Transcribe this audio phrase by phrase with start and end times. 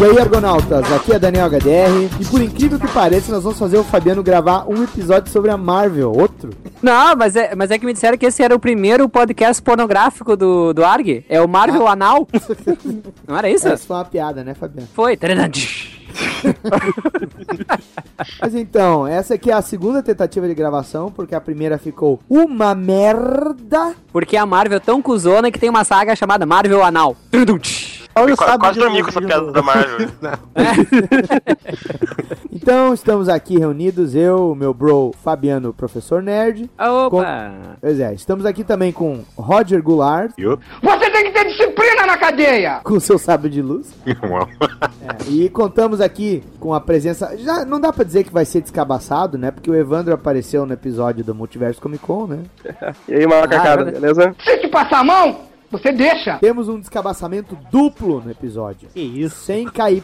[0.00, 3.78] E aí, Argonautas, aqui é Daniel HDR e por incrível que pareça, nós vamos fazer
[3.78, 6.50] o Fabiano gravar um episódio sobre a Marvel, outro.
[6.82, 10.36] Não, mas é, mas é que me disseram que esse era o primeiro podcast pornográfico
[10.36, 11.24] do, do ARG.
[11.28, 12.26] É o Marvel Anal.
[13.26, 13.68] Não era isso?
[13.68, 14.88] Essa foi uma piada, né, Fabiano?
[14.94, 15.16] Foi.
[18.40, 22.74] Mas então, essa aqui é a segunda tentativa de gravação, porque a primeira ficou uma
[22.74, 23.94] merda.
[24.12, 27.16] Porque a Marvel é tão cuzona que tem uma saga chamada Marvel Anal.
[28.14, 30.08] Olha o Quase, dormi com essa piada da Marvel.
[32.50, 36.68] Então, estamos aqui reunidos, eu, meu bro Fabiano, professor nerd.
[36.78, 37.52] Opa!
[37.80, 42.80] Pois é, estamos aqui também com Roger Goulart, Você tem que ter disciplina na cadeia!
[42.82, 43.94] com seu sábio de luz.
[45.00, 47.34] É, e contamos aqui com a presença.
[47.38, 49.50] Já não dá pra dizer que vai ser descabaçado, né?
[49.50, 52.38] Porque o Evandro apareceu no episódio do Multiverso Comic Con, né?
[53.08, 54.34] E aí, macacada, Ah, beleza?
[54.44, 56.38] Se te passar a mão, você deixa!
[56.38, 58.88] Temos um descabaçamento duplo no episódio.
[58.92, 59.36] Que isso?
[59.44, 60.02] Sem KY.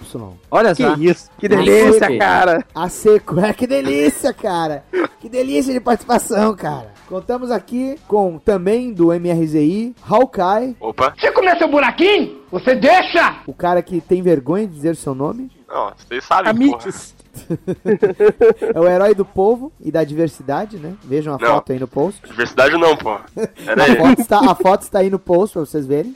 [0.50, 0.94] Olha Que só.
[0.94, 1.30] isso?
[1.38, 2.64] Que delícia, cara!
[2.74, 3.40] A seco.
[3.40, 4.84] É que delícia, cara.
[5.20, 6.92] Que delícia de participação, cara.
[7.08, 11.14] Contamos aqui com também do MRZI, Hawkeye, Opa.
[11.18, 13.36] Se comer seu buraquinho, você deixa!
[13.46, 15.50] o cara que tem vergonha de dizer seu nome.
[15.68, 16.82] Não, vocês sabem, porra.
[16.82, 17.14] Amites!
[18.74, 20.94] É o herói do povo e da diversidade, né?
[21.04, 21.46] Vejam a Não.
[21.54, 22.20] foto aí no post.
[22.26, 23.18] Diversidade não, pô.
[23.64, 26.14] Pera A foto, está, a foto está aí no post pra vocês verem.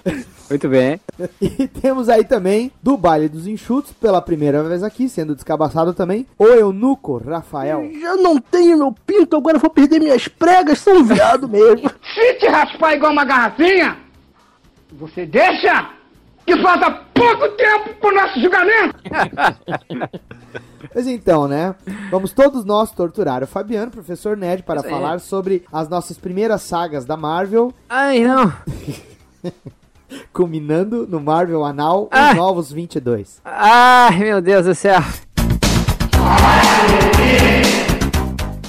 [0.48, 1.00] Muito bem.
[1.41, 6.27] E temos aí também do Baile dos Enxutos, pela primeira vez aqui, sendo descabaçado também,
[6.39, 7.89] o eunuco Rafael.
[8.00, 11.91] Já não tenho meu pinto, agora eu vou perder minhas pregas, sou um viado mesmo.
[12.14, 13.96] Se te raspar igual uma garrafinha,
[14.92, 15.91] você deixa!
[16.46, 18.94] Que falta pouco tempo pro nosso julgamento!
[20.94, 21.74] Mas então, né?
[22.10, 24.92] Vamos todos nós torturar o Fabiano, professor Nerd, para Isso aí.
[24.92, 28.52] falar sobre as nossas primeiras sagas da Marvel, Ai, não.
[30.33, 32.30] culminando no Marvel Anal Ah.
[32.30, 33.40] Os Novos 22.
[33.44, 35.02] Ai, meu Deus do céu.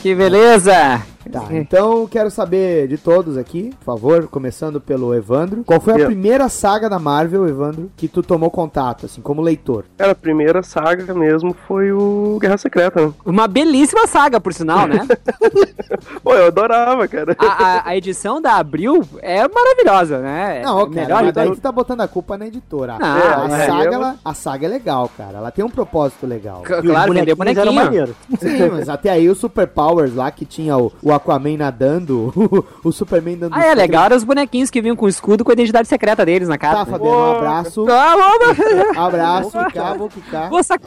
[0.02, 1.02] Que beleza.
[1.32, 5.64] Tá, então quero saber de todos aqui, por favor, começando pelo Evandro.
[5.64, 6.06] Qual foi a Eu.
[6.08, 9.86] primeira saga da Marvel, Evandro, que tu tomou contato, assim, como leitor?
[9.98, 13.14] Cara, a primeira saga mesmo foi o Guerra Secreta, né?
[13.26, 15.06] Uma belíssima saga, por sinal, né?
[16.24, 17.36] Pô, eu adorava, cara.
[17.38, 20.62] A, a- a edição da Abril é maravilhosa, né?
[20.64, 22.98] Não, É cara, melhor mas daí tu tá botando a culpa na editora.
[23.00, 23.08] Não,
[23.54, 25.38] a, é, saga, ela- a saga é legal, cara.
[25.38, 26.64] Ela tem um propósito legal.
[26.66, 28.16] C- Claro, vendeu bonequinho.
[28.40, 32.34] Sim, mas até aí o Super Powers lá, que tinha o, o Aquaman nadando,
[32.84, 33.54] o, Superman dando...
[33.56, 36.48] Ah, é legal, eram os bonequinhos que vinham com escudo com a identidade secreta deles
[36.48, 36.80] na cara.
[36.80, 37.86] Tá, Fabiano, um abraço.
[37.90, 38.60] Ah, vamos-
[38.98, 40.50] Abraço, cá, vou ficar.
[40.50, 40.82] Vou sac...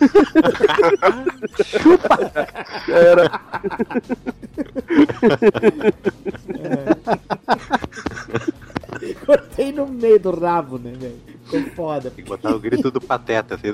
[2.88, 3.30] Era.
[9.26, 11.16] Cortei no meio do rabo, né, velho?
[11.50, 12.10] Ficou foda.
[12.10, 13.72] Tem que botar o grito do pateta, assim.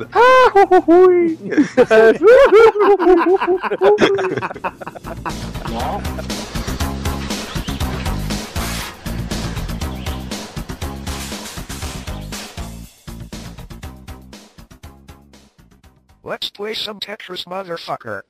[16.25, 18.25] Let's play some Tetris motherfucker.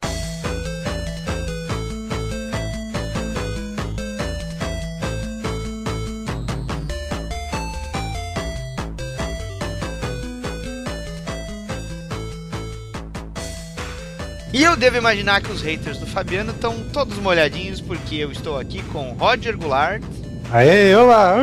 [14.57, 18.59] E eu devo imaginar que os haters do Fabiano estão todos molhadinhos porque eu estou
[18.59, 20.03] aqui com Roger Goulart
[20.51, 21.37] Aê, olá!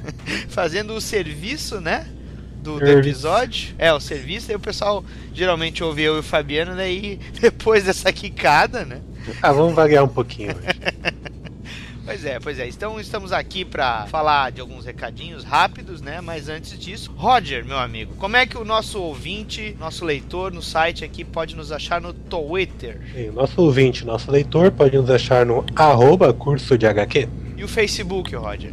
[0.48, 2.06] fazendo o serviço, né?
[2.62, 3.74] Do, do episódio.
[3.76, 5.04] É, o serviço, aí o pessoal
[5.34, 9.02] geralmente ouve eu e o Fabiano, daí depois dessa quicada, né?
[9.42, 10.66] Ah, vamos variar um pouquinho hoje.
[12.04, 12.68] Pois é, pois é.
[12.68, 16.20] Então estamos aqui pra falar de alguns recadinhos rápidos, né?
[16.20, 20.60] Mas antes disso, Roger, meu amigo, como é que o nosso ouvinte, nosso leitor no
[20.62, 23.00] site aqui pode nos achar no Twitter?
[23.30, 27.68] O nosso ouvinte, nosso leitor, pode nos achar no arroba curso de HQ, E o
[27.68, 28.72] Facebook, Roger?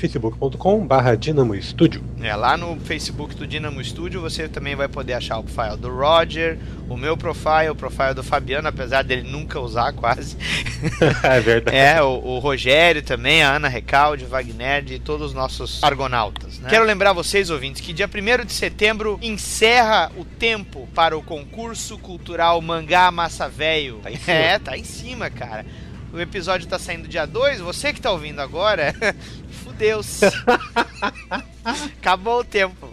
[0.00, 2.02] facebook.com barra Dinamo Studio.
[2.22, 5.94] É, lá no Facebook do Dinamo Studio você também vai poder achar o profile do
[5.94, 6.58] Roger,
[6.88, 10.36] o meu profile, o profile do Fabiano, apesar dele nunca usar quase.
[11.22, 11.76] é verdade.
[11.76, 16.58] É, o, o Rogério também, a Ana Recalde, o Wagner e todos os nossos argonautas.
[16.58, 16.70] né?
[16.70, 21.98] Quero lembrar vocês, ouvintes, que dia 1 de setembro encerra o tempo para o concurso
[21.98, 24.00] cultural Mangá Massa Velho.
[24.02, 25.66] Tá é, tá em cima, cara.
[26.12, 28.92] O episódio tá saindo dia 2, você que tá ouvindo agora,
[29.80, 30.26] fudeu-se.
[31.64, 32.88] Acabou o tempo.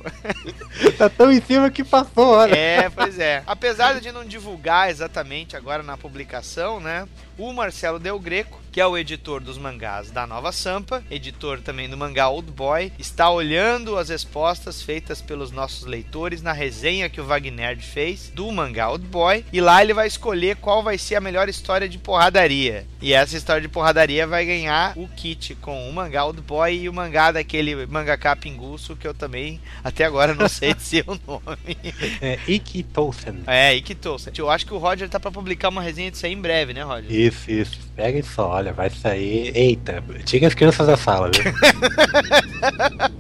[0.98, 2.56] Tá tão em cima que passou, olha.
[2.56, 3.44] É, pois é.
[3.46, 7.08] Apesar de não divulgar exatamente agora na publicação, né?
[7.38, 11.90] O Marcelo Del Greco, que é o editor dos mangás da Nova Sampa, editor também
[11.90, 17.20] do mangá Old Boy, está olhando as respostas feitas pelos nossos leitores na resenha que
[17.20, 21.16] o Wagner fez do mangá Old Boy, e lá ele vai escolher qual vai ser
[21.16, 22.86] a melhor história de porradaria.
[23.02, 26.88] E essa história de porradaria vai ganhar o kit com o mangá Old Boy e
[26.88, 31.78] o mangá daquele mangaka pinguço que eu também até agora não sei dizer o nome.
[32.22, 33.42] É Ikki Tolsen.
[33.48, 34.34] É, Ikki Tolsen.
[34.38, 36.84] Eu acho que o Roger tá pra publicar uma resenha disso aí em breve, né,
[36.84, 37.12] Roger?
[37.12, 37.88] Isso, isso.
[37.96, 39.52] Pega isso, olha, vai sair.
[39.56, 41.54] Eita, tira as crianças da sala, viu?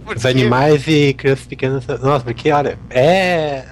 [0.15, 1.85] Os animais e crianças pequenas.
[1.87, 3.63] Nossa, porque olha, é.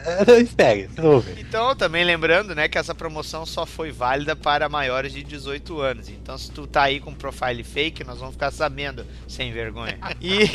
[0.42, 1.34] Espere, ouve.
[1.40, 6.10] Então, também lembrando, né, que essa promoção só foi válida para maiores de 18 anos.
[6.10, 9.98] Então, se tu tá aí com profile fake, nós vamos ficar sabendo, sem vergonha.
[10.22, 10.50] E.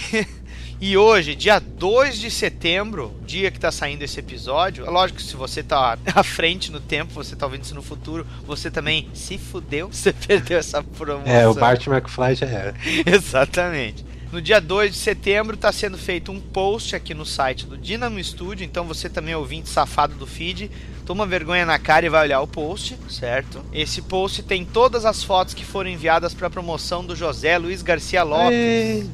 [0.81, 5.25] E hoje, dia 2 de setembro, dia que tá saindo esse episódio, é lógico que
[5.25, 9.07] se você tá à frente no tempo, você tá ouvindo isso no futuro, você também
[9.13, 11.31] se fudeu, você perdeu essa promoção.
[11.31, 12.75] É, o Bart McFly já era.
[13.05, 14.07] Exatamente.
[14.33, 18.23] No dia 2 de setembro está sendo feito um post aqui no site do Dynamo
[18.25, 20.71] Studio, então você também é ouvinte safado do feed,
[21.05, 23.63] toma vergonha na cara e vai olhar o post, certo?
[23.71, 27.83] Esse post tem todas as fotos que foram enviadas para a promoção do José Luiz
[27.83, 29.11] Garcia Lopes.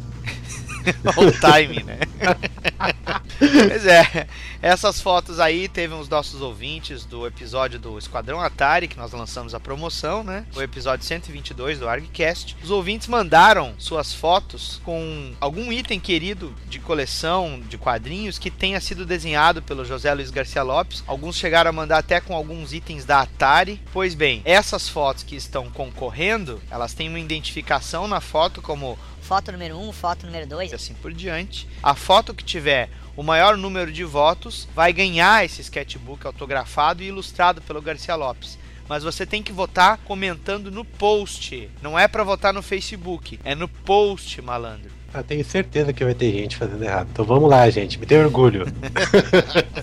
[1.16, 1.98] O time, né?
[3.38, 4.26] pois é,
[4.62, 9.54] essas fotos aí teve os nossos ouvintes do episódio do Esquadrão Atari, que nós lançamos
[9.54, 10.44] a promoção, né?
[10.54, 12.56] O episódio 122 do ArgCast.
[12.62, 18.80] Os ouvintes mandaram suas fotos com algum item querido de coleção de quadrinhos que tenha
[18.80, 21.02] sido desenhado pelo José Luiz Garcia Lopes.
[21.06, 23.80] Alguns chegaram a mandar até com alguns itens da Atari.
[23.92, 29.50] Pois bem, essas fotos que estão concorrendo, elas têm uma identificação na foto como foto
[29.50, 30.70] número 1, um, foto número 2.
[30.70, 31.68] E assim por diante.
[31.82, 37.06] A foto que tiver o maior número de votos vai ganhar esse sketchbook autografado e
[37.06, 38.56] ilustrado pelo Garcia Lopes.
[38.88, 41.68] Mas você tem que votar comentando no post.
[41.82, 44.92] Não é para votar no Facebook, é no post, malandro.
[45.12, 47.08] Eu tenho certeza que vai ter gente fazendo errado.
[47.10, 47.98] Então vamos lá, gente.
[47.98, 48.64] Me dê orgulho.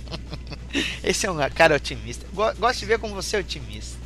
[1.04, 2.26] Esse é um cara otimista.
[2.34, 4.03] Gosto de ver como você é otimista.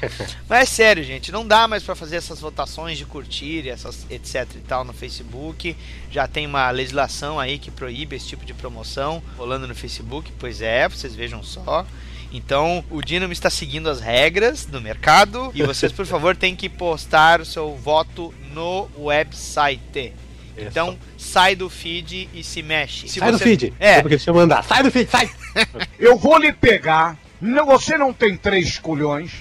[0.48, 4.46] Mas é sério, gente, não dá mais para fazer essas votações de curtir, essas etc
[4.54, 5.76] e tal no Facebook.
[6.10, 10.32] Já tem uma legislação aí que proíbe esse tipo de promoção rolando no Facebook.
[10.38, 11.86] Pois é, vocês vejam só.
[12.32, 16.68] Então, o Dinamo está seguindo as regras do mercado e vocês, por favor, têm que
[16.68, 20.12] postar o seu voto no website.
[20.58, 23.08] Então, sai do feed e se mexe.
[23.08, 23.38] Se sai você...
[23.38, 23.74] do feed.
[23.78, 23.96] É.
[23.96, 24.64] é porque eu mandar.
[24.64, 25.30] Sai do feed, sai.
[25.98, 29.32] eu vou lhe pegar não, você não tem três culhões.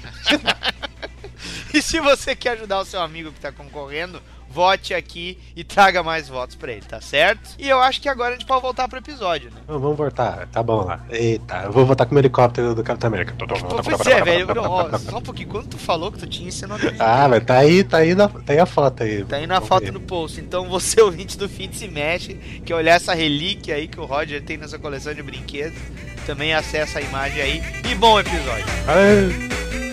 [1.74, 4.22] e se você quer ajudar o seu amigo que está concorrendo,
[4.56, 7.56] vote aqui e traga mais votos para ele, tá certo?
[7.60, 9.60] E eu acho que agora a gente pode voltar pro episódio, né?
[9.68, 11.02] Vamos voltar, tá bom lá.
[11.10, 13.36] Eita, eu vou voltar com o helicóptero do Capitão América.
[13.84, 14.56] Pois é, velho.
[14.56, 15.50] Não, só um pouquinho.
[15.50, 17.04] Quando tu falou que tu tinha, você não acredita.
[17.04, 19.26] Ah, mas tá aí, tá aí, na, tá aí a foto aí.
[19.26, 19.92] Tá aí na foto ver.
[19.92, 20.40] no post.
[20.40, 24.42] Então você, ouvinte do fim se mexe, que olhar essa relíquia aí que o Roger
[24.42, 25.78] tem nessa coleção de brinquedos
[26.26, 27.64] também acessa a imagem aí.
[27.90, 28.66] E bom episódio.
[28.88, 29.85] Aê.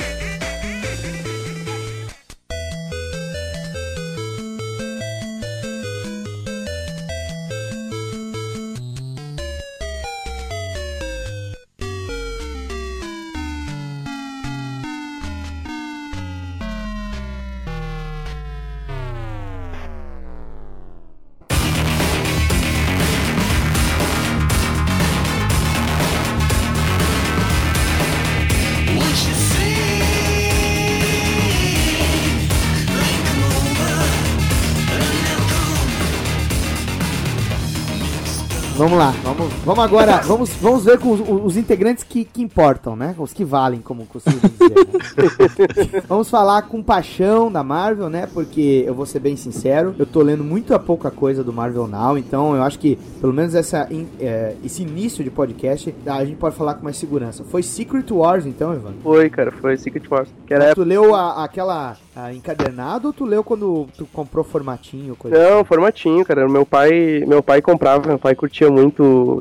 [38.92, 42.94] Vamos lá, vamos, vamos agora, vamos, vamos ver com os, os integrantes que, que, importam,
[42.94, 43.14] né?
[43.16, 44.68] Os que valem, como costumo dizer.
[44.68, 46.02] Né?
[46.06, 48.28] vamos falar com paixão da Marvel, né?
[48.30, 51.88] Porque eu vou ser bem sincero, eu tô lendo muito a pouca coisa do Marvel
[51.88, 53.88] Now, então eu acho que pelo menos essa,
[54.20, 57.44] é, esse início de podcast a gente pode falar com mais segurança.
[57.44, 58.92] Foi Secret Wars, então, Ivan?
[59.02, 60.28] Foi, cara, foi Secret Wars.
[60.46, 60.74] Que era...
[60.74, 65.16] Tu leu a, aquela a, encadernado ou tu leu quando tu comprou formatinho?
[65.16, 65.64] Coisa Não, assim?
[65.64, 66.46] formatinho, cara.
[66.46, 68.81] Meu pai, meu pai comprava, meu pai curtia muito.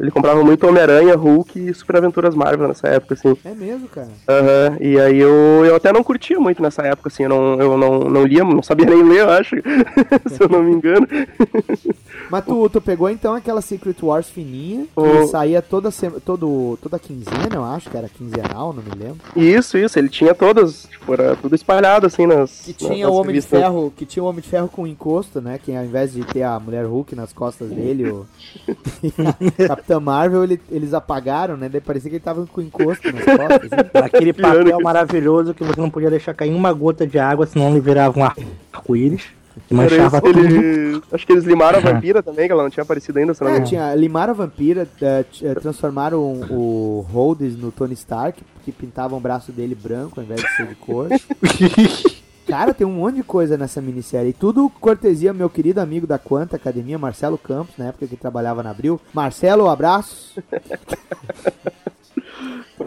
[0.02, 3.38] Ele comprava muito Homem-Aranha, Hulk e Super Aventuras Marvel nessa época, assim.
[3.46, 4.10] É mesmo, cara?
[4.28, 4.70] Aham.
[4.72, 4.78] Uhum.
[4.88, 7.24] E aí eu, eu até não curtia muito nessa época, assim.
[7.24, 9.56] Eu não, eu não, não lia, não sabia nem ler, eu acho.
[10.28, 11.08] se eu não me engano.
[12.32, 16.78] Mas tu, tu pegou então aquela Secret Wars fininha, que O- saía toda, sema- todo,
[16.82, 19.20] toda quinzena, eu acho que era quinzenal, não me lembro.
[19.36, 22.62] Isso, isso, ele tinha todas, tipo, era tudo espalhado assim nas.
[22.62, 23.60] Que tinha nas o Homem de revistas.
[23.60, 25.60] Ferro, que tinha o Homem de Ferro com encosto, né?
[25.62, 28.26] Que ao invés de ter a Mulher Hulk nas costas dele, o
[29.68, 31.70] Capitã Marvel, ele- eles apagaram, né?
[31.70, 33.70] Daí parecia que ele tava com encosto nas costas.
[33.74, 34.06] assim.
[34.06, 37.80] Aquele papel maravilhoso que você não podia deixar cair uma gota de água, senão ele
[37.80, 39.24] virava um arco-íris.
[39.70, 40.40] Manchava isso, tudo.
[40.40, 41.02] ele...
[41.12, 43.50] Acho que eles limaram a vampira também, que ela não tinha aparecido ainda, se não
[43.50, 43.68] É, engano.
[43.68, 49.22] tinha, limaram a vampira, t- eh, transformaram o Rhodes no Tony Stark, que pintavam o
[49.22, 51.08] braço dele branco ao invés de ser de cor.
[52.48, 54.32] Cara, tem um monte de coisa nessa minissérie.
[54.32, 58.62] E tudo cortesia meu querido amigo da Quanta Academia, Marcelo Campos, na época que trabalhava
[58.64, 59.00] na Abril.
[59.14, 60.42] Marcelo, abraço.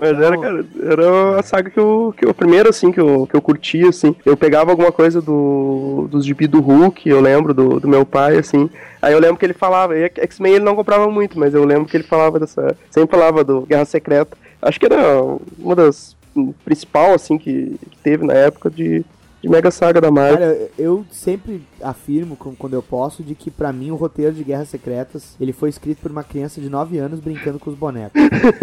[0.00, 3.26] Mas era, cara, era a saga que eu, que eu a primeira, assim, que eu,
[3.26, 4.14] que eu curtia, assim.
[4.24, 8.36] Eu pegava alguma coisa do, dos gibi do Hulk, eu lembro do, do meu pai,
[8.36, 8.68] assim.
[9.00, 11.96] Aí eu lembro que ele falava, X-Men ele não comprava muito, mas eu lembro que
[11.96, 14.36] ele falava dessa, sempre falava do Guerra Secreta.
[14.60, 15.22] Acho que era
[15.58, 16.16] uma das
[16.64, 19.04] principal, assim, que, que teve na época de,
[19.44, 20.38] de Mega Saga da Marvel.
[20.38, 24.70] Cara, eu sempre afirmo, quando eu posso, de que pra mim o roteiro de Guerras
[24.70, 28.18] Secretas, ele foi escrito por uma criança de 9 anos brincando com os bonecos.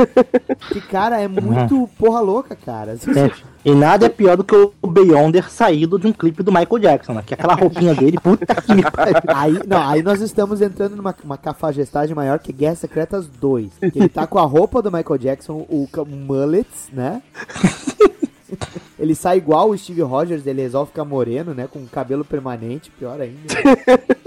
[0.74, 2.96] que, cara, é muito porra louca, cara.
[2.96, 6.80] Gente, e nada é pior do que o Beyonder saído de um clipe do Michael
[6.80, 7.24] Jackson, né?
[7.24, 9.16] Que aquela roupinha dele, puta que me pariu.
[9.28, 13.70] Aí, não, aí nós estamos entrando numa uma cafajestagem maior que Guerras Secretas 2.
[13.94, 17.22] Que ele tá com a roupa do Michael Jackson, o ca- mullets, né?
[19.02, 21.68] Ele sai igual o Steve Rogers, ele resolve ficar moreno, né?
[21.68, 23.42] Com cabelo permanente, pior ainda.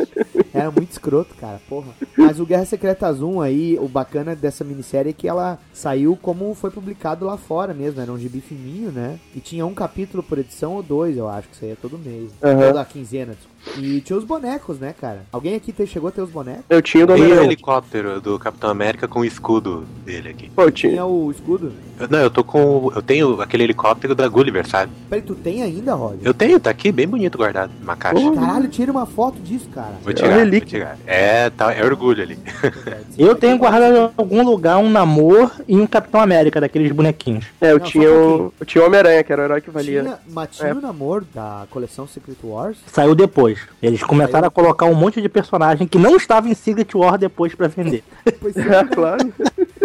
[0.52, 1.88] Era muito escroto, cara, porra.
[2.16, 6.54] Mas o Guerra Secretas 1 aí, o bacana dessa minissérie é que ela saiu como
[6.54, 9.18] foi publicado lá fora mesmo, era um gibi fininho, né?
[9.34, 12.30] E tinha um capítulo por edição ou dois, eu acho, que saía todo mês.
[12.42, 12.68] Aham.
[12.68, 13.54] Toda quinzena, desculpa.
[13.80, 15.22] E tinha os bonecos, né, cara?
[15.32, 16.64] Alguém aqui te- chegou a ter os bonecos?
[16.68, 17.46] Eu tinha o do o Homem-Aranha.
[17.46, 20.50] helicóptero do Capitão América com o escudo dele aqui.
[20.50, 20.92] Pô, eu tinha.
[20.92, 21.72] Tinha o escudo?
[21.98, 22.92] Eu- não, eu tô com.
[22.94, 24.92] Eu tenho aquele helicóptero da Gulliver, sabe?
[25.08, 26.18] Peraí, tu tem ainda, Roger?
[26.22, 28.32] Eu tenho, tá aqui bem bonito guardado numa caixa.
[28.32, 29.92] Caralho, tira uma foto disso, cara.
[30.02, 30.98] Vou É tirar, uma vou tirar.
[31.06, 32.38] É, tá, é orgulho ali.
[33.18, 37.46] Eu tenho guardado em algum lugar um Namor e um Capitão América, daqueles bonequinhos.
[37.60, 38.52] É, eu Não, tinha o.
[38.58, 40.02] Eu tinha o Homem-Aranha, que era o herói que valia.
[40.02, 42.78] Tinha, mas tinha o namoro da coleção Secret Wars?
[42.86, 43.58] Saiu depois.
[43.82, 47.54] Eles começaram a colocar um monte de personagem que não estava em Secret War depois
[47.54, 48.02] pra vender.
[48.40, 49.32] Pois é, É, claro.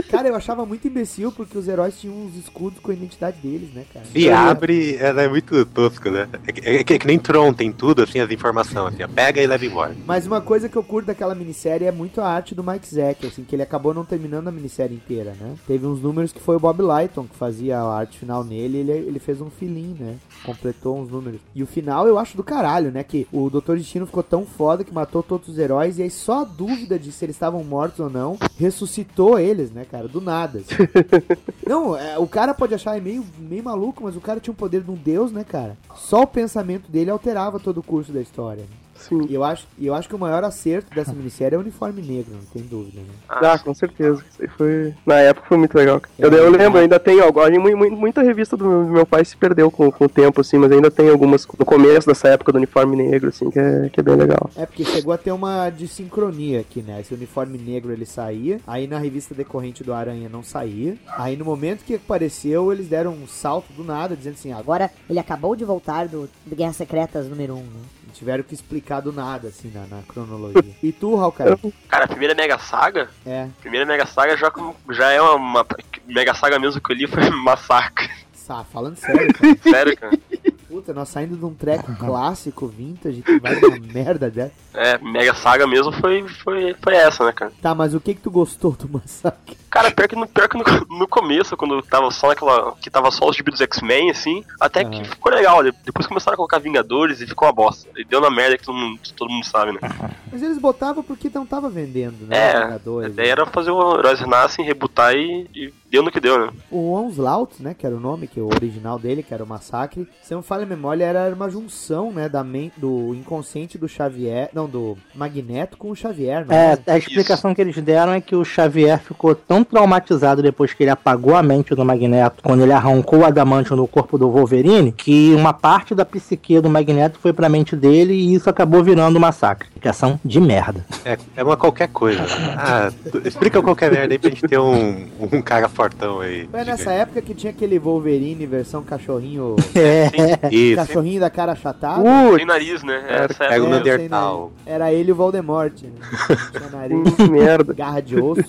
[0.10, 3.70] Cara, eu achava muito imbecil porque os heróis tinham uns escudos com a identidade deles,
[3.74, 4.06] né, cara?
[4.16, 6.28] E abre, ela é muito tosco, né?
[6.48, 9.08] É, que- é que- é que nem Tron, tem tudo, assim, as informações, assim, ó,
[9.08, 9.96] pega e leva embora.
[10.06, 13.28] Mas uma coisa que eu curto daquela minissérie é muito a arte do Mike Zack,
[13.28, 15.56] assim, que ele acabou não terminando a minissérie inteira, né?
[15.68, 18.92] Teve uns números que foi o Bob Lighton que fazia a arte final nele, ele,
[18.92, 20.16] ele fez um filim, né?
[20.44, 21.40] Completou uns números.
[21.54, 23.04] E o final eu acho do caralho, né?
[23.04, 26.42] Que o Doutor Destino ficou tão foda que matou todos os heróis e aí só
[26.42, 29.99] a dúvida de se eles estavam mortos ou não ressuscitou eles, né, cara?
[30.08, 30.60] Do nada.
[30.60, 30.76] assim.
[31.68, 34.82] Não, é, o cara pode achar meio, meio maluco, mas o cara tinha o poder
[34.82, 35.78] de um deus, né, cara?
[35.96, 38.62] Só o pensamento dele alterava todo o curso da história.
[38.64, 38.89] né?
[39.00, 39.26] Sim.
[39.30, 42.34] E eu acho, eu acho que o maior acerto dessa minissérie é o uniforme negro,
[42.34, 43.08] não tem dúvida, né?
[43.28, 44.24] Ah, com certeza.
[44.30, 44.94] Isso aí foi.
[45.06, 46.00] Na época foi muito legal.
[46.00, 46.14] cara.
[46.18, 47.50] Eu, eu lembro, ainda tem agora.
[47.60, 50.72] mu- mu- Muita revista do meu, pai se perdeu com, com o tempo, assim, mas
[50.72, 54.04] ainda tem algumas no começo dessa época do uniforme negro, assim, que é, que é
[54.04, 54.50] bem legal.
[54.56, 57.02] É porque chegou a ter uma desincronia aqui, né?
[57.02, 60.96] Esse uniforme negro ele saía, aí na revista decorrente do Aranha não saía.
[61.18, 65.20] Aí no momento que apareceu, eles deram um salto do nada, dizendo assim, agora ele
[65.20, 67.64] acabou de voltar do, do Guerra Secretas número 1, né?
[68.10, 70.76] Tiveram que explicar do nada, assim, na, na cronologia.
[70.84, 71.56] E tu, Hawkeye?
[71.88, 74.52] Cara, a primeira Mega Saga, É, primeira Mega Saga já,
[74.92, 75.66] já é uma, uma-
[76.08, 78.10] Mega Saga mesmo que eu li foi massacre.
[78.34, 79.58] sa- falando sério, cara.
[79.64, 80.20] Sério, cara.
[80.70, 84.54] Puta, nós saindo de um treco clássico, vintage, que vai uma merda dessa.
[84.74, 87.52] É, Mega Saga mesmo foi, foi, foi essa, né, cara?
[87.62, 89.58] Tá, mas o que que tu gostou do massacre?
[89.70, 92.74] Cara, pior que no, pior que no, no começo, quando tava só naquela.
[92.82, 95.06] que tava só os gibi dos X-Men, assim, até que Aham.
[95.06, 95.64] ficou legal.
[95.64, 97.90] de- Depois começaram a colocar Vingadores e ficou uma bosta.
[97.98, 99.80] E deu na merda que todo mundo, todo mundo sabe, né?
[100.32, 102.38] Mas eles botavam porque não tava vendendo, né?
[102.38, 106.20] É, a Vingadores, ideia era fazer o Heróis Renascem, rebutar e, e deu no que
[106.20, 106.52] deu, né?
[106.72, 109.48] O Onslaught, né, que era o nome, que é o original dele, que era o
[109.48, 113.88] Massacre, se não falha a memória, era uma junção, né, da men do inconsciente do
[113.88, 118.22] Xavier, não, do Magneto com o Xavier, não É, a explicação que eles deram é
[118.22, 122.64] que o Xavier ficou tão traumatizado depois que ele apagou a mente do Magneto, quando
[122.64, 127.20] ele arrancou o adamantio no corpo do Wolverine, que uma parte da psique do Magneto
[127.20, 129.68] foi pra mente dele e isso acabou virando um massacre.
[129.68, 130.86] Explicação de merda.
[131.06, 132.22] É, é uma qualquer coisa.
[132.58, 132.92] Ah,
[133.26, 136.46] explica qualquer merda aí pra gente ter um, um cara fortão aí.
[136.52, 139.56] Foi nessa época que tinha aquele Wolverine versão cachorrinho.
[139.80, 140.54] É.
[140.54, 140.76] Isso.
[140.76, 142.04] Cachorrinho da cara achatada.
[142.36, 143.02] Sem nariz, né?
[143.08, 144.52] Essa o É, Neandertal.
[144.58, 144.76] sei, né?
[144.76, 145.74] Era ele e o Voldemort.
[145.84, 145.90] Né?
[146.52, 147.74] Tinha nariz, merda.
[147.74, 148.42] garra de osso.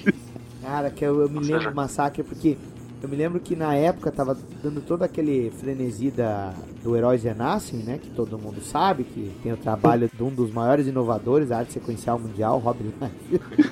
[0.62, 2.56] Cara, que eu, eu me lembro do massacre porque
[3.02, 7.80] eu me lembro que na época tava dando todo aquele frenesi da, do Heróis Renascem,
[7.80, 7.98] né?
[8.00, 11.72] Que todo mundo sabe que tem o trabalho de um dos maiores inovadores da arte
[11.72, 12.92] sequencial mundial, Robin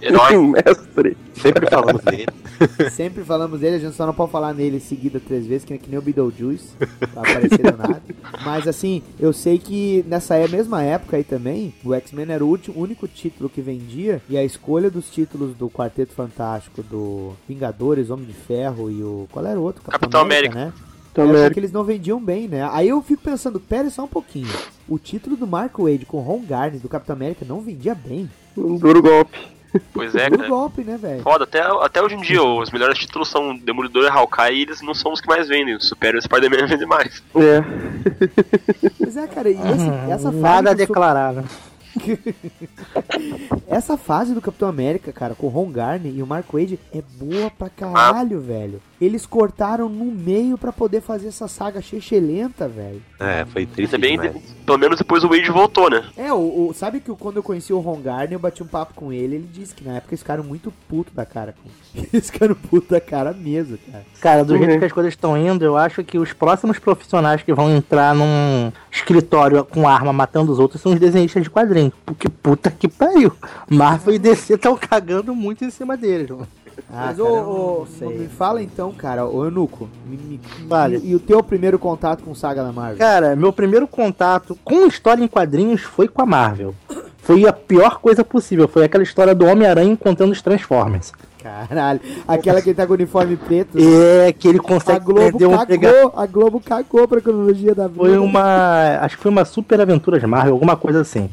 [0.02, 0.36] Herói.
[0.50, 1.16] Mestre.
[1.34, 2.26] Sempre falamos dele.
[2.90, 5.88] Sempre falamos dele, a gente só não pode falar nele seguida três vezes, que, que
[5.88, 8.02] nem o Beetlejuice, pra aparecer do nada.
[8.44, 12.48] Mas assim, eu sei que nessa é- mesma época aí também, o X-Men era o
[12.48, 18.10] último, único título que vendia, e a escolha dos títulos do Quarteto Fantástico, do Vingadores,
[18.10, 19.19] Homem de Ferro e o.
[19.30, 19.82] Qual era o outro?
[19.82, 20.54] Capitão América.
[20.54, 20.72] né?
[20.72, 21.54] Capitão Eu achei América.
[21.54, 22.68] que eles não vendiam bem, né?
[22.72, 24.48] Aí eu fico pensando, pera só um pouquinho.
[24.88, 28.30] O título do Mark Wade com Ron Garney do Capitão América não vendia bem.
[28.56, 29.38] Um duro golpe.
[29.92, 30.50] Pois é, Duro cara.
[30.50, 31.22] golpe, né, velho?
[31.22, 34.80] Foda, até, até hoje em dia os melhores títulos são Demolidor e Hawkeye e eles
[34.82, 35.74] não são os que mais vendem.
[35.76, 37.22] O Super e o Spider-Man vendem mais.
[37.36, 38.90] É.
[38.98, 41.44] Pois é, cara, e esse- essa fase Nada né?
[43.66, 47.02] Essa fase do Capitão América, cara, com o Ron Garney e o Mark Wade é
[47.18, 48.80] boa pra caralho, velho.
[49.00, 53.00] Eles cortaram no meio pra poder fazer essa saga chechelenta, velho.
[53.18, 54.18] É, foi triste é bem.
[54.66, 56.04] Pelo menos depois o Wade voltou, né?
[56.16, 58.92] É, o, o- sabe que quando eu conheci o Ron Garney, eu bati um papo
[58.94, 61.54] com ele, ele disse que na época eles ficaram muito puto da cara.
[61.62, 61.70] com-
[62.12, 64.04] Eles ficaram puto da cara mesmo, cara.
[64.20, 64.58] Cara, do Uhum.
[64.64, 68.14] jeito que as coisas estão indo, eu acho que os próximos profissionais que vão entrar
[68.14, 71.92] num escritório com arma matando os outros são os desenhistas de quadrinhos.
[72.04, 73.32] Porque puta que pariu.
[73.68, 76.46] Marvel e DC estão cagando muito em cima deles, mano.
[76.88, 80.96] Ah, Mas, cara, ô, ô, me fala então, cara, ô Eunuco, me, me- Vale.
[80.98, 82.98] e, e o teu primeiro contato com saga da Marvel?
[82.98, 86.74] Cara, meu primeiro contato com história em quadrinhos foi com a Marvel.
[87.18, 88.66] Foi a pior coisa possível.
[88.66, 91.12] Foi aquela história do Homem-Aranha encontrando os Transformers.
[91.42, 93.78] Caralho, aquela que ele tá com o uniforme preto.
[93.78, 97.74] É, que ele A consegue Globo perder um cagou, pega- a Globo cagou pra cronologia
[97.74, 97.98] da vida.
[98.00, 98.98] Foi uma.
[99.00, 101.30] Acho que foi uma super aventura de Marvel, alguma coisa assim.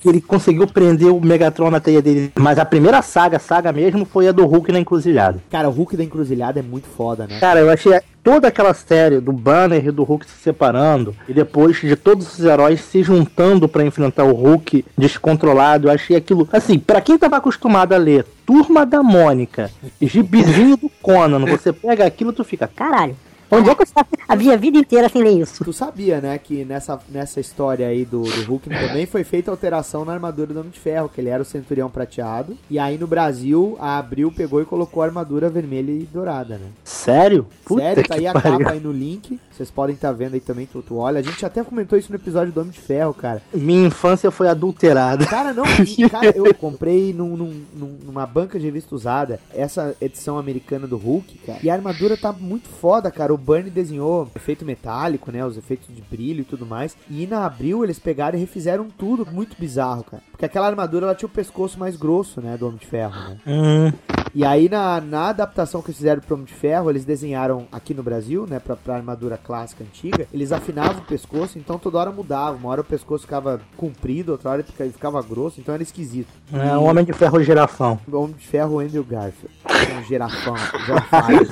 [0.00, 2.32] Que ele conseguiu prender o Megatron na teia dele.
[2.38, 5.42] Mas a primeira saga, saga mesmo, foi a do Hulk na encruzilhada.
[5.50, 7.38] Cara, o Hulk da encruzilhada é muito foda, né?
[7.38, 11.80] Cara, eu achei toda aquela série do Banner e do Hulk se separando e depois
[11.80, 16.78] de todos os heróis se juntando pra enfrentar o Hulk descontrolado, eu achei aquilo assim,
[16.78, 22.32] pra quem tava acostumado a ler Turma da Mônica, Gibizinho do Conan, você pega aquilo
[22.32, 23.16] tu fica, Caralho.
[23.52, 25.62] Onde é que eu estava a minha vida inteira sem ler isso?
[25.64, 30.04] Tu sabia, né, que nessa, nessa história aí do, do Hulk também foi feita alteração
[30.04, 32.56] na armadura do Homem de Ferro, que ele era o centurião prateado.
[32.70, 36.66] E aí no Brasil, a Abril pegou e colocou a armadura vermelha e dourada, né?
[36.82, 37.46] sério?
[37.68, 38.58] Sério, tá aí a pariu.
[38.58, 39.38] capa aí no link.
[39.50, 41.18] Vocês podem estar vendo aí também, tu, tu olha.
[41.20, 43.42] A gente até comentou isso no episódio do Homem de Ferro, cara.
[43.52, 45.26] Minha infância foi adulterada.
[45.26, 45.64] Cara, não,
[46.10, 51.38] cara, eu comprei num- num- numa banca de revista usada essa edição americana do Hulk,
[51.46, 51.58] cara.
[51.62, 53.32] E a armadura tá muito foda, cara.
[53.34, 55.44] O Bernie desenhou efeito metálico, né?
[55.44, 56.96] Os efeitos de brilho e tudo mais.
[57.10, 59.26] E na Abril eles pegaram e refizeram tudo.
[59.26, 60.22] Muito bizarro, cara.
[60.42, 62.56] Porque aquela armadura ela tinha o pescoço mais grosso, né?
[62.56, 63.36] Do Homem de Ferro, né?
[63.46, 63.92] Hum,
[64.34, 67.94] E aí, na, na adaptação que eles fizeram pro Homem de Ferro, eles desenharam aqui
[67.94, 72.10] no Brasil, né, pra, pra armadura clássica antiga, eles afinavam o pescoço, então toda hora
[72.10, 72.56] mudava.
[72.56, 75.82] Uma hora o pescoço ficava comprido, outra hora ele fica- ele ficava grosso, então era
[75.84, 76.26] esquisito.
[76.52, 78.00] é um Homem de Ferro girafão.
[78.10, 79.54] O Homem de Ferro Andrew Garfield.
[79.96, 81.48] Um girafão, girafales.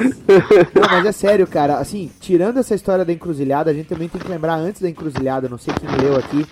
[0.74, 1.78] Não, mas é sério, cara.
[1.78, 5.48] Assim, tirando essa história da encruzilhada, a gente também tem que lembrar antes da encruzilhada,
[5.48, 6.44] não sei quem leu aqui,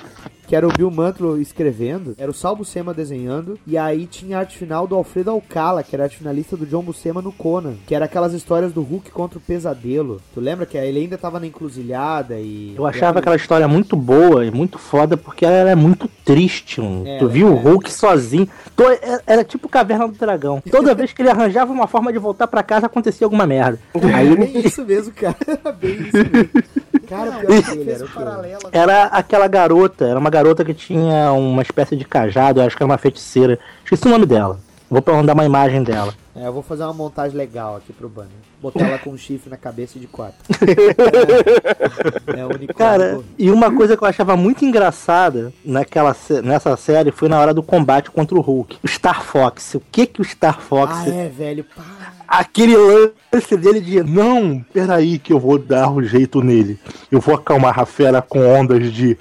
[0.48, 4.40] que era o Bill Mantlo escrevendo, era o Sal Buscema desenhando, e aí tinha a
[4.40, 7.74] arte final do Alfredo Alcala, que era a arte finalista do John Buscema no Conan,
[7.86, 10.20] que era aquelas histórias do Hulk contra o Pesadelo.
[10.34, 12.74] Tu lembra que ele ainda tava na encruzilhada e...
[12.76, 16.80] Eu achava aquela história muito boa e muito foda porque ela era muito triste.
[16.80, 17.06] mano.
[17.06, 17.50] É, tu viu é.
[17.50, 18.48] o Hulk sozinho.
[18.74, 20.62] To- era- Era tipo Caverna do Dragão.
[20.70, 23.78] Toda vez que ele arranjava uma forma de voltar pra casa, acontecia alguma merda.
[24.14, 25.36] Aí É bem isso mesmo, cara.
[25.78, 26.50] Bem isso mesmo.
[27.08, 27.96] Cara, o pior que ele
[28.72, 32.82] era aquela garota, era uma garota que tinha uma espécie de cajado, eu acho que
[32.82, 33.58] era uma feiticeira.
[33.84, 34.60] Esqueci o nome dela.
[34.90, 36.14] Vou mandar uma imagem dela.
[36.34, 38.30] É, eu vou fazer uma montagem legal aqui pro banner.
[38.62, 40.38] Botar ela com um chifre na cabeça de quatro.
[42.34, 42.74] é, é unicórnio.
[42.74, 47.52] Cara, e uma coisa que eu achava muito engraçada naquela, nessa série foi na hora
[47.52, 48.78] do combate contra o Hulk.
[48.82, 49.74] O Star Fox.
[49.74, 51.64] O que que o Star Fox Ah, é, velho.
[51.64, 52.17] Pá.
[52.28, 56.78] Aquele lance dele de não, peraí que eu vou dar um jeito nele.
[57.10, 59.16] Eu vou acalmar a fera com ondas de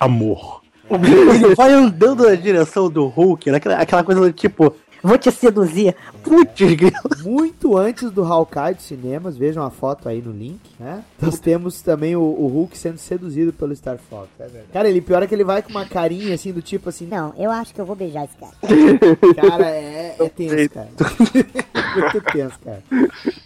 [0.00, 0.60] amor.
[0.90, 5.94] Ele vai andando na direção do Hulk, naquela, aquela coisa do tipo, Vou te seduzir.
[6.22, 6.92] Putz, grilo.
[7.24, 11.04] Muito antes do Hawkeye dos cinemas, vejam a foto aí no link, né?
[11.20, 14.66] Nós temos também o, o Hulk sendo seduzido pelo Star Fox, é verdade.
[14.72, 17.32] Cara, ele pior é que ele vai com uma carinha assim, do tipo assim, Não,
[17.36, 18.52] eu acho que eu vou beijar esse cara.
[19.48, 20.88] Cara, é, é tenso, cara.
[22.00, 22.82] Muito tenso, cara.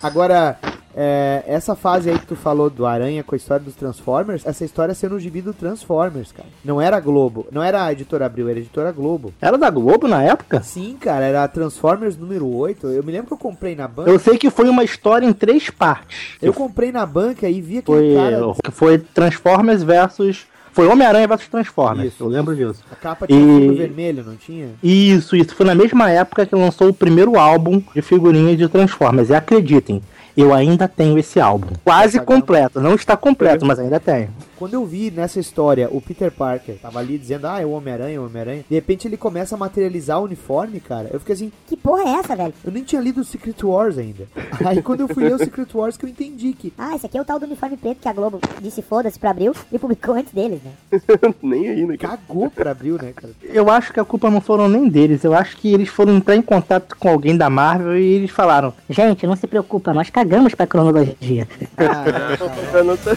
[0.02, 0.58] Agora,
[0.94, 4.64] é, essa fase aí que tu falou do Aranha com a história dos Transformers, essa
[4.64, 6.48] história sendo o gibi do Transformers, cara.
[6.64, 9.32] Não era a Globo, não era a editora Abril, era a editora Globo.
[9.40, 10.60] Era da Globo na época?
[10.62, 12.86] Sim, cara, era a Transformers número 8.
[12.88, 14.10] Eu me lembro que eu comprei na banca.
[14.10, 16.36] Eu sei que foi uma história em três partes.
[16.40, 18.54] Eu comprei na banca e vi aquele Foi, cara.
[18.64, 20.46] que foi Transformers versus.
[20.74, 22.14] Foi Homem-Aranha versus Transformers.
[22.14, 22.24] Isso.
[22.24, 22.82] Eu lembro disso.
[22.90, 24.70] A capa tinha E- fundo vermelho, não tinha?
[24.82, 25.54] Isso, isso.
[25.54, 29.28] Foi na mesma época que lançou o primeiro álbum de figurinhas de Transformers.
[29.28, 30.00] E acreditem,
[30.36, 31.68] eu ainda tenho esse álbum.
[31.84, 32.24] Quase bom.
[32.24, 32.80] completo.
[32.80, 34.28] Não está completo, mas ainda tenho.
[34.62, 38.14] Quando eu vi nessa história o Peter Parker tava ali dizendo, ah, é o Homem-Aranha,
[38.14, 41.10] é o Homem-Aranha, de repente ele começa a materializar o uniforme, cara.
[41.12, 42.54] Eu fiquei assim, Que porra é essa, velho?
[42.64, 44.28] eu nem tinha lido o Secret Wars ainda.
[44.64, 46.72] Aí quando eu fui ler o Secret Wars que eu entendi que.
[46.78, 49.30] Ah, esse aqui é o tal do uniforme preto que a Globo disse foda-se pra
[49.30, 51.00] abril e publicou antes deles, né?
[51.42, 51.96] Nem aí, né?
[51.96, 52.16] cara?
[52.18, 53.32] Cagou pra abril, né, cara?
[53.42, 55.24] Eu acho que a culpa não foram nem deles.
[55.24, 58.72] Eu acho que eles foram entrar em contato com alguém da Marvel e eles falaram:
[58.88, 61.48] Gente, não se preocupa, nós cagamos pra cronologia.
[61.76, 62.04] Ah,
[62.78, 63.10] Eu não tô-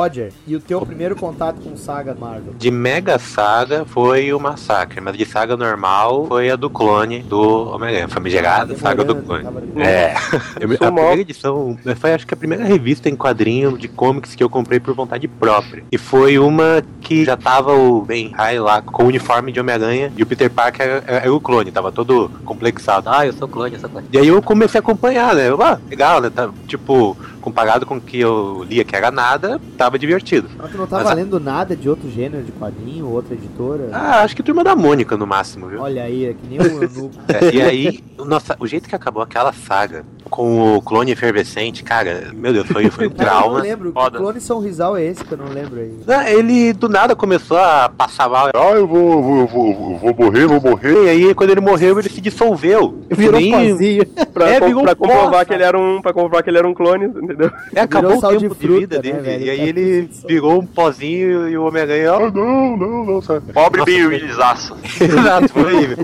[0.00, 2.54] Roger, e o teu primeiro contato com saga Marvel?
[2.56, 7.68] De Mega Saga foi o Massacre, mas de saga normal foi a do clone do
[7.74, 9.44] Homem-Aranha, famigerada saga do clone.
[9.76, 10.14] É,
[10.58, 11.04] Eu a mal.
[11.04, 14.80] primeira edição foi acho que a primeira revista em quadrinho de comics que eu comprei
[14.80, 15.84] por vontade própria.
[15.92, 20.10] E foi uma que já tava o Ben High lá com o uniforme de Homem-Aranha
[20.16, 23.10] e o Peter Parker era, era o clone, tava todo complexado.
[23.10, 24.06] Ah, eu sou clone, eu sou clone.
[24.10, 25.50] E aí eu comecei a acompanhar, né?
[25.50, 26.30] Eu, ah, legal, né?
[26.30, 30.48] Tá, tipo, comparado com o que eu lia que era nada, tava divertido.
[30.58, 33.88] Mas tu não tava Mas lendo nada de outro gênero de quadrinho, outra editora?
[33.92, 35.80] Ah, acho que Turma da Mônica no máximo, viu?
[35.80, 37.10] Olha aí, é que nem o Eunuco.
[37.28, 42.30] É, e aí, nossa, o jeito que acabou aquela saga com o clone efervescente, cara,
[42.34, 43.60] meu Deus, foi, foi um Cara, eu não trauma.
[43.62, 43.88] lembro.
[43.92, 44.18] Que Foda.
[44.18, 45.92] clone São Rizal é esse que eu não lembro aí?
[46.06, 48.48] Não, Ele do nada começou a passar mal.
[48.54, 51.04] Ah, eu vou, vou, vou, vou morrer, vou morrer.
[51.04, 53.00] E aí, quando ele morreu, ele se dissolveu.
[53.10, 54.06] virou Nem- pozinho.
[54.32, 56.00] Pra, É, com- pra comprovar que ele era um.
[56.00, 57.50] Pra comprovar que ele era um clone, entendeu?
[57.74, 59.20] É, acabou Virou o sal de tempo de, fruta, vida né, dele.
[59.20, 59.44] velho?
[59.44, 63.52] e aí Tá ele virou um pozinho e o Homem-Aranha, ah, não, não, não, sabe?
[63.52, 64.76] Pobre foi- Willisaço.
[65.00, 65.96] Exato, foi.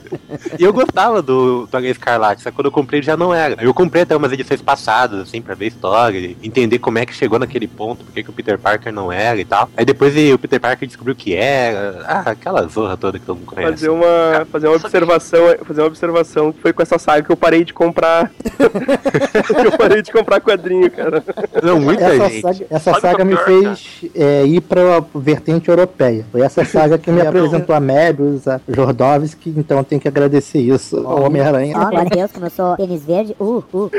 [0.58, 3.32] E eu gostava do, do Aranha Escarlate, só que quando eu comprei ele já não
[3.34, 3.62] era.
[3.62, 7.14] Eu comprei até umas edições passadas, assim, pra ver a história, entender como é que
[7.14, 9.68] chegou naquele ponto, por que o Peter Parker não era e tal.
[9.76, 12.04] Aí depois o Peter Parker descobriu que era.
[12.06, 13.72] Ah, aquela zorra toda que todo mundo conhece.
[13.72, 17.36] Fazer uma, fazer uma observação, fazer uma observação que foi com essa saga que eu
[17.36, 18.30] parei de comprar.
[18.30, 21.15] que eu parei de comprar quadrinho, cara.
[21.62, 22.40] Não, muita Essa gente.
[22.42, 26.24] saga, essa Sabe o saga é me pior, fez é, ir pra vertente europeia.
[26.30, 30.08] Foi essa saga que me É, apresentou a Mebius, a Jordovski, então eu tenho que
[30.08, 31.74] agradecer isso ao Homem-Aranha.
[31.74, 33.36] Glória a Deus, como eu sou tênis verde.
[33.38, 33.90] Uh, uh, uh.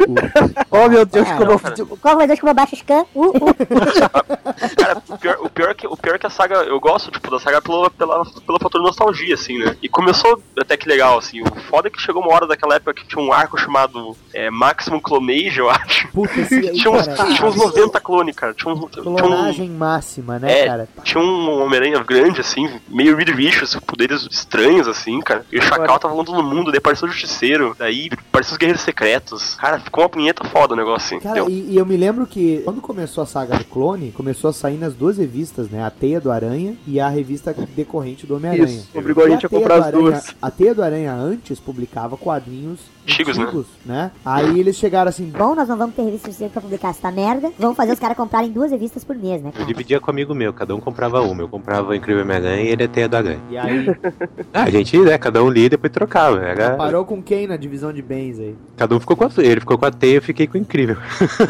[0.71, 1.97] Oh meu Deus, Ah, como eu...
[1.97, 3.06] Qual foi Deus como eu baixo scan?
[3.13, 3.56] Uh, uh.
[4.77, 7.39] Cara, o pior, o, pior que, o pior que a saga, eu gosto, tipo, da
[7.39, 9.75] saga pelo, pela, pelo fator nostalgia, assim, né?
[9.82, 11.41] E começou até que legal, assim.
[11.41, 14.49] O foda é que chegou uma hora daquela época que tinha um arco chamado é,
[14.49, 16.08] Maximum Clonage, eu acho.
[16.10, 17.34] Puta, esse aí, Tinha uns, cara.
[17.34, 18.54] tinha uns 90 clones, cara.
[18.54, 20.89] Tinha uns, tinha um, Clonagem máxima, né, é, cara?
[21.04, 25.46] tinha um Homem-Aranha grande, assim, meio Reed Richards, com poderes estranhos, assim, cara.
[25.52, 28.82] E o Chacal tava voando no mundo, daí apareceu o Justiceiro, daí apareceu os Guerreiros
[28.82, 29.56] Secretos.
[29.56, 31.20] Cara, ficou uma punheta foda o negócio, assim.
[31.20, 34.54] Cara, e, e eu me lembro que quando começou a saga do clone, começou a
[34.54, 35.84] sair nas duas revistas, né?
[35.84, 38.65] A Teia do Aranha e a revista decorrente do Homem-Aranha.
[38.65, 40.36] Isso, obrigou a gente a Teia comprar as Aranha- duas.
[40.41, 43.65] A Teia do Aranha antes publicava quadrinhos Antigos, né?
[43.86, 44.12] né?
[44.26, 47.51] Aí eles chegaram assim, Bom, nós não vamos ter revista suficiente pra publicar essa merda.
[47.57, 49.65] Vamos fazer os caras comprarem duas revistas por mês, né, Eu cara?
[49.65, 51.41] dividia com um amigo meu, cada um comprava uma.
[51.43, 53.39] Eu comprava o Incrível Homem-Aranha e ele até a do Aranha.
[53.49, 53.86] e aí
[54.53, 56.39] Ah, a gente, né, cada um lia e depois trocava.
[56.43, 56.75] Era...
[56.75, 58.55] parou com quem na divisão de bens aí?
[58.75, 59.43] Cada um ficou com a sua.
[59.45, 60.97] Ele ficou com a teia, eu fiquei com o Incrível.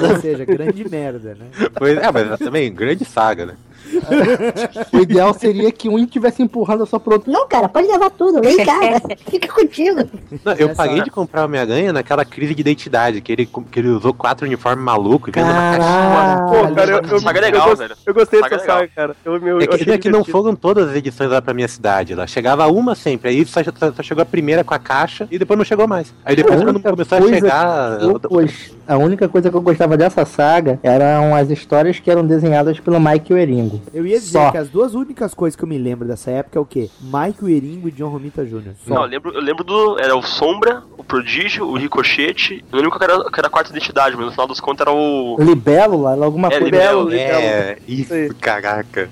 [0.10, 1.48] Ou seja, grande merda, né?
[1.78, 3.54] Pois, é, mas também, grande saga, né?
[4.94, 7.32] O ideal seria que um estivesse empurrando só pro outro.
[7.32, 8.42] Não, cara, pode levar tudo.
[8.42, 8.80] Vem cá,
[9.30, 10.08] fica contigo.
[10.44, 13.90] Não, eu paguei de comprar o Homem-Aranha naquela crise de identidade, que ele, que ele
[13.90, 15.32] usou quatro uniformes malucos e.
[15.32, 16.48] Caralho.
[16.70, 17.96] Pô, cara, eu, eu, Saga é eu legal, gost- velho.
[18.06, 19.16] Eu gostei dessa é saga, cara.
[19.26, 21.54] Eu, meu, É eu que, achei é que não foram todas as edições lá pra
[21.54, 22.14] minha cidade.
[22.16, 25.38] Lá chegava uma sempre, aí só, só- só chegou a primeira com a caixa e
[25.38, 26.14] depois não chegou mais.
[26.26, 28.02] Aí depois, quando começou a chegar.
[28.02, 32.26] eu gos- a única coisa que eu gostava dessa saga eram as histórias que eram
[32.26, 33.34] desenhadas pelo Mike
[33.68, 33.82] Eringo.
[33.94, 34.52] Eu ia dizer Só.
[34.52, 36.90] que as duas únicas coisas que eu me lembro dessa época é o quê?
[37.02, 38.72] Mike Wieringo e John Romita Jr.
[38.86, 38.94] Só.
[38.96, 40.00] Não, eu lembro, eu lembro do.
[40.00, 42.64] Era o Sombra, o Prodígio, o Ricochete.
[42.72, 44.92] Eu lembro que era, que era a quarta identidade, mas no final dos contos era
[44.92, 45.36] o.
[45.40, 46.66] Libélula, era alguma É, coisa.
[46.66, 47.16] Libélula.
[47.16, 49.10] É, isso, caraca.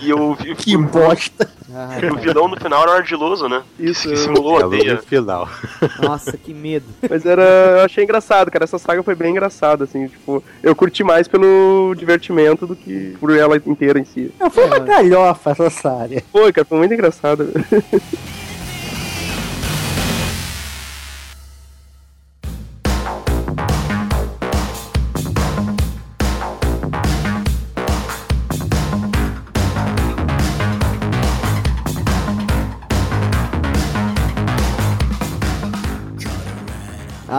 [0.00, 1.50] E o, Que bosta.
[1.74, 3.62] Ah, o vilão no final era o ardiloso, né?
[3.80, 4.94] Isso, Que simulou a teia.
[4.94, 5.48] no final.
[6.02, 6.84] nossa, que medo.
[7.08, 7.42] Mas era.
[7.42, 8.64] Eu achei engraçado, cara.
[8.64, 10.06] Essa saga foi bem engraçada, assim.
[10.06, 14.30] Tipo, eu curti mais pelo divertimento do que por ela inteira em si.
[14.38, 16.22] Não, foi uma galhofa essa saga.
[16.30, 17.48] Foi, cara, foi muito engraçado.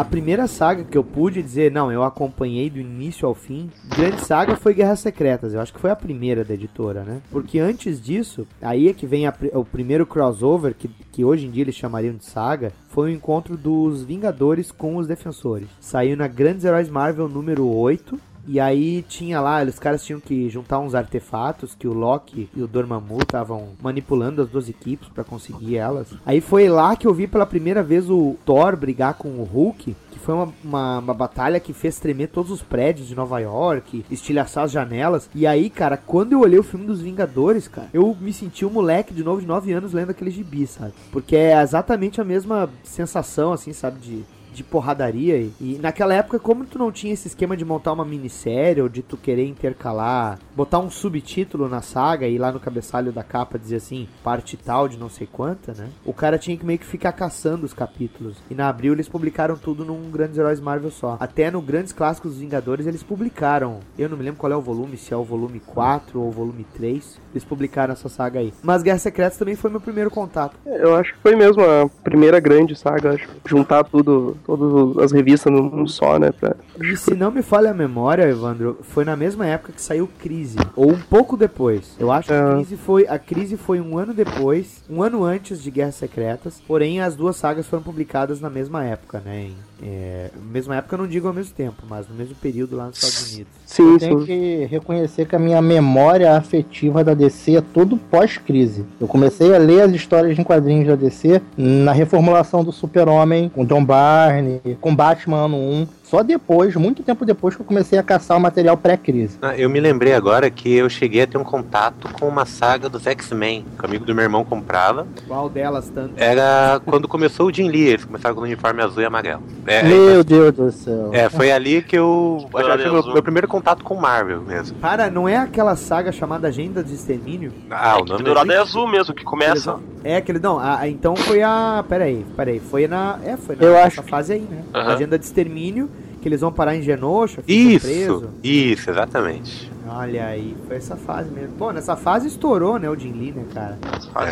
[0.03, 4.19] A primeira saga que eu pude dizer, não, eu acompanhei do início ao fim, grande
[4.19, 5.53] saga foi Guerras Secretas.
[5.53, 7.21] Eu acho que foi a primeira da editora, né?
[7.31, 11.51] Porque antes disso, aí é que vem a o primeiro crossover, que, que hoje em
[11.51, 15.69] dia eles chamariam de saga, foi o encontro dos Vingadores com os Defensores.
[15.79, 18.19] Saiu na Grandes Heróis Marvel número 8.
[18.47, 22.61] E aí tinha lá, os caras tinham que juntar uns artefatos que o Loki e
[22.61, 26.07] o Dormammu estavam manipulando as duas equipes pra conseguir elas.
[26.25, 29.95] Aí foi lá que eu vi pela primeira vez o Thor brigar com o Hulk,
[30.11, 34.05] que foi uma, uma, uma batalha que fez tremer todos os prédios de Nova York,
[34.11, 35.29] estilhaçar as janelas.
[35.33, 38.69] E aí, cara, quando eu olhei o filme dos Vingadores, cara, eu me senti um
[38.69, 40.93] moleque de novo de 9 anos lendo aquele gibi, sabe?
[41.11, 44.23] Porque é exatamente a mesma sensação, assim, sabe, de
[44.53, 45.37] de porradaria.
[45.37, 48.89] E, e naquela época, como tu não tinha esse esquema de montar uma minissérie ou
[48.89, 53.59] de tu querer intercalar, botar um subtítulo na saga e lá no cabeçalho da capa
[53.59, 55.89] dizer assim, parte tal de não sei quanta, né?
[56.05, 58.37] O cara tinha que meio que ficar caçando os capítulos.
[58.49, 61.17] E na abril eles publicaram tudo num Grandes Heróis Marvel só.
[61.19, 63.79] Até no Grandes Clássicos dos Vingadores eles publicaram.
[63.97, 66.31] Eu não me lembro qual é o volume, se é o volume 4 ou o
[66.31, 67.19] volume 3.
[67.33, 68.53] Eles publicaram essa saga aí.
[68.61, 70.55] Mas Guerras Secretas também foi meu primeiro contato.
[70.65, 73.27] Eu acho que foi mesmo a primeira grande saga, acho.
[73.45, 76.31] Juntar tudo, todas as revistas num, só, né?
[76.31, 76.55] Pra...
[76.81, 80.57] E se não me falha a memória, Evandro, foi na mesma época que saiu Crise,
[80.75, 81.95] ou um pouco depois.
[81.99, 82.55] Eu acho que a É.
[82.55, 86.61] Crise foi a Crise foi um ano depois, um ano antes de Guerras Secretas.
[86.67, 89.47] Porém, as duas sagas foram publicadas na mesma época, né?
[89.47, 89.55] Em,
[89.85, 92.95] é, mesma época eu não digo ao mesmo tempo, mas no mesmo período lá nos
[92.95, 93.51] Estados Unidos.
[93.65, 94.25] Sim, Eu tenho sim.
[94.25, 98.85] que reconhecer que a minha memória afetiva da DC é tudo pós-crise.
[98.99, 103.65] Eu comecei a ler as histórias em quadrinhos da DC na reformulação do Super-Homem, com
[103.65, 105.87] John Barney, com Batman ano 1.
[106.13, 109.35] Só depois, muito tempo depois, que eu comecei a caçar o material pré-crise.
[109.41, 112.87] Ah, Eu me lembrei agora que eu cheguei a ter um contato com uma saga
[112.87, 115.07] dos X-Men, que o amigo do meu irmão comprava.
[115.27, 116.13] Qual delas tanto?
[116.15, 119.41] Era quando começou o Jim Lee, eles começaram com o uniforme azul e amarelo.
[119.65, 121.09] É, Meu Deus do céu.
[121.13, 122.47] é, foi ali que eu.
[122.53, 122.91] Acho Azul.
[123.05, 124.77] meu, meu primeiro contato com Marvel mesmo.
[124.77, 127.51] Para, não é aquela saga chamada Agenda de Extermínio?
[127.71, 128.69] Ah, o que nome dourado é existe.
[128.77, 129.79] azul mesmo, que começa.
[130.03, 133.35] É aquele, não, a- a- então foi a, pera aí, pera aí, foi na, é,
[133.35, 134.61] foi na Eu acho fase aí, né?
[134.75, 134.93] Aham.
[134.93, 135.89] Agenda de Extermínio,
[136.23, 138.23] que eles vão parar em Genosha, Isso, presos.
[138.41, 139.69] isso, exatamente.
[139.85, 141.55] Olha aí, foi essa fase mesmo.
[141.57, 143.77] Pô, nessa fase estourou, né, o Jin Lee, né, cara?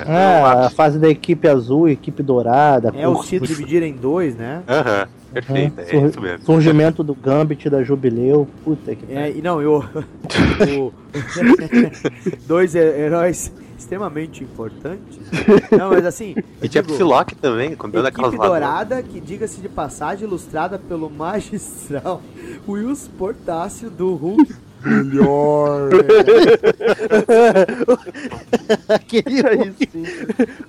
[0.08, 2.94] É, a fase da equipe azul, equipe dourada.
[2.96, 4.64] É, os títulos dividiram em dois, né?
[4.68, 5.86] Aham, perfeito, Uhum.
[6.06, 6.46] é isso mesmo.
[6.46, 8.48] Surgimento do Gambit da Jubileu.
[8.64, 9.84] Puta que É, e não, eu.
[10.80, 10.94] o-
[12.48, 15.20] dois he- heróis extremamente importantes.
[15.78, 16.36] Não, mas assim.
[16.62, 18.48] E tinha Psylocke também, com dando aquelas Equipe.
[18.48, 22.22] Dourada, que diga-se de passagem, ilustrada pelo magistral
[22.68, 24.71] Wills Portácio do Hulk.
[24.84, 25.90] Melhor.
[28.90, 29.90] Aquele Hulk,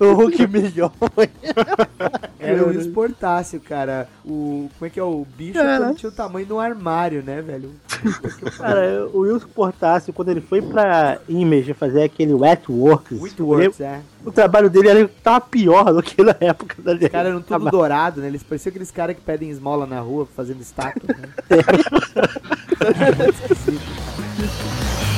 [0.00, 0.92] o Hulk melhor.
[2.38, 4.08] Era o Wills Portácio, cara.
[4.24, 4.68] O.
[4.78, 5.02] Como é que é?
[5.02, 5.86] O bicho Cara.
[5.86, 7.70] quando tinha o tamanho do armário, né, velho?
[8.58, 13.80] Cara, o Wilson Portácio, quando ele foi pra Image fazer aquele Wet Works, Muito works,
[13.80, 14.00] é.
[14.24, 17.70] o trabalho dele era, tava pior do que na época da Os caras eram tudo
[17.70, 18.26] dourado, né?
[18.26, 21.28] Eles pareciam aqueles caras que pedem esmola na rua fazendo estátua, né?
[24.04, 25.11] Yeah.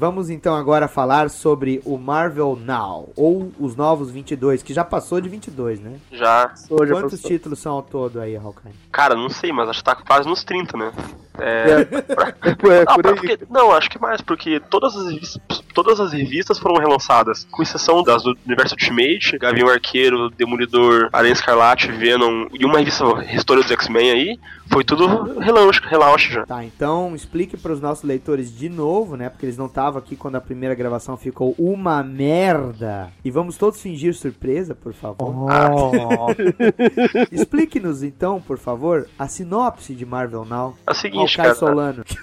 [0.00, 5.20] Vamos então agora falar sobre o Marvel Now, ou os novos 22, que já passou
[5.20, 5.98] de 22, né?
[6.10, 6.54] Já.
[6.70, 8.72] Eu Quantos posso- títulos são ao todo aí, Hawkeye?
[8.90, 10.90] Cara, não sei, mas acho que tá quase nos 30, né?
[11.38, 11.70] É.
[11.70, 11.80] É,
[12.48, 16.58] é por Ah, porque- não, acho que mais, porque todas as, revistas, todas as revistas
[16.58, 22.64] foram relançadas, com exceção das do Universo Ultimate, Gavião Arqueiro, Demolidor, Aranha Escarlate, Venom e
[22.64, 24.40] uma revista História dos X-Men aí,
[24.72, 26.46] foi tudo relaunch, relaunch já.
[26.46, 29.28] Tá, então explique para os nossos leitores de novo, né?
[29.28, 33.10] Porque eles não estavam aqui quando a primeira gravação ficou uma merda.
[33.24, 35.34] E vamos todos fingir surpresa, por favor.
[35.48, 36.26] Oh,
[37.32, 40.76] Explique-nos então, por favor, a sinopse de Marvel Now.
[40.86, 41.54] É o seguinte, cara.
[41.54, 42.04] Solano.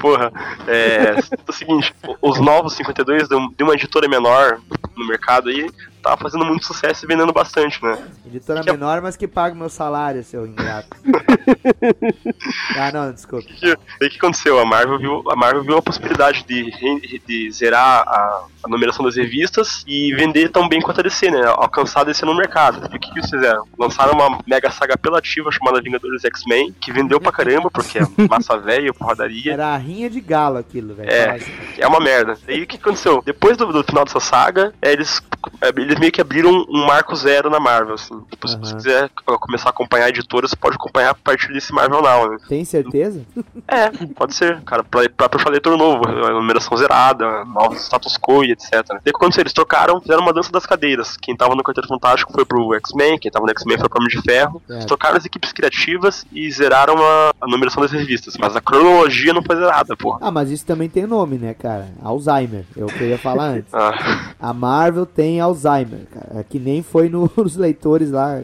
[0.00, 0.30] Porra,
[0.68, 1.16] é, é
[1.48, 4.60] o seguinte, os novos 52 de um- de uma editora menor
[4.96, 5.68] no mercado aí,
[6.08, 7.98] tava fazendo muito sucesso e vendendo bastante, né?
[8.26, 10.88] Editora Que é- menor, mas que paga o meu salário, seu ingrato.
[12.76, 13.46] ah, não, desculpa.
[13.62, 14.58] E o que aconteceu?
[14.58, 19.16] A Marvel viu, a Marvel viu a possibilidade de, de zerar a, a numeração das
[19.16, 21.42] revistas e vender tão bem quanto a DC, né?
[21.46, 22.86] Alcançar a DC no mercado.
[22.86, 23.64] O que, que eles fizeram?
[23.78, 28.56] Lançaram uma mega saga apelativa chamada Vingadores X-Men, que vendeu pra caramba, porque é massa
[28.56, 29.52] velha, porradaria.
[29.52, 31.10] Era a rinha de galo aquilo, velho.
[31.10, 31.36] É.
[31.36, 31.52] Assim.
[31.76, 32.36] É uma merda.
[32.48, 33.22] Aí o que aconteceu?
[33.24, 35.22] Depois do, do final dessa saga, é, eles,
[35.60, 38.18] é, eles meio que abriram um marco zero na Marvel, assim.
[38.30, 41.72] Tipo, se você quiser começar a acompanhar a editora, você pode acompanhar a partir desse
[41.72, 42.36] Marvel Now, né?
[42.48, 43.22] Tem certeza?
[43.70, 48.42] É, pode ser, cara, pra, pra puxar leitor novo, a numeração zerada, novos status quo
[48.42, 48.70] e etc.
[48.72, 49.42] Daí o que aconteceu?
[49.42, 51.16] Eles trocaram, fizeram uma dança das cadeiras.
[51.20, 54.08] Quem tava no Quarteto Fantástico foi pro X-Men, quem tava no X-Men foi pro Homem
[54.08, 54.62] de Ferro.
[54.70, 54.74] É.
[54.74, 58.36] Eles trocaram as equipes criativas e zeraram a, a numeração das revistas.
[58.38, 60.18] Mas a cronologia não foi zerada, porra.
[60.22, 61.88] Ah, mas isso também tem nome, né, cara?
[62.02, 62.64] Alzheimer.
[62.74, 63.72] É o que eu ia falar antes.
[63.78, 66.40] Ah, A Marvel tem Alzheimer, cara.
[66.40, 68.42] É Que nem foi no- nos leitores lá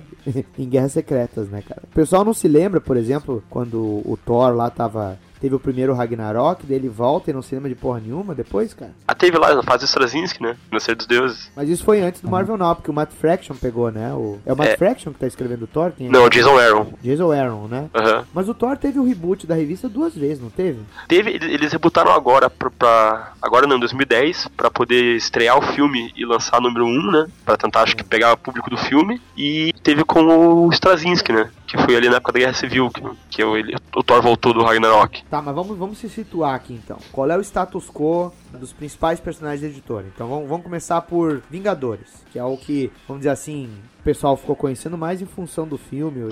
[0.58, 1.82] em Guerras Secretas, né, cara?
[1.84, 5.18] O pessoal não se lembra, por exemplo, quando o Thor lá tava.
[5.44, 8.72] Teve o primeiro Ragnarok, daí ele volta e não se lembra de porra nenhuma depois,
[8.72, 8.92] cara.
[9.06, 10.56] ah, teve lá na fase Straczynski, né?
[10.72, 11.50] No Ser dos Deuses.
[11.54, 14.10] Mas isso foi antes do Marvel Now, porque o Matt Fraction pegou, né?
[14.14, 14.38] O...
[14.46, 14.76] É o Matt É.
[14.78, 15.92] Fraction que tá escrevendo o Thor?
[15.94, 16.10] Quem é?
[16.10, 16.94] Não, Jason Aaron.
[17.02, 17.90] Jason Aaron, né?
[17.94, 18.24] Aham.
[18.32, 20.78] Mas o Thor teve o reboot da revista duas vezes, não teve?
[21.06, 26.10] Teve, eles rebutaram agora pra, pra- agora não, em 2010, pra poder estrear o filme
[26.16, 27.26] e lançar número 1, né?
[27.44, 29.20] Pra tentar, acho que, pegar o público do filme.
[29.36, 30.22] E teve com
[30.66, 31.50] o Straczynski, né?
[31.66, 34.54] Que foi ali na época da Guerra Civil, que, que o, ele- o Thor voltou
[34.54, 35.22] do Ragnarok.
[35.34, 36.96] Tá, mas vamos, vamos se situar aqui então.
[37.10, 40.06] Qual é o status quo dos principais personagens da editora?
[40.12, 44.36] Então vamos, vamos começar por Vingadores, que é o que, vamos dizer assim, o pessoal
[44.36, 46.28] ficou conhecendo mais em função do filme.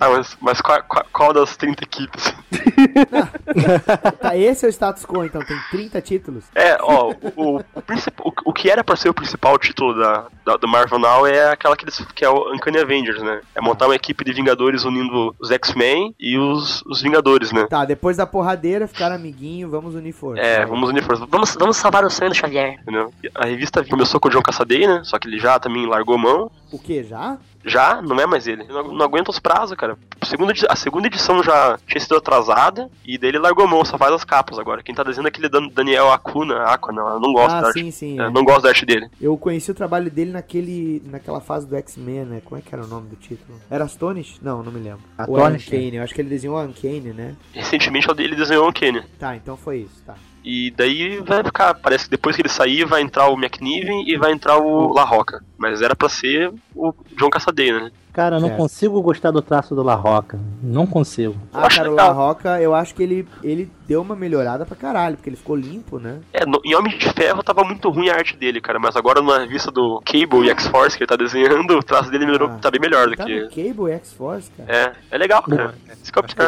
[0.00, 2.34] Ah, mas, mas qual, qual, qual das 30 equipes?
[4.20, 6.44] Tá, esse é o status quo, então tem 30 títulos.
[6.54, 10.56] É, ó, o, o, o, o que era pra ser o principal título da, da,
[10.56, 13.40] do Marvel Now é aquela que, eles, que é o Uncanny Avengers, né?
[13.54, 17.66] É montar uma equipe de Vingadores unindo os X-Men e os, os Vingadores, né?
[17.66, 20.42] Tá, depois da porradeira, ficaram amiguinho, vamos unir força.
[20.42, 21.26] É, vamos unir forças.
[21.28, 22.78] Vamos, vamos salvar o sonho do Xavier.
[22.82, 23.12] Entendeu?
[23.34, 25.02] A revista começou com o John Cassaday, né?
[25.04, 26.50] Só que ele já também largou a mão.
[26.70, 27.38] O que, já?
[27.64, 28.64] Já, não é mais ele.
[28.64, 29.98] Não, não aguenta os prazos, cara.
[30.20, 33.84] A segunda, a segunda edição já tinha sido atrasada e daí ele largou a mão,
[33.84, 34.82] só faz as capas agora.
[34.82, 37.66] Quem tá desenhando é aquele Dan- Daniel Acuna, Aqua, não, eu não gosto Ah, da
[37.68, 37.80] arte.
[37.80, 38.30] sim, sim, É, é.
[38.30, 39.08] Não gosto da arte dele.
[39.20, 42.42] Eu conheci o trabalho dele naquele, naquela fase do X-Men, né?
[42.44, 43.58] Como é que era o nome do título?
[43.70, 44.38] Era Astonish?
[44.40, 45.00] Não, não me lembro.
[45.26, 47.34] Ou Astonish, Uncanny, eu acho que ele desenhou a Uncanny, né?
[47.52, 49.02] Recentemente ele desenhou o Kenny.
[49.18, 50.14] Tá, então foi isso, tá.
[50.44, 54.16] E daí vai ficar, parece que depois que ele sair vai entrar o McNiven e
[54.16, 55.44] vai entrar o La Roca.
[55.56, 57.90] Mas era pra ser o John Cassaday, né?
[58.18, 58.60] Cara, eu não Certo.
[58.60, 60.40] consigo gostar do traço do La Roca.
[60.60, 61.36] Não consigo.
[61.54, 61.94] Ah, acho cara, o.
[61.94, 65.54] La Roca, eu acho que ele, ele deu uma melhorada pra caralho, porque ele ficou
[65.54, 66.18] limpo, né?
[66.32, 69.22] É, no, em Homem de Ferro tava muito ruim a arte dele, cara, mas agora
[69.22, 72.58] na revista do Cable e X-Force que ele tá desenhando, o traço dele melhorou, Ah.
[72.60, 73.40] tá bem melhor do Tá que.
[73.40, 74.68] no Cable X-Force, cara.
[74.76, 75.74] É, é legal, cara.
[75.88, 75.94] É.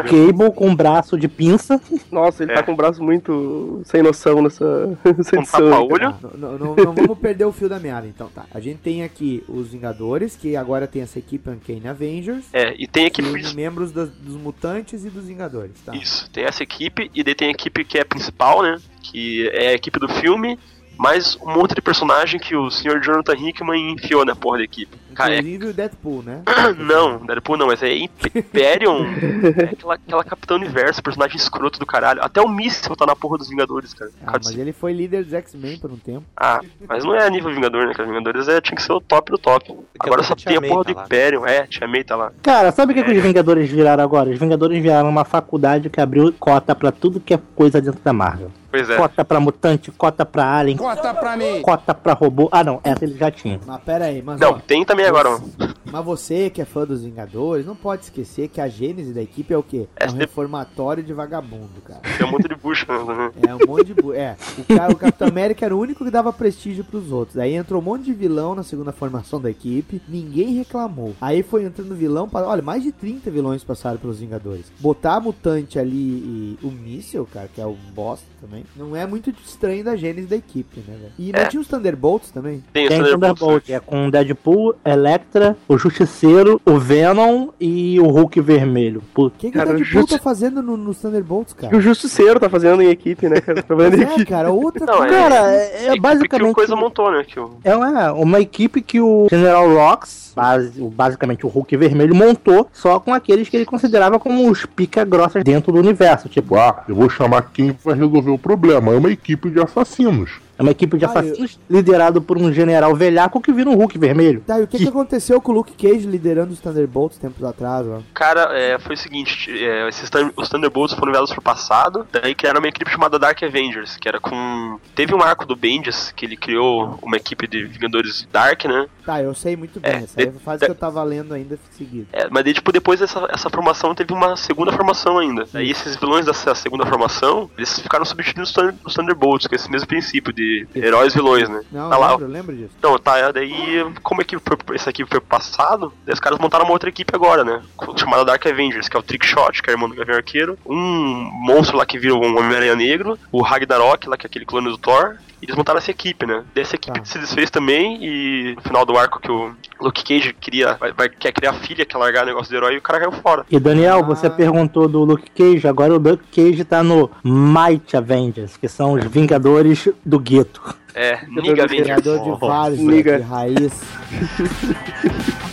[0.03, 1.81] Cable com um braço de pinça.
[2.11, 2.57] Nossa, ele É.
[2.57, 4.65] tá com o braço muito sem noção nessa,
[5.07, 5.43] Um edição.
[5.71, 6.13] tapa-olho.
[6.15, 8.45] Tá, não, não- não vamos perder o fio da meada, então tá.
[8.53, 12.87] A gente tem aqui os Vingadores, que agora tem essa equipe Uncanny Avengers, É, e
[12.87, 13.29] tem equipe.
[13.29, 15.95] une membros das- dos Mutantes e dos Vingadores, tá?
[15.95, 18.79] Isso, tem essa equipe, e daí tem a equipe que é principal, né?
[19.03, 20.59] Que é a equipe do filme,
[20.97, 23.01] mais um monte de personagem que o Sr.
[23.03, 24.97] Jonathan Hickman enfiou na porra da equipe.
[25.15, 26.43] Cara, é Inclusive o Deadpool, né?
[26.79, 29.05] Não, Deadpool não, mas é Hyperion.
[29.05, 32.23] é aquela, aquela Capitão Universo, personagem escroto do caralho.
[32.23, 34.11] Até o Míssil tá na porra dos Vingadores, cara.
[34.27, 36.25] Ah, mas ele foi líder dos X-Men por um tempo.
[36.37, 38.09] Ah, mas não é a nível Vingador, né, cara?
[38.09, 39.75] Vingadores é, tinha que ser o top do top.
[39.99, 41.03] Agora só tem a porra tá do lá.
[41.05, 41.47] Hyperion.
[41.47, 42.33] É, Tia May tá lá.
[42.43, 44.31] Cara, sabe o que, que os Vingadores viraram agora?
[44.31, 48.13] Os Vingadores viraram uma faculdade que abriu cota pra tudo que é coisa dentro da
[48.13, 48.51] Marvel.
[48.71, 48.97] Pois é.
[48.97, 51.61] Cota pra mutante, cota pra alien, Conta pra mim.
[51.61, 52.49] cota pra robô.
[52.53, 53.59] Ah, não, essa ele já tinha.
[53.67, 55.51] Mas pera aí, mas Não, ó, tem também agora, mano.
[55.93, 59.53] Mas você que é fã dos Vingadores, não pode esquecer que a gênese da equipe
[59.53, 59.89] é o quê?
[59.97, 62.01] É um reformatório de vagabundo, cara.
[62.17, 63.33] Tem um monte de bucha, né?
[63.49, 63.95] É um monte de.
[63.95, 67.39] bu- É, o, cara, o Capitão América era o único que dava prestígio pros outros.
[67.39, 71.15] Aí entrou um monte de vilão na segunda formação da equipe, ninguém reclamou.
[71.21, 74.67] Aí foi entrando vilão, pra, olha, mais de 30 vilões passaram pelos Vingadores.
[74.79, 79.07] Botar a mutante ali e o míssil, cara, que é o bosta também, não é
[79.07, 81.13] muito estranho da gênese da equipe, né, velho?
[81.19, 81.47] E não É.
[81.47, 82.63] tinha os Thunderbolts também?
[82.73, 88.07] Tem, Tem o Thunderbolts, Thunderbolt, é com Deadpool, Electra, o Justiceiro, o Venom e o
[88.09, 89.03] Hulk vermelho.
[89.15, 89.37] Puta.
[89.37, 91.67] O que, que Cara, o o Deadpool Justi- tá fazendo no- nos Thunderbolts, O que
[91.67, 91.81] o cara?
[91.83, 93.63] Justiceiro tá fazendo em equipe, né, cara?
[93.63, 94.27] Trabalhando em É, equipe.
[94.27, 95.15] cara, outra Não, coisa.
[95.15, 96.55] é- Cara, é, É é equipe que o basicamente.
[96.55, 97.25] Coisa montou, né?
[97.27, 97.51] Que o...
[97.65, 102.69] É uma, uma equipe que o General Rox, base- o- basicamente o Hulk vermelho, montou
[102.73, 106.29] só com aqueles que ele considerava como os pica-grossas dentro do universo.
[106.29, 108.93] Tipo, Ah, eu vou chamar quem vai resolver o problema.
[108.93, 110.31] É uma equipe de assassinos.
[110.61, 113.99] É uma equipe de Ah, assassinos liderado por um general velhaco que vira um Hulk
[113.99, 114.43] vermelho.
[114.47, 117.87] Tá, e o que, que aconteceu com o Luke Cage liderando os Thunderbolts tempos atrás,
[117.87, 118.01] ó?
[118.15, 122.61] Cara, é, foi o seguinte, é, esses os Thunderbolts foram enviados pro passado, daí criaram
[122.61, 124.79] uma equipe chamada Dark Avengers, que era com...
[124.95, 128.87] Teve um arco do Bendis, que ele criou uma equipe de Vingadores Dark, né?
[129.05, 129.91] Tá, eu sei muito bem.
[129.93, 132.07] É, essa de- é fase de- que eu tava lendo ainda seguido.
[132.13, 135.45] É, mas daí, tipo, depois dessa essa formação teve uma segunda formação ainda.
[135.53, 138.49] Daí esses vilões dessa segunda formação, eles ficaram substituindo
[138.85, 141.63] os Thunderbolts, com esse mesmo princípio de heróis e vilões, né?
[141.71, 142.75] Não, tá lá, lembro, lembro disso.
[142.79, 146.65] Então, tá, daí, como a equipe foi, essa equipe foi passado, daí os caras montaram
[146.65, 147.63] uma outra equipe agora, né?
[147.97, 151.31] Chamada Dark Avengers, que é o Trickshot, que é o irmão do Gavião Arqueiro, um
[151.33, 154.79] monstro lá que vira um Homem-Aranha Negro, o Ragnarok, lá que é aquele clone do
[154.79, 156.43] Thor, e eles montaram essa equipe, né?
[156.55, 157.05] Dessa equipe Tá.
[157.05, 161.09] se desfez também, e no final do arco que o Luke Cage queria, vai, vai-
[161.09, 163.45] quer criar filha, quer largar o negócio do herói, e o cara caiu fora.
[163.51, 164.03] E Daniel, Ah.
[164.03, 168.93] você perguntou do Luke Cage, agora o Luke Cage tá no Might Avengers, que são
[168.93, 170.61] os Vingadores do Gueto.
[170.95, 171.69] É, Niga.
[171.69, 173.19] Criador de vários, Liga.
[173.19, 173.81] de raiz.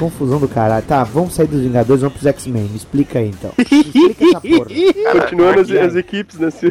[0.00, 0.84] Confusão do caralho.
[0.86, 2.64] Tá, vamos sair dos Vingadores, vamos pros X-Men.
[2.64, 3.52] Me explica aí então.
[3.56, 5.20] Me explica essa porra.
[5.20, 6.50] Continuando as, as equipes, né?
[6.50, 6.70] se-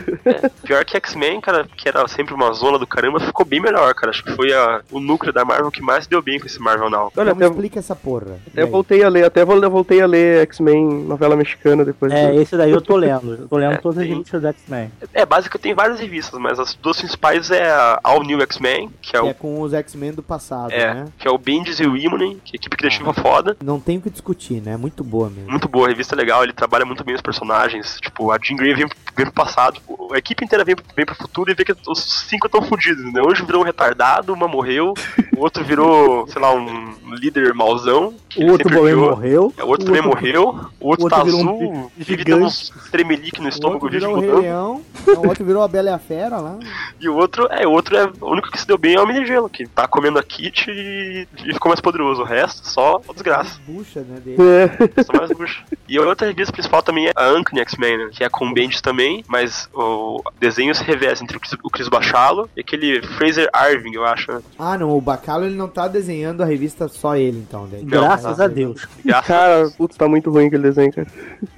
[0.64, 4.10] Pior que X-Men, cara, que era sempre uma zona do caramba, ficou bem melhor, cara.
[4.10, 6.90] Acho que foi a- o núcleo da Marvel que mais deu bem com esse Marvel
[6.90, 7.12] Now.
[7.16, 8.40] Olha, Então explica essa porra.
[8.52, 12.12] Até voltei a ler, até voltei a ler X-Men, novela mexicana depois.
[12.12, 13.34] É, do- esse daí eu tô lendo.
[13.36, 14.92] Eu tô lendo É, todas as tem- revistas do X-Men.
[15.14, 19.16] É, básica tem várias revistas, mas as duas principais é a All New X-Men, que
[19.16, 19.30] é Que o.
[19.30, 21.06] é com os X-Men do passado, É, né?
[21.18, 23.56] que é o Bendis e o Imonen, que é equipe criativa foda.
[23.64, 24.78] Não tem o que discutir, né?
[24.78, 25.50] Muito boa mesmo.
[25.50, 27.98] Muito boa, a revista é legal, ele trabalha muito bem os personagens.
[28.02, 31.16] Tipo, a Jean Grey vem, vem pro passado, tipo, a equipe inteira vem, vem pro
[31.16, 33.22] futuro e vê que os cinco estão fudidos, né?
[33.26, 34.94] Hoje virou um retardado, uma morreu,
[35.38, 38.14] o outro virou, sei lá, um líder mauzão.
[38.30, 39.54] que O outro também morreu.
[39.58, 42.24] É, O outro também morreu, o outro, o outro tá virou um azul, bi- vive
[42.24, 44.42] dando uns tremelique no estômago, vive virou o Rei mudando.
[44.44, 46.58] Leão, o outro virou a Bela e a Fera lá.
[47.00, 49.04] E o outro, é, o outro é, o único que se deu bem é o
[49.04, 52.22] Homem de Gelo, que tá comendo a Kit e, e ficou mais poderoso.
[52.22, 53.60] O resto, só desgraça.
[53.68, 54.20] Bucha, né?
[54.20, 54.38] Dele.
[54.42, 55.04] É.
[55.04, 55.64] Só mais bucha.
[55.88, 58.10] E a outra revista principal também é a Uncanny X-Men, né?
[58.12, 61.70] Que é com o Bendis também, mas o desenho se reveste entre o Chris, o
[61.70, 64.42] Chris Bachalo e aquele Fraser Irving, eu acho, né?
[64.58, 67.68] Ah, não, o Bacalo ele não tá desenhando a revista só ele, então.
[67.72, 67.84] Daí.
[67.84, 68.44] Graças Tá.
[68.44, 68.88] a Deus.
[69.04, 71.08] Graças Cara, putz, tá muito ruim aquele desenho, cara.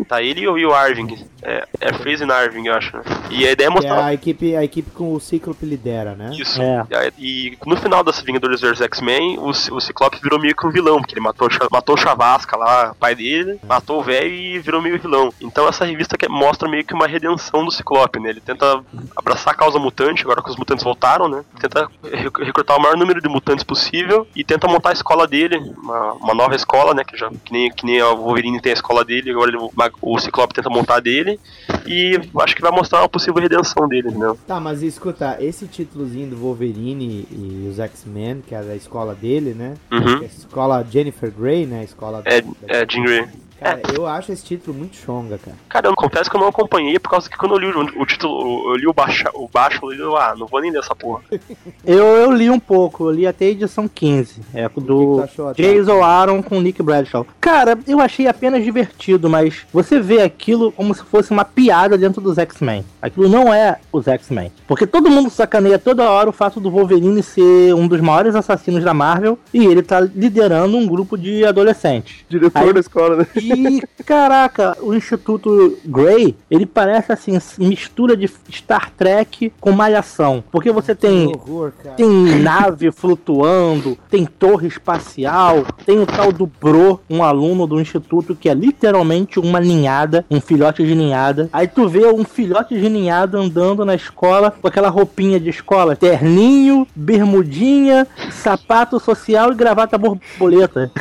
[0.07, 1.17] Tá ele e o Irving.
[1.43, 3.03] É, é Fraser Irving, eu acho, né?
[3.29, 4.05] E a ideia é Que é mostrar.
[4.05, 6.31] a equipe, a equipe com o Cíclope lidera, né?
[6.37, 6.61] Isso.
[6.61, 6.85] É.
[7.17, 10.97] E no final dessa Vingadores vs X-Men, o, o Ciclope virou meio que um vilão,
[10.99, 11.40] porque ele matou,
[11.71, 15.33] matou o Chavasca lá, pai dele, matou o velho e virou meio vilão.
[15.41, 18.29] Então essa revista que mostra meio que uma redenção do Ciclope, né?
[18.29, 18.83] Ele tenta
[19.15, 21.43] abraçar a causa mutante, agora que os mutantes voltaram, né?
[21.59, 25.57] Tenta rec- recrutar o maior número de mutantes possível e tenta montar a escola dele,
[25.57, 27.03] uma, uma nova escola, né?
[27.03, 29.57] Que, já, que, nem, que nem o Wolverine tem a escola dele, agora ele-
[30.01, 31.39] o, Ciclope tenta montar a dele.
[31.85, 34.37] E acho que vai mostrar uma possível redenção dele, entendeu?
[34.47, 39.53] Tá, mas escuta, esse títulozinho do Wolverine e os X-Men, que é da escola dele,
[39.53, 39.75] né?
[39.91, 40.17] Uhum.
[40.21, 41.81] É a escola Jennifer Grey, né?
[41.81, 43.27] A escola É, da- é Jean Grey.
[43.61, 45.55] Cara, eu acho esse título muito chonga, cara.
[45.69, 48.05] Cara, eu confesso que eu não acompanhei por causa que quando eu li o, o
[48.07, 50.95] título, eu li o, baixa, o baixo, eu li, ah, não vou nem ler essa
[50.95, 51.21] porra.
[51.83, 54.41] Eu, eu li um pouco, eu li até a edição 15.
[54.53, 55.53] É do achou?
[55.53, 57.25] Jason Aaron com Nick Bradshaw.
[57.39, 62.21] Cara, eu achei apenas divertido, mas você vê aquilo como se fosse uma piada dentro
[62.21, 62.85] dos X-Men.
[63.01, 64.51] Aquilo não é os X-Men.
[64.67, 68.83] Porque todo mundo sacaneia toda hora o fato do Wolverine ser um dos maiores assassinos
[68.83, 72.23] da Marvel e ele tá liderando um grupo de adolescentes.
[72.29, 73.27] Diretor Aí- da escola, né?
[73.55, 80.43] E, caraca, o Instituto Grey, ele parece assim, mistura de Star Trek com malhação.
[80.51, 82.07] Porque você tem, horror, tem
[82.39, 88.49] nave flutuando, tem torre espacial, tem o tal do Bro, um aluno do Instituto que
[88.49, 91.49] é literalmente uma ninhada, um filhote de ninhada.
[91.51, 95.95] Aí tu vê um filhote de ninhada andando na escola com aquela roupinha de escola,
[95.95, 100.91] terninho, bermudinha, sapato social e gravata borboleta.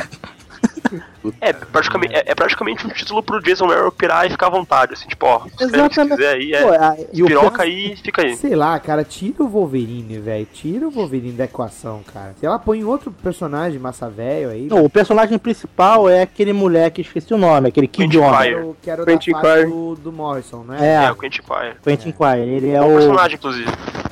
[1.39, 4.93] É praticamente, é, é praticamente um título pro Jason Merrill pirar e ficar à vontade,
[4.93, 6.15] assim, tipo, ó, escreve se Exatamente.
[6.17, 8.35] quiser aí, é, Pô, a- e o piroca aí, fica aí.
[8.35, 10.47] Sei lá, cara, tira o Wolverine, velho.
[10.51, 12.33] Tira o Wolverine da equação, cara.
[12.39, 14.67] Sei lá, põe outro personagem massa velho aí.
[14.67, 18.39] Não, o personagem principal é aquele moleque, esqueci o nome, aquele Kid Quentin Homem.
[18.39, 18.51] Quire.
[18.55, 20.77] Quero, quero Quentin da do, do Morrison, né?
[20.79, 21.75] É, É, o Quentin Quire.
[21.83, 22.49] Quentin Quire.
[22.49, 22.93] Ele é É o.
[22.95, 23.71] personagem, inclusive.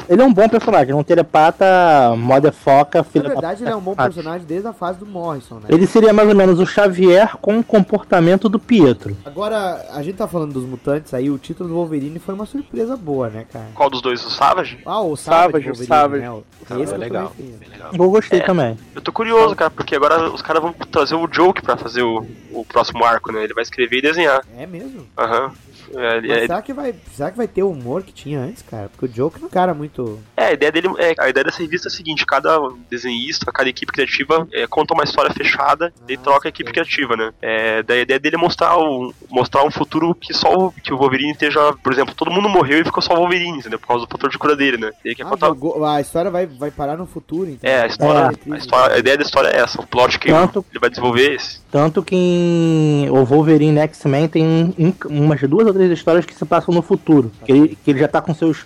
[0.09, 3.79] Ele é um bom personagem, um telepata, motherfucker, Na filho da verdade, ele é um
[3.79, 5.65] bom personagem desde a fase do Morrison, né?
[5.69, 9.15] Ele seria mais ou menos o Xavier com o comportamento do Pietro.
[9.23, 12.97] Agora, a gente tá falando dos mutantes aí, o título do Wolverine foi uma surpresa
[12.97, 13.67] boa, né, cara?
[13.75, 14.25] Qual dos dois?
[14.25, 14.79] O Savage?
[14.83, 16.21] Ah, o Savage, Savage, o Savage.
[16.23, 16.31] né?
[16.31, 17.31] O- Ah, esse é eu legal.
[17.71, 17.91] legal.
[17.93, 18.43] Eu gostei É.
[18.43, 18.77] também.
[18.95, 22.25] Eu tô curioso, cara, porque agora os caras vão trazer o Joke pra fazer o,
[22.51, 23.43] o próximo arco, né?
[23.43, 24.41] Ele vai escrever e desenhar.
[24.57, 25.05] É mesmo?
[25.15, 25.51] Aham.
[25.68, 28.89] Mas é, será, que vai, será que vai ter o humor que tinha antes, cara?
[28.89, 30.19] Porque o Joker é um cara muito...
[30.37, 32.59] é, a ideia dele é, a ideia dessa revista é a seguinte, cada
[32.89, 37.15] desenhista, cada equipe criativa é, conta uma história fechada e Ah, troca a equipe criativa,
[37.15, 37.31] né?
[37.41, 40.93] É, daí a ideia dele é mostrar, o, mostrar um futuro que só o, que
[40.93, 43.79] o Wolverine esteja, por exemplo, todo mundo morreu e ficou só o Wolverine, entendeu?
[43.79, 44.91] Por causa do fator de cura dele, né?
[45.03, 47.69] Ele quer Ah, contar jogou- a história vai, vai parar no futuro, então.
[47.69, 48.53] É, a história, É.
[48.53, 51.31] a história, a ideia da história é essa, o plot que Tanto- ele vai desenvolver
[51.31, 51.59] é esse.
[51.71, 56.35] Tanto que em o Wolverine X-Men tem um- um- umas duas ou três histórias que
[56.35, 57.31] se passam no futuro.
[57.45, 58.65] Que ele, que ele já tá com seus.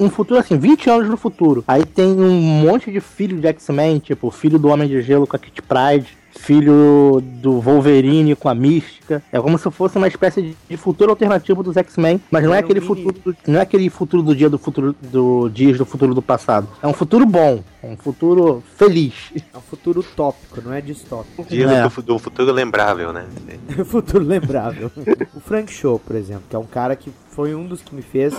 [0.00, 1.62] Um futuro assim, 20 anos no futuro.
[1.68, 5.36] Aí tem um monte de filho de X-Men, tipo, filho do Homem de Gelo com
[5.36, 6.16] a Kit Pride.
[6.38, 9.22] Filho do Wolverine com a Mística.
[9.32, 12.20] É como se fosse uma espécie de, futuro alternativo dos X-Men.
[12.30, 13.14] Mas não é aquele futuro.
[13.24, 16.68] do- não é aquele futuro do dia do futuro do dias do futuro do passado.
[16.82, 17.62] É um futuro bom.
[17.82, 19.14] É um futuro feliz.
[19.34, 21.44] É um futuro utópico, não é distópico.
[21.48, 21.88] Dia É.
[21.88, 23.26] do, do futuro lembrável, né?
[23.84, 24.90] futuro lembrável.
[25.34, 28.02] o Frank Show, por exemplo, que é um cara que foi um dos que me
[28.02, 28.34] fez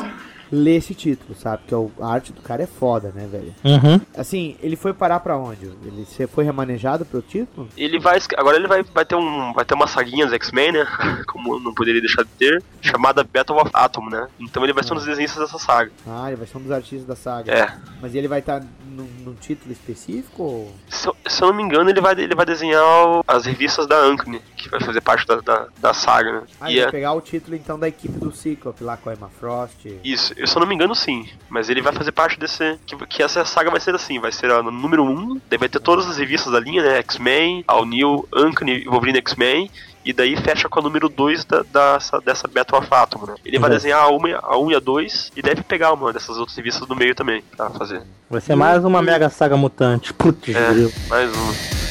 [0.52, 1.64] ler esse título, sabe?
[1.68, 3.54] Que é a arte do cara é foda, né, velho?
[3.64, 4.00] Uhum.
[4.16, 5.66] Assim, ele foi parar pra onde?
[5.84, 7.68] Ele se- foi remanejado pro título?
[7.78, 8.20] Ele vai.
[8.38, 9.54] Agora ele vai, vai ter um.
[9.54, 10.88] Vai ter uma saguinha dos X-Men, né?
[11.28, 14.28] Como não poderia deixar de ter, chamada Battle of Atom, né?
[14.40, 15.92] Então ele vai ser um dos desenhistas dessa saga.
[16.08, 17.52] Ah, ele vai ser um dos artistas da saga.
[17.52, 17.74] É.
[18.02, 20.44] Mas ele vai estar num, num título específico?
[20.44, 20.72] Ou...
[20.90, 23.88] Se, eu- se eu não me engano, ele vai, ele vai desenhar o- as revistas
[23.88, 24.24] da Ankh,
[24.56, 26.42] que vai fazer parte da, da, da saga, né?
[26.62, 29.10] Ah, E ele é- vai pegar o título então da equipe do Cyclope lá com
[29.10, 29.86] a Emma Frost.
[30.04, 31.28] Isso, eu, se eu não me engano, sim.
[31.50, 32.78] Mas ele vai fazer parte desse.
[32.86, 35.70] Que, que essa saga vai ser assim: vai ser a número 1, um, daí vai
[35.70, 36.98] ter todas as revistas da linha, né?
[37.00, 39.70] X-Men, All New, Uncanny e Wolverine X-Men.
[40.06, 43.36] E daí fecha com a número 2 da, dessa, dessa Battle of Atom, né?
[43.44, 43.76] Ele vai Uhum.
[43.76, 46.56] desenhar a 1 um, a um e a 2 e deve pegar uma dessas outras
[46.56, 48.04] revistas do meio também pra fazer.
[48.30, 50.14] Vai ser mais uma mega saga mutante.
[50.14, 50.72] Putz, É,
[51.10, 51.87] mais uma.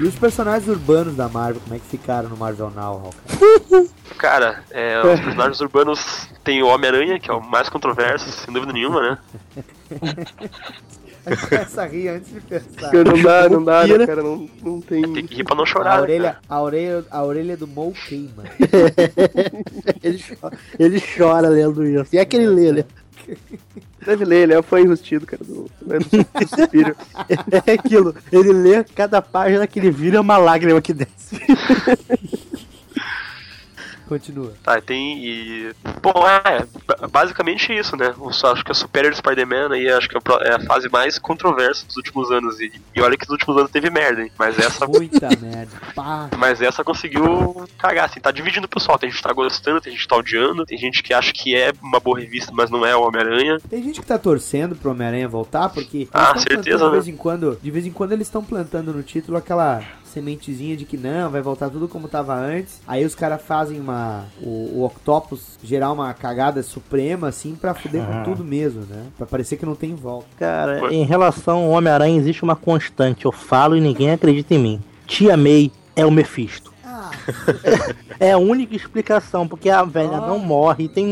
[0.00, 3.90] E os personagens urbanos da Marvel, como é que ficaram no Marvel Now, Hawkeye?
[4.16, 8.72] Cara, é, os personagens urbanos tem o Homem-Aranha, que é o mais controverso, sem dúvida
[8.72, 9.18] nenhuma, né?
[11.50, 12.90] Essa ri antes de pensar.
[12.90, 14.06] Cara, não dá, não dá, né, Pira.
[14.06, 14.22] cara?
[14.22, 15.02] Não, não tem.
[15.12, 16.40] Tem que rir pra não A chorar, né, orelha, cara?
[16.48, 18.42] a, orelha, a orelha do Mo queima.
[20.02, 22.08] ele, chora, ele chora lendo isso.
[22.14, 22.84] E é que ele lê, né?
[24.04, 26.96] Deve ler, ele é fã enrustido, cara, do, do, Suspiro.
[27.66, 28.14] É aquilo.
[28.32, 31.40] Ele lê cada página que ele vira é uma lágrima que desce.
[34.10, 34.52] Continua.
[34.62, 35.72] Tá, tem e.
[36.02, 36.12] Bom,
[36.44, 38.12] é, ba- basicamente isso, né?
[38.20, 40.88] Eu só acho que a Superior Spider-Man aí acho que é a é a fase
[40.88, 42.58] mais controversa dos últimos anos.
[42.60, 44.32] E, e olha que nos últimos anos teve merda, hein?
[44.36, 44.84] Mas essa.
[44.86, 45.70] Muita merda.
[45.94, 46.28] Pá.
[46.36, 48.98] Mas essa conseguiu cagar, assim, tá dividindo o pessoal.
[48.98, 51.54] Tem gente que tá gostando, tem gente que tá odiando, tem gente que acha que
[51.54, 53.58] é uma boa revista, mas não é o Homem-Aranha.
[53.70, 56.90] Tem gente que tá torcendo pro Homem-Aranha voltar, porque Ah, certeza, plantando de né?
[56.90, 60.84] vez em quando, de vez em quando eles estão plantando no título aquela sementezinha de
[60.84, 62.80] que não, vai voltar tudo como tava antes.
[62.86, 68.02] Aí os caras fazem uma o, o Octopus gerar uma cagada suprema assim pra fuder
[68.02, 68.12] Ah.
[68.24, 69.06] com tudo mesmo, né?
[69.16, 70.26] Pra parecer que não tem volta.
[70.38, 73.24] Cara, em relação ao Homem-Aranha, existe uma constante.
[73.24, 74.80] Eu falo e ninguém acredita em mim.
[75.06, 76.72] Tia May é o Mephisto.
[76.84, 77.10] Ah,
[78.20, 80.26] É a única explicação, porque a velha Ah.
[80.26, 81.10] não morre e tem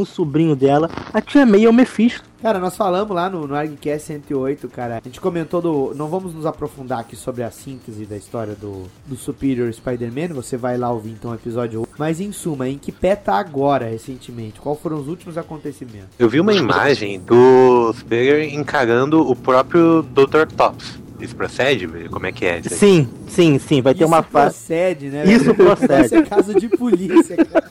[0.00, 0.90] um sobrinho dela.
[1.12, 2.24] A tia May é o Mephisto.
[2.42, 4.98] Cara, nós falamos lá no, no ArgCast 108, cara.
[4.98, 5.94] A gente comentou do.
[5.96, 10.34] Não vamos nos aprofundar aqui sobre a síntese da história do, do Superior Spider-Man.
[10.34, 11.92] Você vai lá ouvir então o episódio 8.
[11.98, 14.60] Mas em suma, em que pé tá agora, recentemente?
[14.60, 16.10] Quais foram os últimos acontecimentos?
[16.18, 20.46] Eu vi uma imagem do Superior encarando o próprio Dr.
[20.54, 21.00] Tops.
[21.18, 21.88] Isso procede?
[22.10, 22.58] Como é que é?
[22.58, 22.78] isso aí?
[22.78, 23.82] Sim, sim, sim.
[23.82, 24.56] Vai ter Isso uma fase.
[24.56, 25.24] procede, né?
[25.24, 26.04] Isso procede.
[26.04, 27.66] Isso é caso de polícia, cara.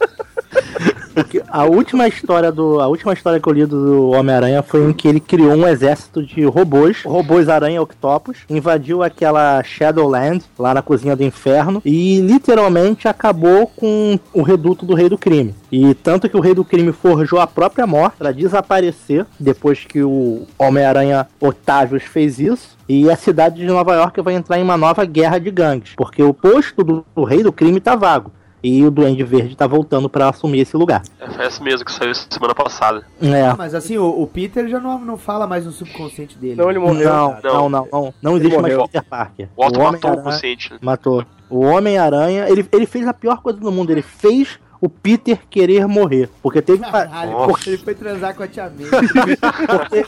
[1.16, 2.82] Porque a última história do.
[2.82, 6.22] A última história que eu li do Homem-Aranha foi em que ele criou um exército
[6.22, 13.07] de robôs, robôs aranha octopus, invadiu aquela Shadowland lá na cozinha do inferno e literalmente
[13.07, 15.55] acabou com o reduto do rei do crime.
[15.72, 20.03] E tanto que o rei do crime forjou a própria morte para desaparecer depois que
[20.03, 22.76] o Homem-Aranha Octavius fez isso.
[22.88, 26.22] E a cidade de Nova York vai entrar em uma nova guerra de gangues, porque
[26.22, 28.32] o posto do, do rei do crime tá vago.
[28.66, 31.03] E o Duende Verde tá voltando para assumir esse lugar.
[31.20, 33.05] É, foi essa mesmo que saiu semana passada.
[33.22, 33.53] É.
[33.55, 36.55] Mas assim, o, o Peter já não, não fala mais no subconsciente dele.
[36.55, 37.07] Não, ele morreu.
[37.07, 38.13] Não, não, não, não.
[38.22, 38.76] Não existe mais.
[38.76, 39.49] Peter Parker.
[39.55, 40.74] O Otto matou o consciente.
[40.74, 40.80] né?
[40.82, 41.24] Matou.
[41.47, 43.91] O Homem-Aranha, ele, ele fez a pior coisa do mundo.
[43.91, 46.28] Ele fez o Peter querer morrer.
[46.41, 47.70] Porque teve, uma- Caralho, Nossa.
[47.70, 48.89] ele foi transar com a tia May.
[49.70, 50.05] porque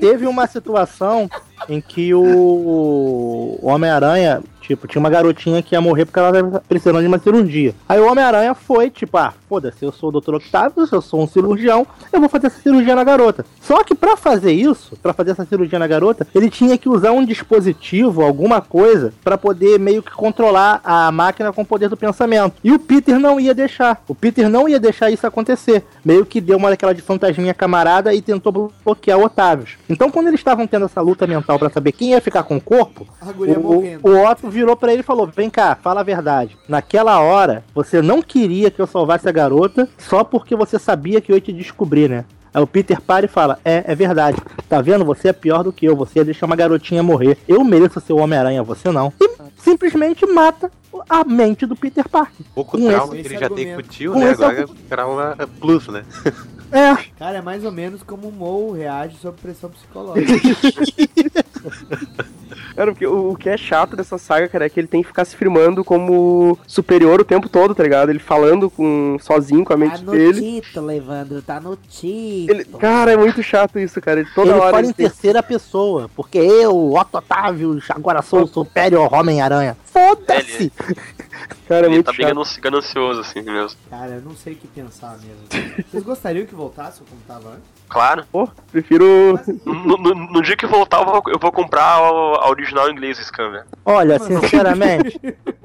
[0.00, 1.30] teve uma situação
[1.68, 7.00] em que o Homem-Aranha, tipo, tinha uma garotinha que ia morrer porque ela tava precisando
[7.00, 7.74] de uma cirurgia.
[7.88, 10.34] Aí o Homem-Aranha foi, tipo, ah, foda-se, eu sou o Dr.
[10.34, 13.44] Octavius, eu sou um cirurgião, eu vou fazer essa cirurgia na garota.
[13.60, 17.10] Só que pra fazer isso, pra fazer essa cirurgia na garota, ele tinha que usar
[17.10, 21.96] um dispositivo, alguma coisa, pra poder meio que controlar a máquina com o poder do
[21.96, 22.54] pensamento.
[22.62, 24.00] E o Peter não ia deixar.
[24.06, 25.84] O Peter não ia deixar isso acontecer.
[26.04, 29.72] Meio que deu uma daquela de fantasminha camarada e tentou bloquear o Otávios.
[29.88, 32.60] Então, quando eles estavam tendo essa luta mental pra saber quem ia ficar com o
[32.60, 33.06] corpo,
[33.36, 36.56] o, o Otto virou pra ele e falou: Vem cá, fala a verdade.
[36.68, 41.32] Naquela hora, você não queria que eu salvasse a garota só porque você sabia que
[41.32, 42.24] eu ia te descobrir, né?
[42.52, 44.38] Aí o Peter para e fala: É, é verdade.
[44.68, 45.04] Tá vendo?
[45.04, 45.96] Você é pior do que eu.
[45.96, 47.38] Você ia deixar uma garotinha morrer.
[47.48, 49.12] Eu mereço ser o Homem-Aranha, você não.
[49.20, 50.70] E simplesmente mata
[51.08, 52.44] a mente do Peter Parker.
[52.54, 54.30] Pouco Com trauma esse que ele já tem com o tio, Com né?
[54.30, 56.04] Agora trauma plus, né?
[56.72, 60.32] É, Cara, é mais ou menos como o Mo reage sob pressão psicológica.
[62.74, 65.08] Cara, porque o, o que é chato dessa saga, cara, é que ele tem que
[65.08, 68.10] ficar se firmando como superior o tempo todo, tá ligado?
[68.10, 70.40] Ele falando com sozinho com a tá mente no dele.
[70.62, 72.60] título, Evandro, tá no título.
[72.60, 74.20] Ele- cara, é muito chato isso, cara.
[74.20, 76.08] Ele, toda ele hora fala ele em tem- terceira pessoa.
[76.14, 79.76] Porque eu, Otto Otávio, agora sou o Superior Homem-Aranha.
[79.92, 80.70] Foda-se!
[81.68, 82.34] Cara, é Ele muito tá bem chato.
[82.34, 83.78] gananci- ganancioso, assim mesmo.
[83.88, 85.74] Cara, eu não sei o que pensar mesmo.
[85.90, 87.62] Vocês gostariam que voltasse como tava antes?
[87.88, 88.24] Claro.
[88.30, 89.38] Pô, prefiro.
[89.64, 92.92] No, no- no dia que voltar, eu vou, eu vou comprar a, a original em
[92.92, 93.64] inglês, Scan, velho.
[93.84, 95.20] Olha, sinceramente,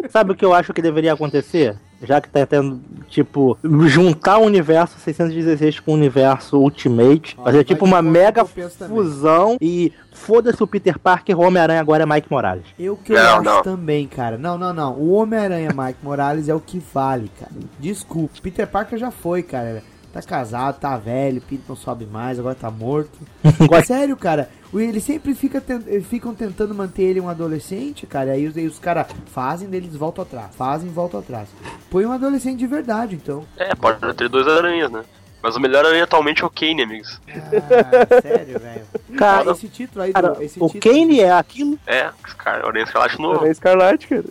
[0.10, 1.78] sabe o que eu acho que deveria acontecer?
[2.06, 2.80] Já que tá tendo,
[3.10, 9.92] tipo, juntar o universo 616 com o universo Ultimate, fazer tipo uma mega fusão e
[10.12, 12.66] foda-se o Peter Parker, o Homem-Aranha agora é Mike Morales.
[12.80, 13.62] Eu que eu Não, acho não.
[13.64, 14.38] também, cara.
[14.38, 14.94] Não, não, não.
[14.94, 17.52] O Homem-Aranha Mike Morales é o que vale, cara.
[17.80, 18.34] Desculpa.
[18.42, 19.84] Peter Parker já foi, cara.
[20.16, 23.12] Tá casado, tá velho, Peter não sobe mais, agora tá morto.
[23.86, 24.50] Sério, cara.
[24.72, 28.32] o- Ele sempre fica tent- eles ficam tentando manter ele um adolescente, cara.
[28.32, 30.56] Aí os, aí os caras fazem, daí eles voltam atrás.
[30.56, 31.50] Fazem e voltam atrás.
[31.90, 33.44] Põe um adolescente de verdade, então.
[33.58, 35.04] É, pode ter dois aranhas, né?
[35.44, 37.20] Mas o melhor aranha atualmente é o Kane, amigos.
[37.28, 38.82] Ah, sério, velho.
[39.18, 41.78] Cara, esse título aí, cara do, esse o título- Kane é aquilo.
[41.86, 43.46] É, cara, Aranha Escarlate novo.
[43.46, 44.24] É Escarlate, cara.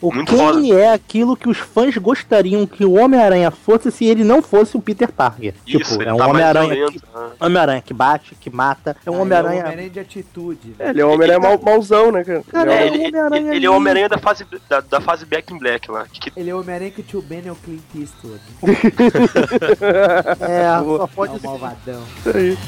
[0.00, 4.22] O Muito Kane é aquilo que os fãs gostariam que o Homem-Aranha fosse se ele
[4.22, 5.52] não fosse o Peter Parker.
[5.66, 7.30] Isso, tipo, ele é um tá Homem-Aranha que, né?
[7.40, 8.96] Homem-Aranha que bate, que mata.
[9.04, 9.54] É um Ah, ele Homem-Aranha.
[9.54, 10.74] É um Homem-Aranha de atitude.
[10.78, 12.42] É, ele é um Homem-Aranha mal, mauzão, né, cara?
[12.50, 13.74] Cara, É, é ele, o Homem-Aranha ele, ele é o.
[13.74, 16.06] Homem-Aranha da fase, da, da fase Back in Black lá.
[16.12, 18.40] Que, Ele é o Homem-Aranha que o tio Ben é o Clint Eastwood.
[20.40, 21.46] É, só É pode o ser.
[21.46, 22.02] malvadão.
[22.18, 22.58] Isso aí.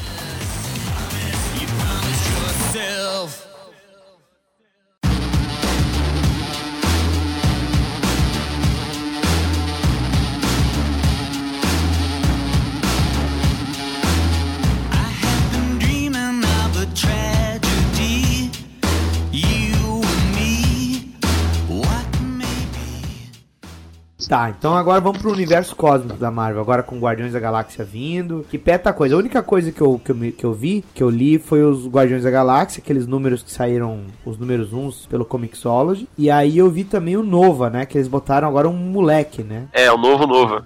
[24.31, 26.62] Tá, então agora vamos pro universo cósmico da Marvel.
[26.62, 28.47] Agora com Guardiões da Galáxia vindo.
[28.49, 29.16] Que peta coisa.
[29.16, 31.89] A única coisa que eu, que eu, que eu vi, que eu li, foi os
[31.89, 36.09] Guardiões da Galáxia, aqueles números que saíram, os números uns pelo Comixology.
[36.16, 37.85] E aí eu vi também o Nova, né?
[37.85, 39.66] Que eles botaram agora um moleque, né?
[39.72, 40.64] é, o novo Nova.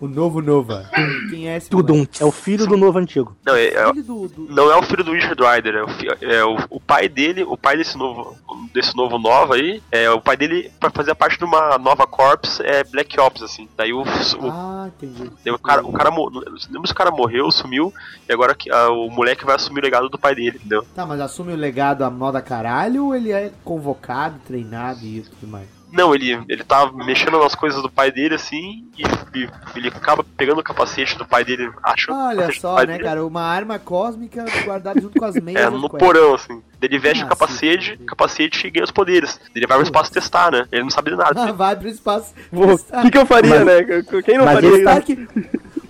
[0.00, 0.88] O novo Nova.
[1.30, 2.06] Quem é esse Tudum.
[2.20, 3.36] É o filho do novo antigo.
[3.44, 6.08] Não, é, é- do, do- não é o filho do Richard Ryder, é o, fi-
[6.20, 8.36] é o, o pai dele, o pai desse novo,
[8.72, 12.60] desse novo Nova aí, é o pai dele pra fazer parte de uma nova Corps,
[12.60, 13.68] é Black Ops, assim.
[13.76, 15.30] Daí o, o, Ah, entendi.
[15.44, 17.92] daí o cara, o cara, lembro se o cara morreu, sumiu,
[18.28, 20.84] e agora que, ah, o moleque vai assumir o legado do pai dele, entendeu?
[20.94, 25.50] Tá, mas assume o legado a moda caralho ou ele é convocado, treinado e tudo
[25.50, 25.79] mais?
[25.92, 29.02] Não, ele, ele tá mexendo nas coisas do pai dele, assim, e,
[29.38, 33.04] e ele acaba pegando o capacete do pai dele, achando Olha só, né, dele.
[33.04, 33.26] cara?
[33.26, 35.60] Uma arma cósmica guardada junto com as meias.
[35.60, 36.62] É, no porão, assim.
[36.80, 39.38] Ele veste Ah, o capacete, capacete e ganha os poderes.
[39.54, 40.66] Ele vai pro espaço testar, né?
[40.72, 41.42] Ele não sabe de nada.
[41.42, 42.32] Ah, vai pro espaço.
[42.50, 43.82] O que, que eu faria, né?
[44.24, 44.88] Quem não Mas faria ele isso?
[44.88, 45.28] Stark,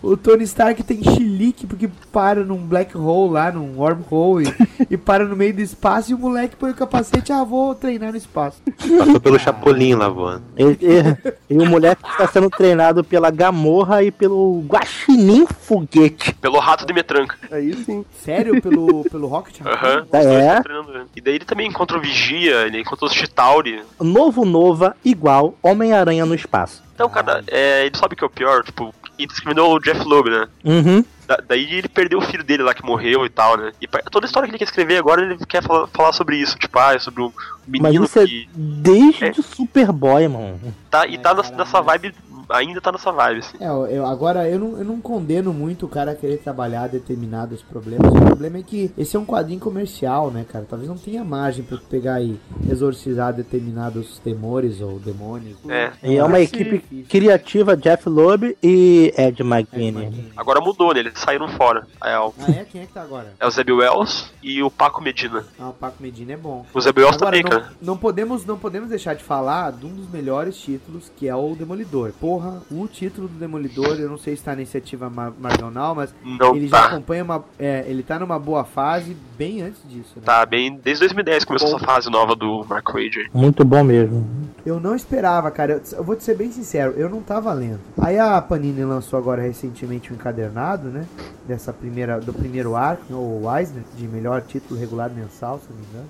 [0.03, 4.49] o Tony Stark tem chilique porque para num black hole lá, num wormhole,
[4.89, 7.75] e, e para no meio do espaço e o moleque põe o capacete, ah, vou
[7.75, 8.59] treinar no espaço.
[8.99, 10.43] Passou pelo Chapolin lá voando.
[10.57, 11.17] Ele- ele-
[11.49, 16.35] e o moleque está sendo treinado pela Gamorra e pelo Guaxinim Foguete.
[16.35, 17.37] Pelo rato de metranca.
[17.51, 18.05] Aí sim.
[18.25, 18.61] Sério?
[18.61, 19.61] Pelo, pelo Rocket?
[19.65, 20.07] Aham.
[20.13, 20.61] É.
[20.63, 21.05] Treinando ele.
[21.17, 23.83] E daí ele também encontra o Vigia, ele encontra os Chitauri.
[24.01, 26.83] Novo Nova igual Homem-Aranha no espaço.
[26.95, 30.03] Então, cara, é, ele sabe o que é o pior, tipo, ele discriminou o Jeff
[30.05, 30.49] Loeb, né?
[30.65, 31.05] Uhum.
[31.27, 33.73] Da- daí ele perdeu o filho dele lá que morreu e tal, né?
[33.81, 36.57] E toda a história que ele quer escrever agora, ele quer falar, falar sobre isso,
[36.59, 37.33] tipo, ah, é sobre um
[37.69, 40.61] Mas menino isso é que desde o Superboy, mano.
[40.91, 42.15] tá, e tá nessa, nessa vibe,
[42.51, 43.57] ainda tá nessa vibe, assim.
[43.61, 48.13] É, eu, agora eu não, eu não condeno muito o cara querer trabalhar determinados problemas.
[48.13, 50.67] O problema é que esse é um quadrinho comercial, né, cara?
[50.69, 52.39] Talvez não tenha margem pra tu pegar e
[52.69, 55.57] exorcizar determinados temores ou demônios.
[55.69, 55.91] É.
[56.03, 57.03] E é uma Ah, equipe sim.
[57.09, 60.15] criativa, Jeff Loeb e Ed McGuinness.
[60.37, 61.01] Agora mudou, né?
[61.01, 61.87] Eles saíram fora.
[62.05, 62.65] É o, Ah, é?
[62.65, 63.33] Quem é que tá agora?
[63.39, 65.45] é o Zeb Wells e o Paco Medina.
[65.59, 66.65] Ah, o Paco Medina é bom.
[66.73, 67.73] O Zeb Wells Agora, também, não, cara.
[67.83, 71.55] não podemos, não podemos deixar de falar de um dos melhores títulos, que é o
[71.55, 72.13] Demolidor.
[72.21, 72.40] Porra,
[72.71, 76.15] o título do Demolidor, eu não sei se tá na iniciativa Mar Marvel Now, mas
[76.25, 76.87] Não ele já tá.
[76.87, 77.45] acompanha uma.
[77.59, 80.23] É, ele tá numa boa fase bem antes disso, né?
[80.25, 83.31] Tá bem, desde 2010 começou essa fase nova do Mark Waid.
[83.35, 84.27] Muito bom mesmo.
[84.65, 85.73] Eu não esperava, cara.
[85.75, 87.81] Eu, eu vou te ser bem sincero, eu não tava lendo.
[88.01, 91.07] Aí a Panini lançou agora recentemente um encadernado, né?
[91.47, 95.77] Dessa primeira, do primeiro arco, né, o Eisner, de melhor título regular mensal, se não
[95.79, 96.09] me engano.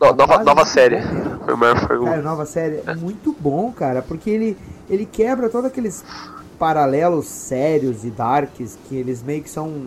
[0.00, 0.96] No- nova, nova muito série.
[1.00, 1.38] bom mesmo.
[1.46, 2.04] Foi, o maior- foi o.
[2.04, 4.56] Cara, nova série é muito bom, cara, porque ele,
[4.88, 6.04] ele quebra todos aqueles
[6.58, 9.86] paralelos sérios e darks que eles meio que são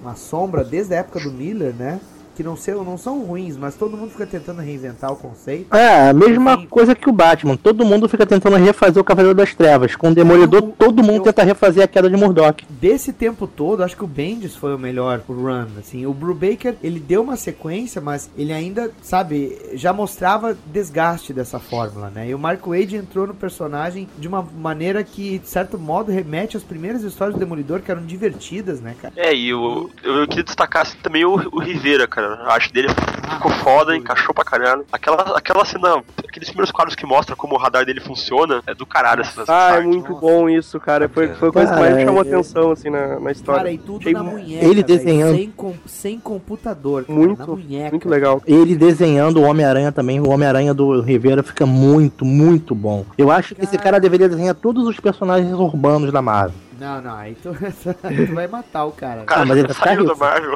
[0.00, 2.00] uma sombra desde a época do Miller, né?
[2.36, 5.74] Que não, são não são ruins, mas todo mundo fica tentando reinventar o conceito.
[5.74, 7.56] É, a mesma coisa que o Batman.
[7.56, 9.96] Todo mundo fica tentando refazer o Cavaleiro das Trevas.
[9.96, 12.66] Com o Demolidor, Eu- todo mundo eu- tenta refazer a queda de Murdoch.
[12.68, 16.04] Desse tempo todo, acho que o Bendis foi o melhor run, assim.
[16.04, 22.10] O Brubaker, ele deu uma sequência, mas ele ainda, sabe, já mostrava desgaste dessa fórmula,
[22.14, 22.28] né?
[22.28, 26.56] E o Mark Wade entrou no personagem de uma maneira que, de certo modo, remete
[26.56, 29.14] às primeiras histórias do Demolidor, que eram divertidas, né, cara?
[29.16, 32.25] É, e eu, eu queria destacar assim, também o, o Rivera, cara.
[32.26, 32.88] A arte dele
[33.34, 34.84] ficou foda, encaixou pra caralho.
[34.92, 38.84] Aquela, aquela cena, aqueles primeiros quadros que mostram como o radar dele funciona, é do
[38.86, 41.08] caralho essa Ah, é muito bom isso, cara.
[41.08, 43.58] Foi, foi a coisa que mais me chamou é- atenção, assim, na, na história.
[43.60, 45.36] Cara, e tudo Achei na mu- munheca, ele desenhando.
[45.36, 47.90] Sem, com- sem computador, cara, Muito, na munheca.
[47.90, 48.42] muito legal.
[48.46, 50.20] Ele desenhando o Homem-Aranha também.
[50.20, 53.04] O Homem-Aranha do Rivera fica muito, muito bom.
[53.18, 56.54] Eu acho que esse cara deveria desenhar todos os personagens urbanos da Marvel.
[56.78, 59.22] Não, não, aí tu, tu vai matar o cara.
[59.22, 60.18] O cara Ah, mas ele tá saiu rico.
[60.18, 60.54] Marvel.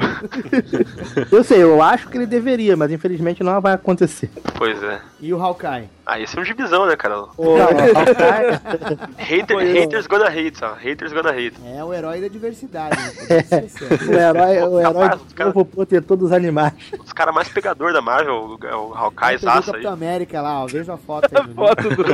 [1.31, 4.31] Eu sei, eu acho que ele deveria, mas infelizmente não vai acontecer.
[4.57, 5.01] pois é.
[5.21, 5.89] E o Hawkeye?
[6.13, 7.15] Ah, esse é um divisão, né, cara?
[7.15, 8.59] Hawkeye-
[9.17, 10.75] Hater, haters gonna hate, ó.
[10.75, 11.55] Haters gonna hate.
[11.73, 13.13] É o herói da diversidade, né?
[14.11, 15.53] O herói, o herói Capaz, do cara.
[15.53, 16.73] povo protetor dos animais.
[16.99, 18.55] Os caras mais pegador da Marvel, o,
[18.91, 19.65] o Hawkeye Zaça aí.
[19.67, 20.67] Capitão América lá, ó.
[20.67, 21.47] Veja a foto aí.
[21.47, 22.05] no Foto do...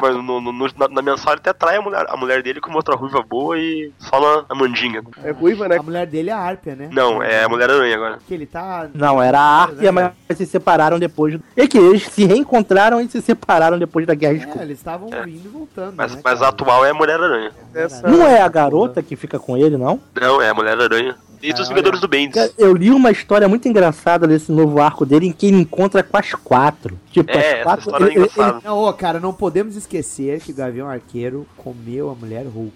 [0.00, 2.60] Mas no, no- no- na, na mensal ele até atrai a mulher, a mulher dele
[2.60, 5.02] como outra ruiva boa e só na, na mandinga.
[5.24, 5.76] É ruiva, né?
[5.78, 6.88] A mulher dele é a Árpia, né?
[6.92, 8.18] Não, é a Mulher-Aranha agora.
[8.26, 8.88] Que ele tá.
[8.94, 11.07] Não, era a Árpia, mas se separaram depois.
[11.56, 15.08] É que eles se reencontraram e se separaram depois da Guerra de É, eles estavam
[15.08, 15.94] indo e voltando.
[15.96, 17.52] Mas, né, mas a atual é a Mulher-Aranha.
[17.74, 18.08] Essa...
[18.08, 20.00] Não é a garota que fica com ele, não?
[20.20, 21.16] Não, é a Mulher-Aranha.
[21.42, 22.52] E dos Ah, Vingadores do Bendis.
[22.58, 26.16] Eu li uma história muito engraçada desse novo arco dele em que ele encontra com
[26.16, 26.98] as quatro.
[27.10, 27.80] Tipo, É, as essa quatro.
[27.80, 28.60] história é ele- ele-.
[28.64, 32.72] Não, ô, cara, não podemos esquecer que o Gavião Arqueiro comeu a mulher Hulk.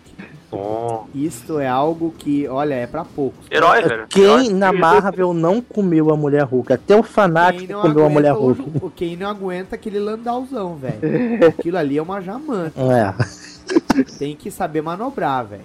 [0.51, 1.07] Bom.
[1.15, 3.47] Isto é algo que, olha, é pra poucos.
[3.51, 4.07] Herói, velho.
[4.09, 4.49] Quem Herói.
[4.51, 6.73] na Marvel não comeu a mulher Hulk?
[6.73, 8.61] Até o fanático comeu a mulher Hulk.
[8.83, 11.01] o, o- quem não aguenta aquele landauzão, velho.
[11.49, 12.73] Aquilo ali é uma jamanta.
[12.81, 13.15] É.
[14.19, 15.63] Tem que saber manobrar, velho.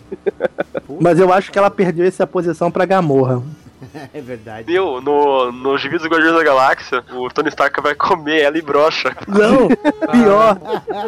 [0.99, 3.41] Mas eu acho que ela perdeu essa posição pra Gamorra.
[4.13, 4.71] É verdade.
[4.71, 8.61] Meu, no, no Gibi dos Guardiões da Galáxia, o Tony Stark vai comer ela e
[8.61, 9.15] brocha.
[9.27, 9.67] Não,
[10.11, 10.57] pior.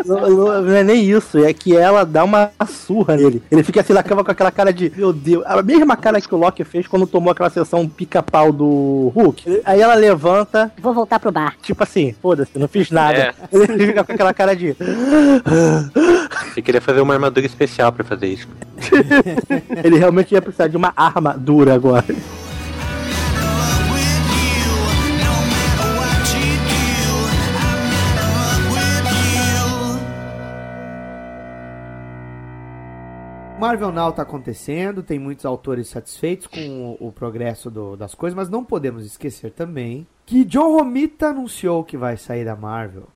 [0.05, 3.41] não, não- não é nem isso, é que ela dá uma surra nele.
[3.51, 6.33] Ele fica assim na cama com aquela cara de, meu Deus, a mesma cara que
[6.33, 9.61] o Loki fez quando tomou aquela sessão pica-pau do Hulk.
[9.65, 11.55] Aí ela levanta, Vou voltar pro bar.
[11.61, 13.17] tipo assim, foda-se, não fiz nada.
[13.17, 13.33] É.
[13.57, 14.75] Ele fica com aquela cara de.
[16.53, 18.47] Você queria fazer uma armadura especial pra fazer isso.
[19.83, 22.05] Ele realmente ia precisar de uma arma dura agora.
[33.59, 38.35] Marvel Now tá acontecendo, tem muitos autores satisfeitos com o, o progresso do- das coisas,
[38.35, 43.07] mas não podemos esquecer também que John Romita anunciou que vai sair da Marvel.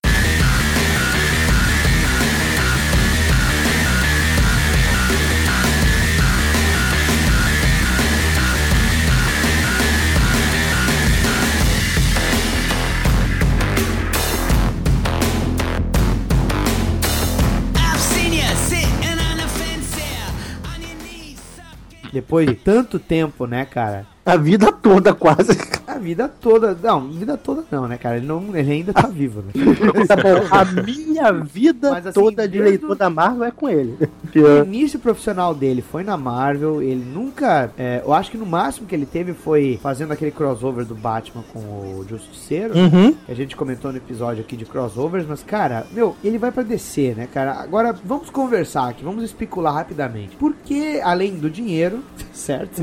[22.14, 24.06] Depois de tanto tempo, né, cara?
[24.26, 25.58] A vida toda, quase.
[25.86, 26.78] A vida toda.
[26.82, 28.18] Não, vida toda não, né, cara?
[28.18, 29.52] Ele, não, ele ainda tá vivo, né?
[30.08, 33.98] Tá bom, a minha vida Mas, assim, toda de leitor da Marvel é com ele.
[34.36, 37.70] O início profissional dele foi na Marvel, ele nunca.
[37.78, 41.44] é, eu acho que no máximo que ele teve foi fazendo aquele crossover do Batman
[41.54, 42.76] com o Justiceiro.
[42.76, 43.14] Uhum.
[43.14, 46.64] Que a gente comentou no episódio aqui de crossovers, mas, cara, meu, ele vai pra
[46.64, 47.54] DC, né, cara?
[47.54, 50.36] Agora, vamos conversar aqui, vamos especular rapidamente.
[50.36, 52.00] Por que, além do dinheiro,
[52.34, 52.82] certo?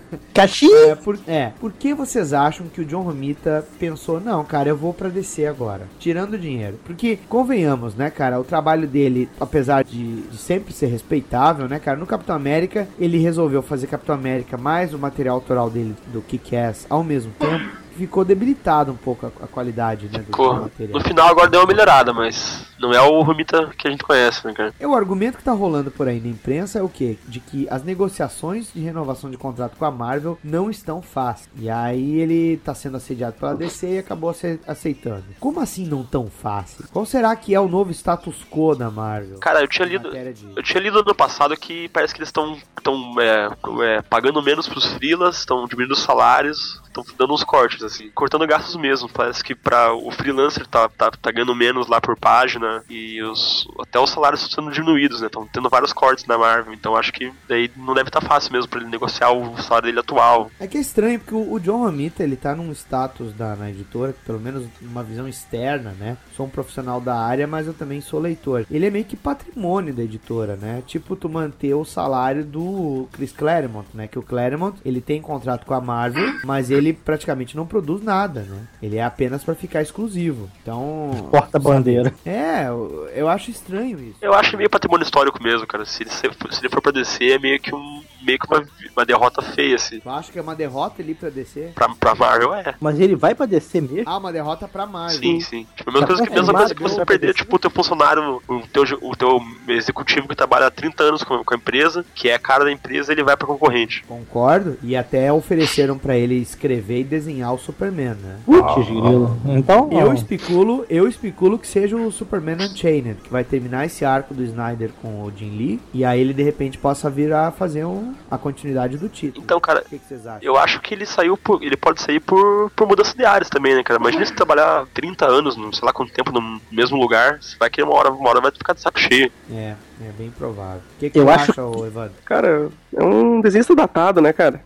[0.34, 0.92] Caixinha?
[0.92, 4.76] É por, é, por que vocês acham que o John Romita pensou, não, cara, eu
[4.76, 6.78] vou pra DC agora, tirando o dinheiro?
[6.84, 11.98] Porque, convenhamos, né, cara, o trabalho dele, apesar de, de sempre ser respeitável, né, cara,
[11.98, 16.86] no Capitão América, ele resolveu fazer Capitão América mais o material autoral dele do Kick-Ass
[16.88, 17.81] ao mesmo tempo.
[17.96, 20.54] Ficou debilitado um pouco a, a qualidade, né, Ficou.
[20.62, 20.98] material.
[20.98, 24.46] No final agora deu uma melhorada, mas não é o Romita que a gente conhece,
[24.46, 24.74] né, cara?
[24.78, 27.16] É, o argumento que tá rolando por aí na imprensa é o quê?
[27.28, 31.48] De que as negociações de renovação de contrato com a Marvel não estão fáceis.
[31.56, 35.24] E aí ele tá sendo assediado pela DC e acabou ace- aceitando.
[35.38, 36.84] Como assim não tão fácil?
[36.92, 39.38] Qual será que é o novo status quo da Marvel?
[39.38, 40.10] Cara, eu tinha lido.
[40.10, 43.50] De- Eu tinha lido no passado que parece que eles estão tão, é,
[43.82, 48.46] é, pagando menos pros freelas, estão diminuindo os salários, estão dando uns cortes, assim, cortando
[48.46, 49.08] gastos mesmo.
[49.08, 53.66] Parece que para o freelancer tá, tá, tá ganhando menos lá por página e os,
[53.80, 55.26] até os salários estão sendo diminuídos, né?
[55.26, 58.68] Estão tendo vários cortes na Marvel, então acho que daí não deve estar fácil mesmo
[58.68, 60.50] para ele negociar o salário dele atual.
[60.58, 64.14] É que é estranho, porque o, John Romita, ele tá num status da, na editora,
[64.26, 66.16] pelo menos uma visão externa, né?
[66.36, 68.66] Sou um profissional da área, mas eu também sou leitor.
[68.70, 70.82] Ele é meio que patrimônio da editora, né?
[70.86, 74.08] Tipo, tu manter o salário do Chris Claremont, né?
[74.08, 78.42] Que o Claremont, ele tem contrato com a Marvel, mas ele praticamente não produz nada,
[78.42, 78.66] né?
[78.82, 80.50] Ele é apenas pra ficar exclusivo.
[80.60, 81.28] Então...
[81.30, 82.12] Porta-bandeira.
[82.26, 84.18] É, eu, eu acho estranho isso.
[84.20, 85.86] Eu acho meio patrimônio histórico mesmo, cara.
[85.86, 86.26] Se ele, se
[86.60, 88.02] ele for pra descer, é meio que um.
[88.24, 88.64] Meio que uma,
[88.96, 90.00] uma derrota feia, assim.
[90.00, 91.72] Tu acha que é uma derrota ali pra descer?
[91.74, 92.74] Pra, pra Marvel, é.
[92.80, 94.04] Mas ele vai pra descer mesmo?
[94.06, 95.18] Ah, uma derrota pra Marvel.
[95.18, 95.66] Sim, sim.
[95.76, 98.40] Tipo, a mesma, Tá coisa, que, mesma coisa que você perder, tipo, o teu funcionário,
[98.48, 102.28] o teu, o teu executivo que trabalha há 30 anos com, com a empresa, que
[102.28, 104.04] é a cara da empresa, ele vai pra concorrente.
[104.06, 104.76] Concordo.
[104.82, 108.38] E até ofereceram pra ele escrever e desenhar o Superman, né?
[108.44, 109.36] Putz, grilo.
[109.46, 114.34] Então, Eu especulo, eu especulo que seja o Superman Unchained, que vai terminar esse arco
[114.34, 117.84] do Snyder com o Jim Lee, e aí ele de repente possa vir a fazer
[117.84, 119.44] um- a continuidade do título.
[119.44, 120.40] Então, cara, O que, que vocês acham?
[120.42, 121.62] eu acho que ele saiu por.
[121.62, 124.00] Ele pode sair por, por mudança de áreas também, né, cara?
[124.00, 127.68] Imagina se trabalhar 30 anos, não sei lá quanto tempo, no mesmo lugar, você vai
[127.70, 129.30] que uma hora, uma hora vai ficar de saco cheio.
[129.50, 130.80] É, é bem provável.
[130.96, 132.12] O que, que Eu acho acha, ô, Evandro?
[132.24, 134.60] Cara, é um desenho datado, né, cara?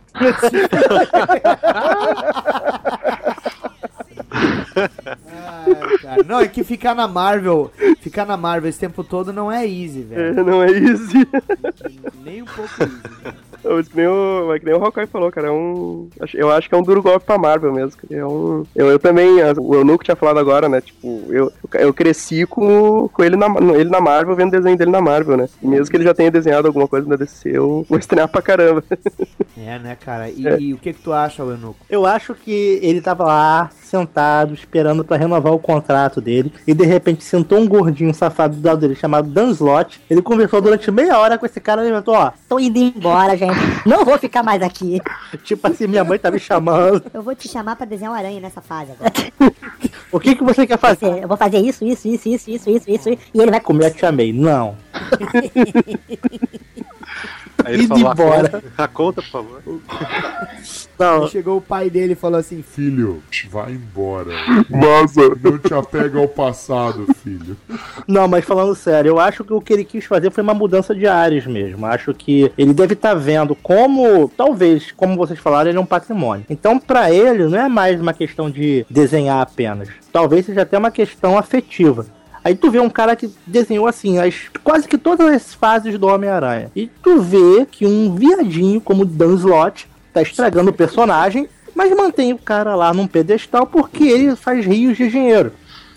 [6.02, 6.22] Cara.
[6.26, 7.70] Não, é que ficar na Marvel,
[8.00, 10.44] ficar na Marvel esse tempo todo não é easy, É, velho.
[10.44, 11.26] não é easy.
[12.24, 13.00] Nem um pouco easy.
[13.78, 15.48] É que nem o, é que nem o Hawkeye falou, cara.
[15.48, 16.08] É um.
[16.34, 17.92] Eu acho que é um duro golpe pra Marvel mesmo.
[18.10, 20.80] É um, eu, eu também, o Eunuco tinha falado agora, né?
[20.80, 23.46] Tipo, eu, eu cresci com, com ele, na,
[23.78, 25.48] ele na Marvel, vendo desenho dele na Marvel, né?
[25.62, 28.42] E mesmo que ele já tenha desenhado alguma coisa na DC, eu vou estranhar pra
[28.42, 28.82] caramba.
[29.58, 30.28] É, né, cara?
[30.30, 30.60] E, É.
[30.60, 31.76] e o que, que tu acha, Eunuco?
[31.88, 36.84] eu acho que ele tava lá, sentado, esperando pra renovar o contrato dele, e de
[36.84, 40.00] repente sentou um gordinho safado do lado dele chamado Dan Slott.
[40.10, 43.56] Ele conversou durante meia hora com esse cara e inventou, ó, Tô indo embora, gente.
[43.86, 45.00] Não vou ficar mais aqui.
[45.44, 47.02] tipo assim, minha mãe tá me chamando.
[47.12, 49.12] Eu vou te chamar pra desenhar uma aranha nessa fase agora.
[50.12, 50.96] O que que você quer fazer?
[51.14, 53.82] Você- Eu vou fazer isso, isso, isso, isso, isso, isso, isso, e ele vai Como
[53.82, 54.32] eu te chamei?
[54.32, 54.76] Não.
[57.64, 58.48] Aí ele falou, a embora.
[58.48, 59.62] conta, a conta, por favor.
[60.98, 64.30] Não, Chegou o pai dele e falou assim: Filho, vai embora.
[64.70, 65.36] Vaza.
[65.42, 67.56] Não te apega ao passado, filho.
[68.06, 70.94] Não, mas falando sério, eu acho que o que ele quis fazer foi uma mudança
[70.94, 71.84] de áreas mesmo.
[71.86, 76.46] Acho que ele deve estar vendo como, talvez, como vocês falaram, ele é um patrimônio.
[76.48, 79.88] Então, pra ele, não é mais uma questão de desenhar apenas.
[80.12, 82.06] Talvez seja até uma questão afetiva.
[82.46, 86.06] Aí tu vê um cara que desenhou assim, as, quase que todas as fases do
[86.06, 86.70] Homem-Aranha.
[86.76, 92.32] E tu vê que um viadinho como Dan Slott tá estragando o personagem, mas mantém
[92.32, 95.54] o cara lá num pedestal porque ele faz rios de dinheiro.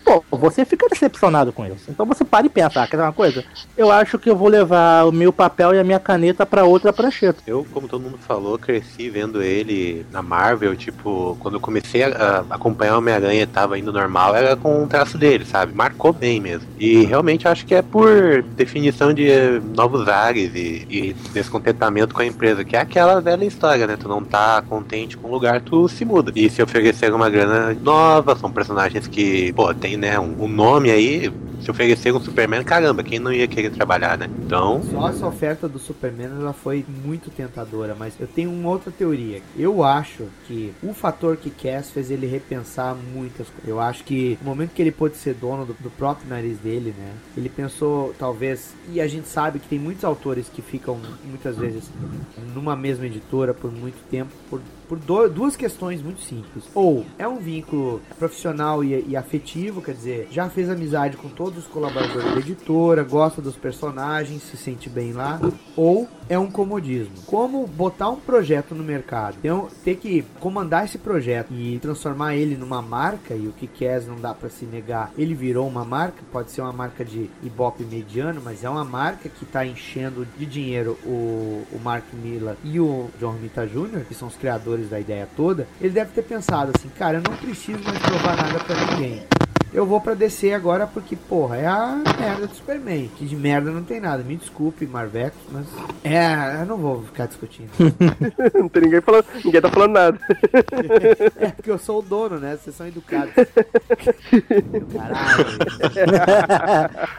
[0.09, 1.85] Pô, você fica decepcionado com isso.
[1.87, 3.43] Então você para e pensa, ah, quer uma coisa?
[3.77, 6.91] Eu acho que eu vou levar o meu papel e a minha caneta pra outra
[6.91, 7.43] prancheta.
[7.45, 12.43] Eu, como todo mundo falou, cresci vendo ele na Marvel, tipo, quando eu comecei a,
[12.49, 15.75] a acompanhar o Homem-Aranha tava indo normal, era com o traço dele, sabe?
[15.75, 16.67] Marcou bem mesmo.
[16.79, 22.21] E realmente acho que é por definição de eh, novos ares e, e descontentamento com
[22.21, 23.95] a empresa, que é aquela velha história, né?
[23.95, 26.31] Tu não tá contente com o lugar, tu se muda.
[26.35, 30.89] E se oferecer uma grana nova, são personagens que, pô, tem, né, um, um nome
[30.89, 31.31] aí,
[31.61, 34.29] se oferecer um Superman, caramba, quem não ia querer trabalhar, né?
[34.45, 38.91] Então, Só essa oferta do Superman ela foi muito tentadora, mas eu tenho uma outra
[38.91, 39.41] teoria.
[39.57, 43.69] Eu acho que o fator que Cass fez ele repensar muitas coisas.
[43.69, 46.93] Eu acho que no momento que ele pôde ser dono do, do próprio nariz dele,
[46.97, 47.13] né?
[47.35, 51.91] Ele pensou, talvez, e a gente sabe que tem muitos autores que ficam muitas vezes
[52.55, 54.97] numa mesma editora por muito tempo por por
[55.29, 56.63] duas questões muito simples.
[56.73, 61.59] Ou é um vínculo profissional e, e afetivo, quer dizer, já fez amizade com todos
[61.59, 65.39] os colaboradores da editora, gosta dos personagens, se sente bem lá.
[65.75, 67.15] Ou é um comodismo.
[67.25, 72.55] Como botar um projeto no mercado, então, ter que comandar esse projeto e transformar ele
[72.55, 76.21] numa marca, e o que quer não dá pra se negar, ele virou uma marca,
[76.31, 80.45] pode ser uma marca de ibope mediano, mas é uma marca que tá enchendo de
[80.45, 84.99] dinheiro o, o Mark Miller e o John Romita Jr., que são os criadores da
[84.99, 88.75] ideia toda, ele deve ter pensado assim, cara, eu não preciso mais provar nada pra
[88.85, 89.23] ninguém.
[89.71, 93.09] Eu vou pra DC agora porque, porra, é a merda do Superman.
[93.15, 94.23] Que de merda não tem nada.
[94.23, 95.67] Me desculpe, Marvex, mas.
[96.03, 97.69] É, eu não vou ficar discutindo.
[98.55, 100.19] não tem ninguém falando, ninguém tá falando nada.
[101.37, 102.57] é porque eu sou o dono, né?
[102.57, 103.33] Vocês são educados.
[104.93, 105.45] Caralho.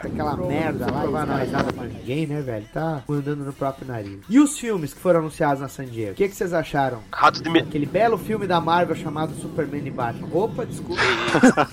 [0.03, 2.65] Aquela merda lá, não vai nada pra ninguém, né, velho?
[2.73, 4.19] Tá mandando no próprio nariz.
[4.29, 6.11] E os filmes que foram anunciados na San Diego?
[6.11, 6.99] O que, que vocês acharam?
[7.11, 7.61] Ratos de.
[7.61, 10.27] Aquele belo filme da Marvel chamado Superman e Batman.
[10.33, 11.01] Opa, desculpa.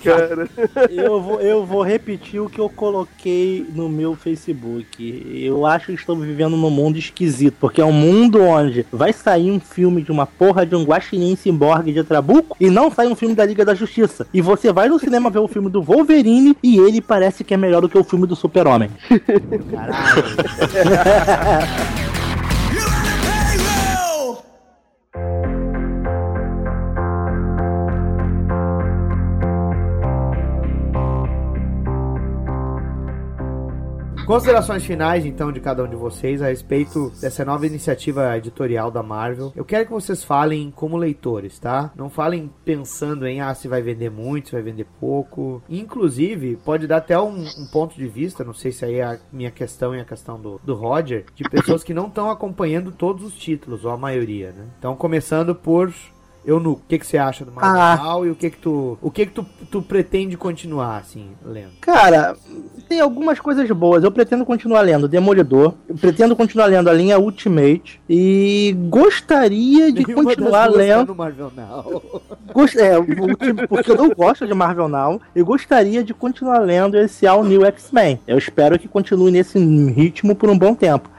[0.03, 0.49] Cara.
[0.89, 5.41] Eu vou, eu vou repetir o que eu coloquei no meu Facebook.
[5.43, 9.51] Eu acho que estamos vivendo num mundo esquisito, porque é um mundo onde vai sair
[9.51, 13.15] um filme de uma porra de um guaxinim ciborgue de Trabuco e não sai um
[13.15, 14.27] filme da Liga da Justiça.
[14.33, 17.57] E você vai no cinema ver o filme do Wolverine e ele parece que é
[17.57, 18.89] melhor do que o filme do Super-Homem.
[19.71, 20.23] Caralho.
[34.29, 39.01] Considerações finais, então, de cada um de vocês a respeito dessa nova iniciativa editorial da
[39.01, 39.51] Marvel.
[39.55, 41.91] Eu quero que vocês falem como leitores, tá?
[41.95, 45.63] Não falem pensando em, ah, se vai vender muito, se vai vender pouco.
[45.67, 49.19] Inclusive, pode dar até um, um ponto de vista, não sei se aí é a
[49.33, 53.25] minha questão e a questão do, do Roger, de pessoas que não estão acompanhando todos
[53.25, 54.67] os títulos, ou a maioria, né?
[54.77, 55.91] Então, começando por
[56.45, 59.25] Eunuco, o que, que você acha do Marvel e o que que tu, o que
[59.25, 61.71] que tu, tu pretende continuar, assim, lendo?
[61.81, 62.35] Cara,
[62.87, 64.03] tem algumas coisas boas.
[64.03, 65.73] Eu pretendo continuar lendo Demolidor.
[65.87, 68.01] Eu pretendo continuar lendo a linha Ultimate.
[68.09, 71.07] E gostaria de Nenhuma continuar tá lendo.
[71.09, 72.21] no Marvel Now.
[72.53, 72.75] Gost...
[72.77, 72.95] É,
[73.67, 75.21] porque eu não gosto de Marvel Now.
[75.35, 78.19] E gostaria de continuar lendo esse All New X-Men.
[78.25, 81.09] Eu espero que continue nesse ritmo por um bom tempo.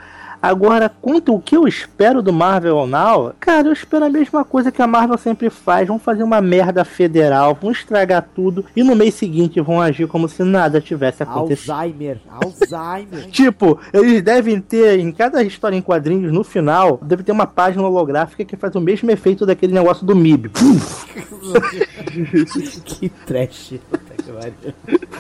[0.43, 4.73] Agora, quanto o que eu espero do Marvel Now, cara, eu espero a mesma coisa
[4.73, 5.87] que a Marvel sempre faz.
[5.89, 10.29] Vão fazer uma merda federal, vão estragar tudo e no mês seguinte vão agir como
[10.29, 11.71] se nada tivesse acontecido.
[11.73, 13.29] Alzheimer, Alzheimer.
[13.31, 17.87] Tipo, eles devem ter, em cada história em quadrinhos, no final, deve ter uma página
[17.87, 20.51] holográfica que faz o mesmo efeito daquele negócio do MIB.
[22.85, 23.75] Que trash.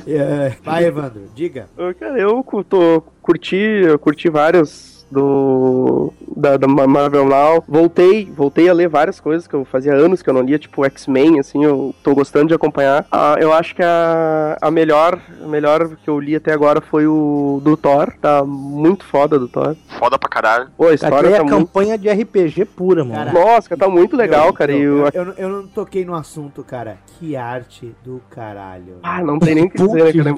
[0.07, 1.69] É, Vai, Evandro, diga.
[1.99, 7.65] Cara, eu cu- tô, curti, eu curti vários do da, da Ma- Marvel Now.
[7.69, 10.85] Voltei, voltei a ler várias coisas que eu fazia anos que eu não lia, tipo
[10.85, 13.07] X-Men, assim, eu tô gostando de acompanhar.
[13.11, 17.07] Ah, eu acho que a, a melhor, a melhor que eu li até agora foi
[17.07, 19.77] o do Thor, tá muito foda do Thor.
[19.99, 20.69] Foda pra caralho.
[20.77, 23.17] Pô, a história Aqui é tá muito campanha de RPG pura, mano.
[23.17, 24.73] Cara, Nossa, tá muito legal, Eu- cara.
[24.73, 24.85] Eu, e
[25.15, 26.99] eu, eu- eu não- toquei no assunto, cara.
[27.19, 28.97] Que arte do caralho.
[29.03, 30.37] Ah, não tem nem o que dizer, né, cara?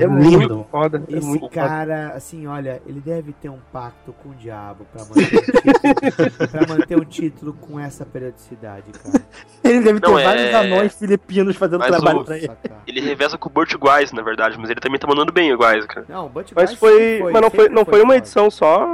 [0.00, 0.20] É é lindo.
[0.38, 1.02] muito foda.
[1.08, 1.54] É Esse muito foda.
[1.54, 5.40] cara, assim, olha, ele deve ter um pacto pacto com o diabo pra manter, um
[5.40, 9.24] título, pra manter um título com essa periodicidade, cara.
[9.64, 12.50] Ele deve ter Não, é- vários anões filipinos fazendo Mas trabalho o- pra ele.
[12.86, 15.58] Ele reveza com o Burt Guys, na verdade, mas ele também tá mandando bem o
[15.58, 16.06] Guys, cara.
[16.08, 16.90] Não, o Butch Mas foi.
[16.92, 18.16] sempre mas não foi, sempre não foi uma foda.
[18.18, 18.86] edição só.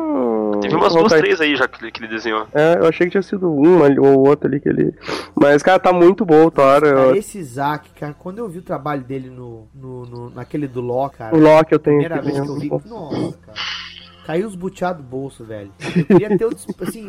[0.60, 2.46] Teve umas duas, três aí já que ele, que ele desenhou.
[2.54, 4.94] É, eu achei que tinha sido um ali, ou outro ali que ele.
[5.34, 6.80] Mas, cara, tá muito bom o Thor.
[6.80, 10.66] Cara, eu- esse Isaac, cara, quando eu vi o trabalho dele no, no, no- naquele
[10.66, 11.34] do Ló, cara.
[11.36, 12.68] O Loki eu tenho Primeira aqui vez que eu vi.
[12.70, 12.88] dentro.
[12.88, 13.58] Nossa, cara.
[14.26, 15.70] Caiu os buteados do bolso, velho.
[15.96, 16.50] Eu queria ter o.
[16.80, 17.08] Assim.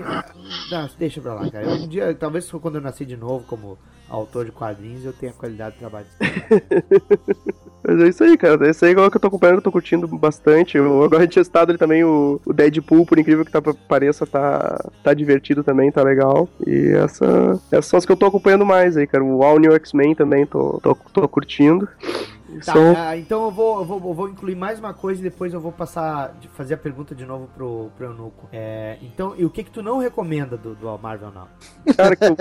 [0.70, 1.68] Não, deixa pra lá, cara.
[1.68, 3.76] Um dia, talvez quando eu nasci de novo como
[4.07, 6.05] autor de quadrinhos, eu tenha qualidade de trabalho.
[7.88, 8.69] Mas é isso aí, cara.
[8.69, 10.77] Esse aí é o que eu tô acompanhando, que eu tô curtindo bastante.
[10.77, 14.89] Eu agora tinha citado ali também o, o Deadpool, por incrível que tá, pareça, tá,
[15.01, 16.49] tá divertido também, tá legal.
[16.65, 19.23] E essa, essas são as que eu tô acompanhando mais aí, cara.
[19.23, 21.88] O All New X-Men também tô, tô, tô curtindo.
[22.65, 22.73] Tá,
[23.09, 25.61] ah, então eu vou, eu, vou, eu vou incluir mais uma coisa e depois eu
[25.61, 28.49] vou passar de fazer a pergunta de novo pro, pro Eunuco.
[28.51, 31.47] É, então, e o que que tu não recomenda do, do Marvel Now?
[31.95, 32.35] Cara, que eu,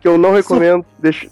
[0.00, 0.84] que eu não recomendo.
[0.98, 1.28] Deixa.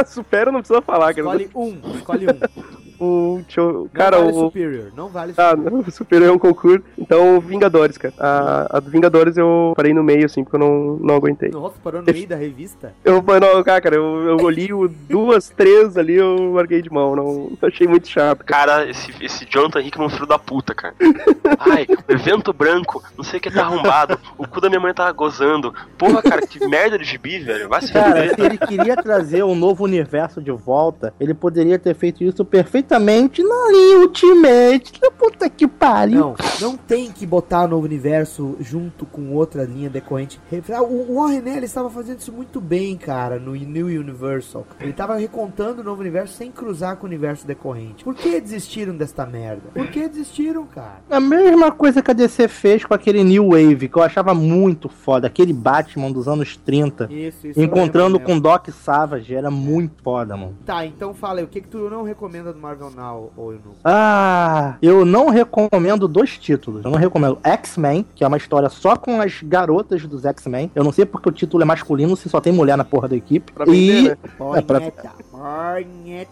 [0.06, 1.42] Supera não precisa falar, cara.
[1.42, 2.83] Escolhe um, escolhe um.
[2.98, 4.40] O, eu- Não cara, vale o.
[4.40, 5.72] Superior, não vale Ah, Superior.
[5.72, 6.84] não, Superior é um concurso.
[6.96, 8.14] Então, Vingadores, cara.
[8.18, 11.50] A, a do Vingadores eu parei no meio, assim, porque eu não, não aguentei.
[11.50, 12.92] Nossa, parou no meio da revista?
[13.04, 17.14] Eu, não, cara, cara, eu, eu li o duas, três ali, eu larguei de mão.
[17.14, 18.44] Não, achei muito chato.
[18.44, 20.94] Cara, esse, esse Jonathan Hickman é um filho da puta, cara.
[21.58, 24.94] Ai, o evento branco, não sei o que tá arrombado, o cu da minha mãe
[24.94, 25.74] tá gozando.
[25.98, 27.68] Porra, cara, que merda de gibi, velho.
[27.68, 31.94] Vai se Cara, se ele queria trazer um novo universo de volta, ele poderia ter
[31.94, 34.92] feito isso perfeitamente na linha Ultimate.
[34.92, 36.18] Que puta que pariu.
[36.20, 40.40] Não, não tem que botar o novo universo junto com outra linha decorrente.
[40.88, 44.66] O Warren Ellis estava fazendo isso muito bem, cara, no New Universal.
[44.80, 48.04] Ele estava recontando o novo universo sem cruzar com o universo decorrente.
[48.04, 49.70] Por que desistiram desta merda?
[49.74, 51.02] Por que desistiram, cara?
[51.10, 54.88] A mesma coisa que a DC fez com aquele New Wave, que eu achava muito
[54.88, 55.26] foda.
[55.26, 57.08] Aquele Batman dos anos 30.
[57.10, 57.60] Isso, isso.
[57.60, 58.44] Encontrando com.
[58.44, 60.54] Doc Savage, era muito foda, mano.
[60.66, 63.76] Tá, então fala aí, o que que tu não recomenda do Marvel Now, ou Eunuco?
[63.84, 66.84] Ah, eu não recomendo dois títulos.
[66.84, 70.70] Eu não recomendo X-Men, que é uma história só com as garotas dos X-Men.
[70.74, 73.16] Eu não sei porque o título é masculino se só tem mulher na porra da
[73.16, 73.52] equipe.
[73.52, 74.16] Pra vender, e né?
[74.56, 74.82] É, pra-.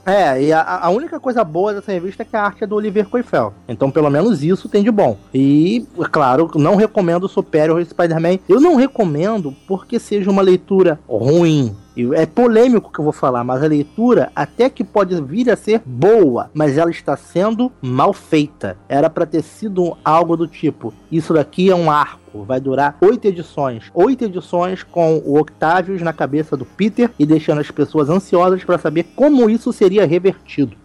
[0.06, 2.74] É, e a, a única coisa boa dessa revista é que a arte é do
[2.74, 3.52] Oliver Coifel.
[3.68, 5.18] Então, pelo menos isso tem de bom.
[5.34, 8.38] E, é claro, não recomendo Superior Spider-Man.
[8.48, 11.76] Eu não recomendo porque seja uma leitura ruim.
[12.14, 15.56] É polêmico o que eu vou falar, mas a leitura até que pode vir a
[15.56, 18.78] ser boa, mas ela está sendo mal feita.
[18.88, 23.26] Era pra ter sido algo do tipo: isso daqui é um arco, vai durar oito
[23.26, 23.90] edições.
[23.94, 28.78] Oito edições com o Octavius na cabeça do Peter e deixando as pessoas ansiosas pra
[28.78, 30.76] saber como isso seria revertido.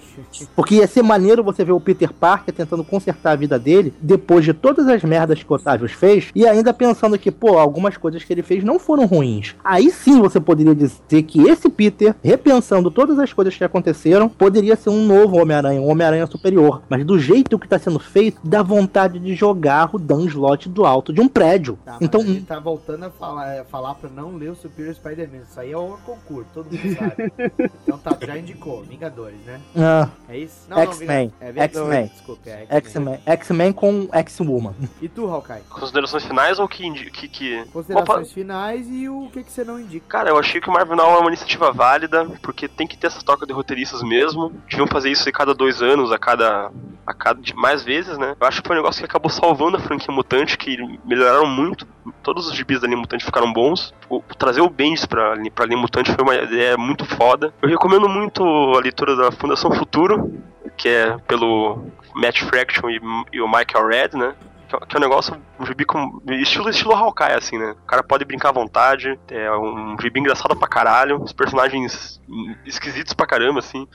[0.56, 4.44] Porque ia ser maneiro você ver o Peter Parker tentando consertar a vida dele depois
[4.44, 8.24] de todas as merdas que o Octavius fez e ainda pensando que, pô, algumas coisas
[8.24, 9.56] que ele fez não foram ruins.
[9.64, 14.76] Aí sim você poderia dizer que esse Peter, repensando todas as coisas que aconteceram, poderia
[14.76, 16.82] ser um novo Homem-Aranha, um Homem-Aranha superior.
[16.90, 20.86] Mas do jeito que tá sendo feito, dá vontade de jogar o Dan Slott do
[20.86, 21.78] alto de um prédio.
[21.86, 25.44] Tá, então, ele tá voltando a falar, a falar pra não ler o Superior Spider-Man.
[25.50, 27.32] Isso aí é o concurso, todo mundo sabe.
[27.84, 28.84] então tá, já indicou.
[28.84, 29.60] Vingadores, né?
[29.76, 30.68] ah, É isso?
[30.70, 31.34] X-Men, Vingadores.
[31.42, 32.08] É Vingadores, X-Men.
[32.08, 34.74] Desculpa, é X-Men X-Men com X-Woman.
[35.02, 35.62] E tu, Hawkeye?
[35.70, 36.90] Considerações finais ou que.
[37.10, 37.66] que, que...
[37.72, 40.06] Considerações finais e o que, que você não indica?
[40.08, 43.08] Cara, eu achei que o Marvel Now é uma iniciativa válida, porque tem que ter
[43.08, 44.52] essa troca de roteiristas mesmo.
[44.70, 46.72] Deviam fazer isso a cada dois anos, a cada.
[47.06, 48.36] a cada mais vezes, né?
[48.40, 51.88] Eu acho que foi um negócio que acabou salvando a franquia Mutante, que melhoraram muito.
[52.28, 53.94] Todos os gibis da linha Mutante ficaram bons.
[54.10, 57.54] O, trazer o Bendis pra, pra linha Mutante foi uma ideia muito foda.
[57.62, 58.44] Eu recomendo muito
[58.76, 60.34] a leitura da Fundação Futuro,
[60.76, 63.00] que é pelo Matt Fraction e,
[63.32, 64.36] e o Michael Red, né?
[64.68, 66.22] Que é- que é um negócio, um gibi com.
[66.30, 67.72] Estilo, estilo Hawkeye, assim, né?
[67.82, 69.18] O cara pode brincar à vontade.
[69.30, 71.24] É um gibi engraçado pra caralho.
[71.24, 72.20] Os personagens
[72.66, 73.88] esquisitos pra caramba, assim.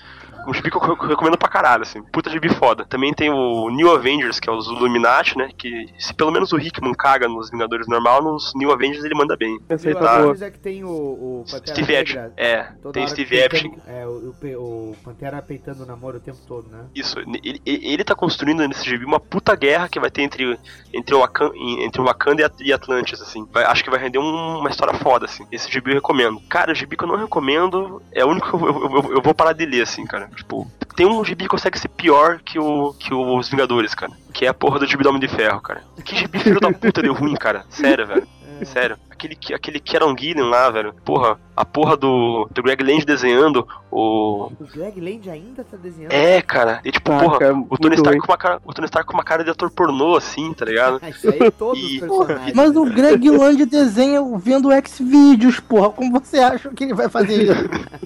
[0.46, 2.02] Um gibi que eu re- recomendo pra caralho, assim.
[2.04, 2.84] Puta gibi foda.
[2.84, 5.50] Também tem o New Avengers, que é os Illuminati, né?
[5.56, 9.36] Que se pelo menos o Hickman caga nos Vingadores normal, nos New Avengers ele manda
[9.36, 9.58] bem.
[9.68, 10.14] Essa aí o tá boa.
[10.16, 11.92] Avengers é que tem o, o Pantera Steve.
[11.92, 13.74] Negra É, toda tem Steve Epstein.
[13.86, 16.84] É, o, o o Pantera peitando o namoro o tempo todo, né?
[16.94, 20.58] Isso, ele, ele tá construindo nesse gibi uma puta guerra que vai ter entre,
[20.92, 23.46] entre, o, Wakan, entre o Wakanda e e Atlantis, assim.
[23.52, 25.46] Vai- acho que vai render um- uma história foda, assim.
[25.50, 26.40] Esse gibi eu recomendo.
[26.48, 29.22] Cara, o gibi que eu não recomendo é o único que eu, eu- eu- eu
[29.22, 30.30] vou parar de ler, assim, cara.
[30.34, 34.12] Tipo, tem um gibi que consegue ser pior que, o, que os Vingadores, cara.
[34.32, 35.82] Que é a porra do gibi do Homem de Ferro, cara.
[36.04, 37.64] Que gibi filho da puta de ruim, cara.
[37.68, 38.26] Sério, velho.
[38.64, 38.96] Sério.
[39.10, 40.94] Aquele, que- aquele Kieron Gillen lá, velho.
[41.04, 44.50] Porra, a porra do, do Greg Land desenhando o.
[44.58, 46.12] O Greg Land ainda tá desenhando.
[46.12, 46.80] É, cara.
[46.84, 48.60] E tipo, Ah, porra, cara, o Tony Stark com uma cara.
[48.64, 51.00] O Tony Stark com uma cara de ator pornô, assim, tá ligado?
[51.08, 52.54] Isso aí todos E- os personagens.
[52.54, 55.90] Mas o Greg Land desenha vendo X-Vídeos, porra.
[55.90, 57.52] Como você acha que ele vai fazer isso?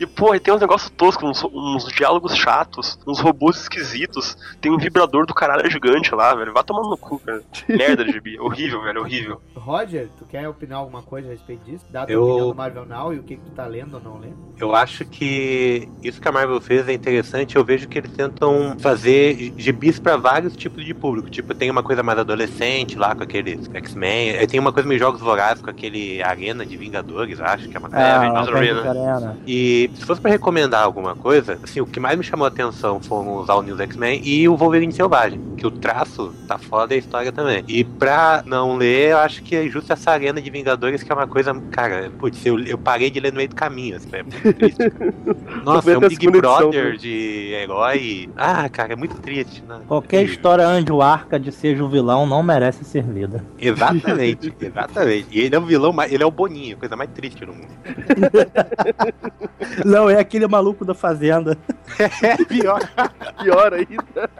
[0.00, 4.34] E, porra, e tem uns negócios toscos, uns, uns diálogos chatos, uns robôs esquisitos.
[4.58, 6.54] Tem um vibrador do caralho gigante lá, velho.
[6.54, 7.42] Vai tomando no cu, cara.
[7.68, 8.40] Merda de gibi.
[8.40, 9.42] Horrível, velho, horrível.
[9.54, 11.84] Roger, tu quer opinar alguma coisa a respeito disso?
[11.90, 13.94] Dá a tua Eu- opinião do Marvel Now e o que, que tu tá lendo
[13.94, 14.50] ou não lendo?
[14.58, 17.56] Eu acho que isso que a Marvel fez é interessante.
[17.56, 21.30] Eu vejo que eles tentam fazer gibis pra vários tipos de público.
[21.30, 24.46] Tipo, tem uma coisa mais adolescente lá com aqueles X-Men.
[24.48, 27.88] Tem uma coisa meio jogos vorazes com aquele Arena de Vingadores, acho que é uma
[27.88, 28.04] coisa.
[28.04, 28.90] É, Vingador tem Arena.
[28.90, 29.38] Arena.
[29.46, 33.00] E se fosse pra recomendar alguma coisa, assim, o que mais me chamou a atenção
[33.00, 36.96] foram os All News X-Men e o Wolverine Selvagem, que o traço tá foda e
[36.96, 37.64] a história também.
[37.66, 41.14] E pra não ler, eu acho que é justo essa arena de Vingadores, que é
[41.14, 44.22] uma coisa, cara, putz, eu, eu parei de ler no meio do caminho, assim, é
[44.22, 44.90] muito triste.
[44.90, 45.14] cara.
[45.64, 46.96] Nossa, é um Big Brother né?
[46.96, 48.30] de herói.
[48.36, 49.80] Ah, cara, é muito triste, né?
[49.86, 53.44] Qualquer história onde o Arca de seja o vilão não merece ser lida.
[53.58, 55.28] Exatamente, exatamente.
[55.30, 57.70] E ele é o vilão, ele é o Boninho, coisa mais triste no mundo.
[59.84, 61.56] Não, é aquele maluco da fazenda.
[62.22, 62.80] É pior.
[63.42, 64.30] Pior ainda.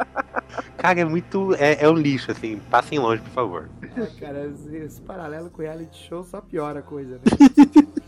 [0.78, 1.54] Cara, é muito.
[1.58, 2.60] É, é um lixo, assim.
[2.70, 3.68] Passem longe, por favor.
[3.96, 7.99] Ah, cara, esse, esse paralelo com reality show só piora a coisa, né?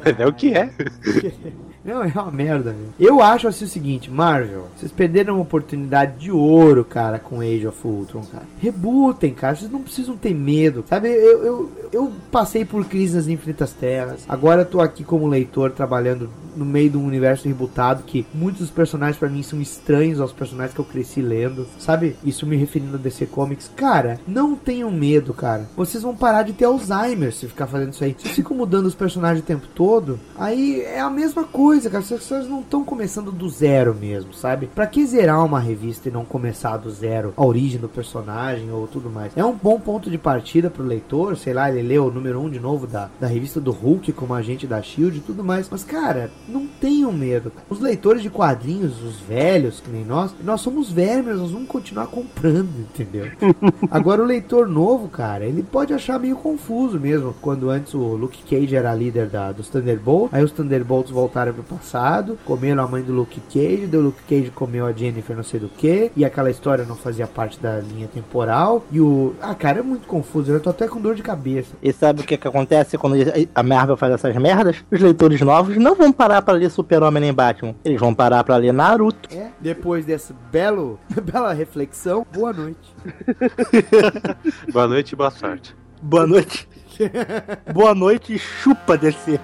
[0.18, 0.70] É o que é.
[1.82, 2.94] Não, é uma merda, velho.
[3.00, 7.66] Eu acho assim o seguinte, Marvel, vocês perderam uma oportunidade de ouro, cara, com Age
[7.66, 8.44] of Ultron, cara.
[8.60, 10.84] Rebutem, cara, vocês não precisam ter medo.
[10.86, 14.24] Sabe, eu, eu, eu passei por crise nas infinitas terras.
[14.28, 18.60] Agora eu tô aqui como leitor trabalhando no meio de um universo rebutado que muitos
[18.60, 22.16] dos personagens pra mim são estranhos aos personagens que eu cresci lendo, sabe?
[22.24, 23.70] Isso me referindo a DC Comics.
[23.74, 25.68] Cara, não tenham medo, cara.
[25.76, 28.14] Vocês vão parar de ter Alzheimer se ficar fazendo isso aí.
[28.18, 29.89] Vocês ficam mudando os personagens o tempo todo,
[30.38, 32.02] aí é a mesma coisa, cara.
[32.02, 34.66] Vocês, vocês não estão começando do zero mesmo, sabe?
[34.66, 38.86] Pra que zerar uma revista e não começar do zero a origem do personagem ou
[38.86, 39.36] tudo mais?
[39.36, 42.44] É um bom ponto de partida pro leitor, sei lá, ele lê o número 1
[42.44, 45.68] um de novo da, da revista do Hulk como agente da Shield e tudo mais.
[45.70, 47.52] Mas, cara, não tenham medo.
[47.68, 52.06] Os leitores de quadrinhos, os velhos, que nem nós, nós somos vermes, nós vamos continuar
[52.06, 53.26] comprando, entendeu?
[53.90, 57.34] Agora o leitor novo, cara, ele pode achar meio confuso mesmo.
[57.40, 61.62] Quando antes o Luke Cage era líder da, dos Thunderbolts, aí os Thunderbolts voltaram pro
[61.62, 65.58] passado, comeram a mãe do Luke Cage, o Luke Cage comeu a Jennifer não sei
[65.58, 68.84] do que, e aquela história não fazia parte da linha temporal.
[68.92, 69.34] E o.
[69.40, 71.74] Ah, cara, é muito confuso, eu tô até com dor de cabeça.
[71.82, 73.16] E sabe o que, que acontece quando
[73.54, 74.76] a Marvel faz essas merdas?
[74.90, 77.74] Os leitores novos não vão parar pra ler Super-Homem nem Batman.
[77.84, 79.28] Eles vão parar pra ler Naruto.
[79.34, 82.94] É, depois dessa belo, bela reflexão, boa noite.
[84.72, 85.74] Boa noite e boa sorte.
[86.02, 86.68] Boa noite.
[87.72, 89.40] Boa noite e chupa descer.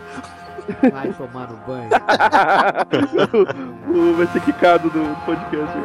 [0.92, 1.90] Vai tomar no banho.
[3.88, 5.76] O- Vai ser quicado do, podcast.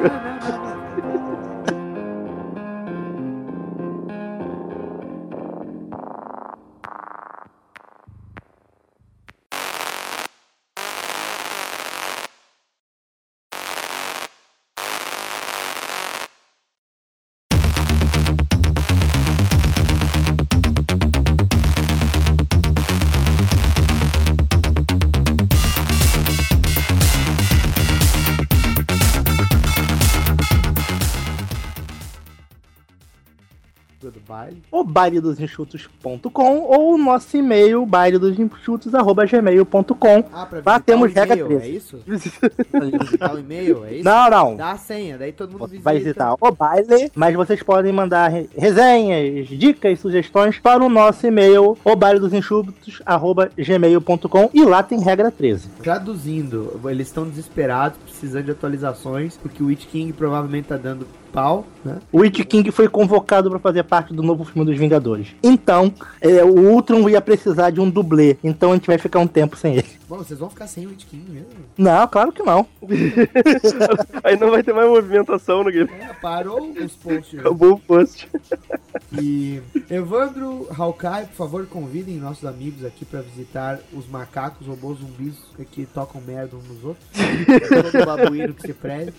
[34.42, 34.58] Baile.
[34.72, 40.24] O baile dos enxutos.com ou o nosso e-mail baile dos enxutos@gmail.com.
[40.34, 41.66] Ah, pra Lá visitar temos o regra e-mail, 13.
[41.66, 42.00] É isso?
[43.06, 44.04] visitar o e-mail, é isso?
[44.06, 44.56] Não, não.
[44.56, 45.84] Dá a senha, daí todo mundo visita.
[45.84, 51.26] Vai visitar o baile, mas vocês podem mandar re- resenhas, dicas, sugestões para o nosso
[51.28, 55.70] e-mail, o baile dos enxutos@gmail.com e lá tem regra 13.
[55.82, 61.66] Traduzindo, eles estão desesperados, precisando de atualizações, porque o Witch King provavelmente tá dando pau,
[61.84, 61.98] né?
[62.12, 65.30] O Witch King foi convocado para fazer parte do novo filme dos Vingadores.
[65.42, 68.38] Então, é, o Ultron ia precisar de um dublê.
[68.44, 69.90] Então a gente vai ficar um tempo sem ele.
[70.08, 71.48] Bom, vocês vão ficar sem o Witch King mesmo?
[71.78, 72.66] Não, claro que não.
[74.24, 75.90] Aí não vai ter mais movimentação no game.
[76.00, 77.40] É, parou os posts.
[77.40, 78.30] Acabou o post.
[79.20, 85.36] E Evandro, Hawkeye, por favor, convidem nossos amigos aqui pra visitar os macacos, robôs zumbis
[85.72, 87.06] que tocam merda uns nos outros.
[87.92, 89.14] Todo babuíno que se preze.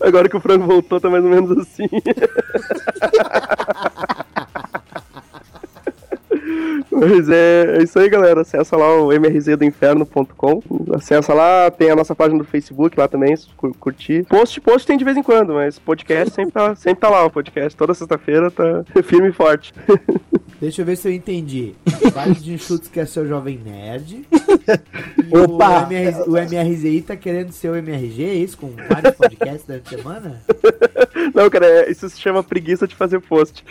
[0.00, 1.88] Agora que o Franco voltou, tá mais ou menos assim.
[7.00, 8.40] Mas é, é isso aí, galera.
[8.40, 10.62] Acessa lá o mrzdoinferno.com.
[10.94, 13.48] Acessa lá, tem a nossa página do Facebook lá também, se
[13.78, 14.24] curtir.
[14.24, 17.30] Post, post tem de vez em quando, mas podcast sempre tá, sempre tá lá o
[17.30, 17.76] podcast.
[17.76, 19.72] Toda sexta-feira tá firme e forte.
[20.60, 21.72] Deixa eu ver se eu entendi.
[22.12, 24.26] Baile de enxutos quer ser o Jovem Nerd.
[24.32, 25.86] E o, Opa!
[25.88, 28.58] MRZ, o MRZI tá querendo ser o MRG, é isso?
[28.58, 30.42] Com vários podcasts durante a semana?
[31.32, 33.64] Não, cara, é- isso se chama preguiça de fazer post.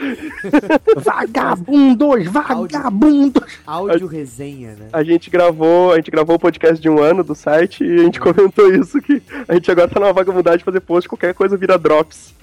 [0.95, 3.16] Vagabundos, vagabundos.
[3.65, 4.87] Áudio resenha, né?
[4.93, 8.03] A gente gravou, a gente gravou o podcast de um ano do site e a
[8.03, 11.57] gente comentou isso, que a gente agora tá numa vagabundagem de fazer post, qualquer coisa
[11.57, 12.33] vira drops.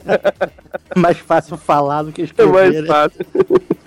[0.96, 2.52] Mais fácil falar do que É escrever.
[2.52, 2.86] mais né?
[2.86, 3.26] fácil.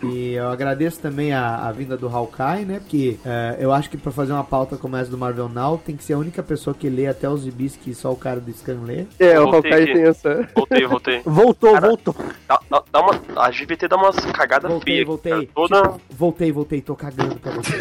[0.03, 2.79] E eu agradeço também a, a vinda do Hawkeye, né?
[2.79, 5.95] Porque é, eu acho que pra fazer uma pauta como essa do Marvel Now, tem
[5.95, 8.51] que ser a única pessoa que lê até os gibis que só o cara do
[8.51, 9.05] Scan lê.
[9.19, 10.47] É, o Hawkeye tem essa.
[10.55, 11.21] Voltei, voltei.
[11.25, 12.15] Voltou, voltou.
[12.47, 12.59] Dá,
[12.91, 15.07] dá- uma, a GVT dá umas cagadas Voltei, feias.
[15.07, 15.31] voltei.
[15.31, 15.47] cara.
[15.53, 15.81] Toda.
[15.83, 17.77] Tipo, voltei, voltei, tô cagando pra você.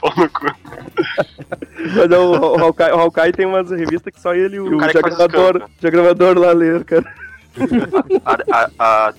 [0.00, 0.46] Pô no cu.
[1.96, 4.74] Mas é o, o, Hawkeye, o Hawkeye tem umas revistas que só ele e o,
[4.76, 7.04] o cara diagramador, diagramador lá lê, cara.
[8.24, 9.14] A, a, a,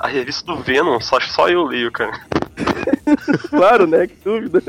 [0.00, 2.12] a- revista do Venom, só, só eu leio, cara.
[3.50, 4.06] Claro, né?
[4.06, 4.62] Que dúvida.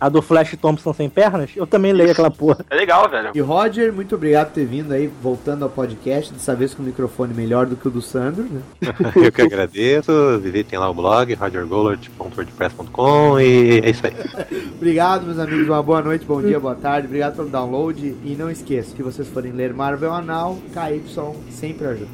[0.00, 2.64] A do Flash Thompson sem pernas, eu também leio aquela porra.
[2.70, 3.30] É legal, velho.
[3.34, 6.86] E Roger, muito obrigado por ter vindo aí, voltando ao podcast, dessa vez com o
[6.86, 8.60] microfone melhor do que o do Sandro, né?
[9.16, 10.12] Eu que agradeço.
[10.40, 14.14] Visitem lá o blog, rogergolart.wordpress.com e é isso aí.
[14.76, 15.68] Obrigado, meus amigos.
[15.68, 17.06] Uma boa noite, bom dia, boa tarde.
[17.06, 18.16] Obrigado pelo download.
[18.24, 21.02] E não esqueça, se vocês forem ler Marvel Anal, KY
[21.50, 22.08] sempre ajuda.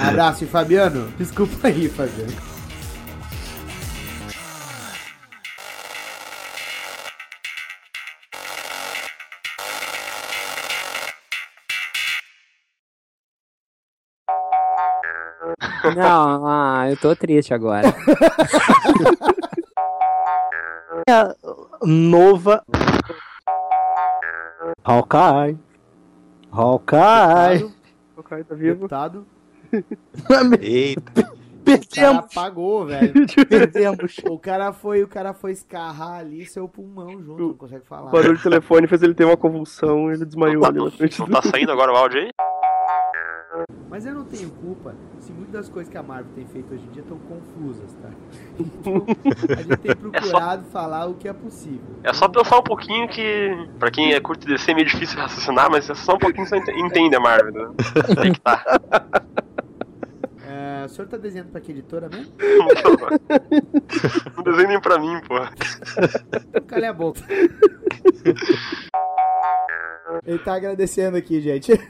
[0.00, 1.12] Abraço e Fabiano.
[1.18, 2.52] Desculpa aí, Fabiano.
[15.96, 17.92] Não, ah, eu tô triste agora.
[21.84, 22.64] Nova.
[24.84, 25.58] Hawkeye.
[26.50, 27.74] Hawkeye.
[28.16, 28.74] Hawkeye tá vivo.
[28.74, 29.26] Deputado.
[30.60, 31.20] Eita.
[31.22, 32.24] O cara Perdemos.
[32.36, 33.12] apagou, velho.
[33.48, 34.16] Perdemos.
[34.28, 38.08] O cara foi, o cara foi escarrar ali seu pulmão junto, não consegue falar.
[38.08, 41.20] O barulho do telefone fez ele ter uma convulsão e ele desmaiou ali na frente
[41.20, 41.32] Não do...
[41.32, 42.30] tá saindo agora o áudio aí?
[43.88, 46.82] Mas eu não tenho culpa se muitas das coisas que a Marvel tem feito hoje
[46.84, 48.08] em dia estão confusas, tá?
[48.58, 49.06] Então,
[49.50, 51.84] a gente tem procurado falar o que é possível.
[52.02, 55.70] É só pensar um pouquinho que, pra quem é curto DC, é meio difícil raciocinar,
[55.70, 57.70] mas é só um pouquinho que você ente- entende a Marvel, né?
[58.18, 58.64] Aí que tá.
[60.84, 62.32] O senhor tá desenhando pra que editora mesmo?
[64.36, 65.36] Não desenho nem pra mim, pô.
[66.48, 67.20] Então cala a boca.
[70.26, 71.72] Ele tá agradecendo aqui, gente.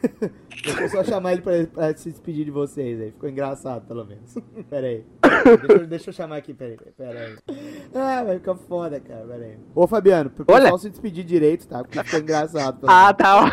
[0.80, 3.10] Eu só chamar ele pra, pra se despedir de vocês aí.
[3.10, 4.34] Ficou engraçado, pelo menos.
[4.70, 5.04] Pera aí.
[5.44, 6.78] Deixa, eu- deixa eu chamar aqui, pera aí.
[6.96, 7.36] Pera aí.
[7.94, 9.24] Ah, vai ficar foda, cara.
[9.26, 9.56] Pera aí.
[9.74, 10.60] Ô, Fabiano, pro Olha.
[10.62, 11.78] pessoal se despedir direito, tá?
[11.82, 12.78] Porque ficou engraçado.
[12.86, 13.50] Ah, tá.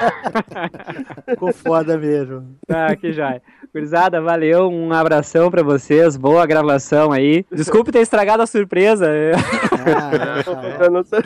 [1.29, 2.55] Ficou foda mesmo.
[2.67, 3.41] Tá, que joia.
[3.73, 7.45] Gurizada, valeu, um abração pra vocês, boa gravação aí.
[7.51, 9.07] Desculpe ter estragado a surpresa.
[9.85, 10.11] Ah,
[10.81, 10.85] é.
[10.85, 11.19] Eu não sei.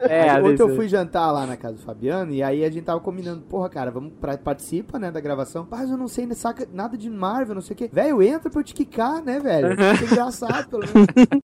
[0.00, 3.00] É, ontem eu fui jantar lá na casa do Fabiano e aí a gente tava
[3.00, 5.66] combinando, porra, cara, vamos pra, participa, né, da gravação.
[5.70, 7.90] Mas eu não sei, saca nada de Marvel, não sei o quê.
[7.92, 9.70] Velho, entra pra eu te quicar, né, velho?
[9.96, 11.40] Fica engraçado, pelo menos.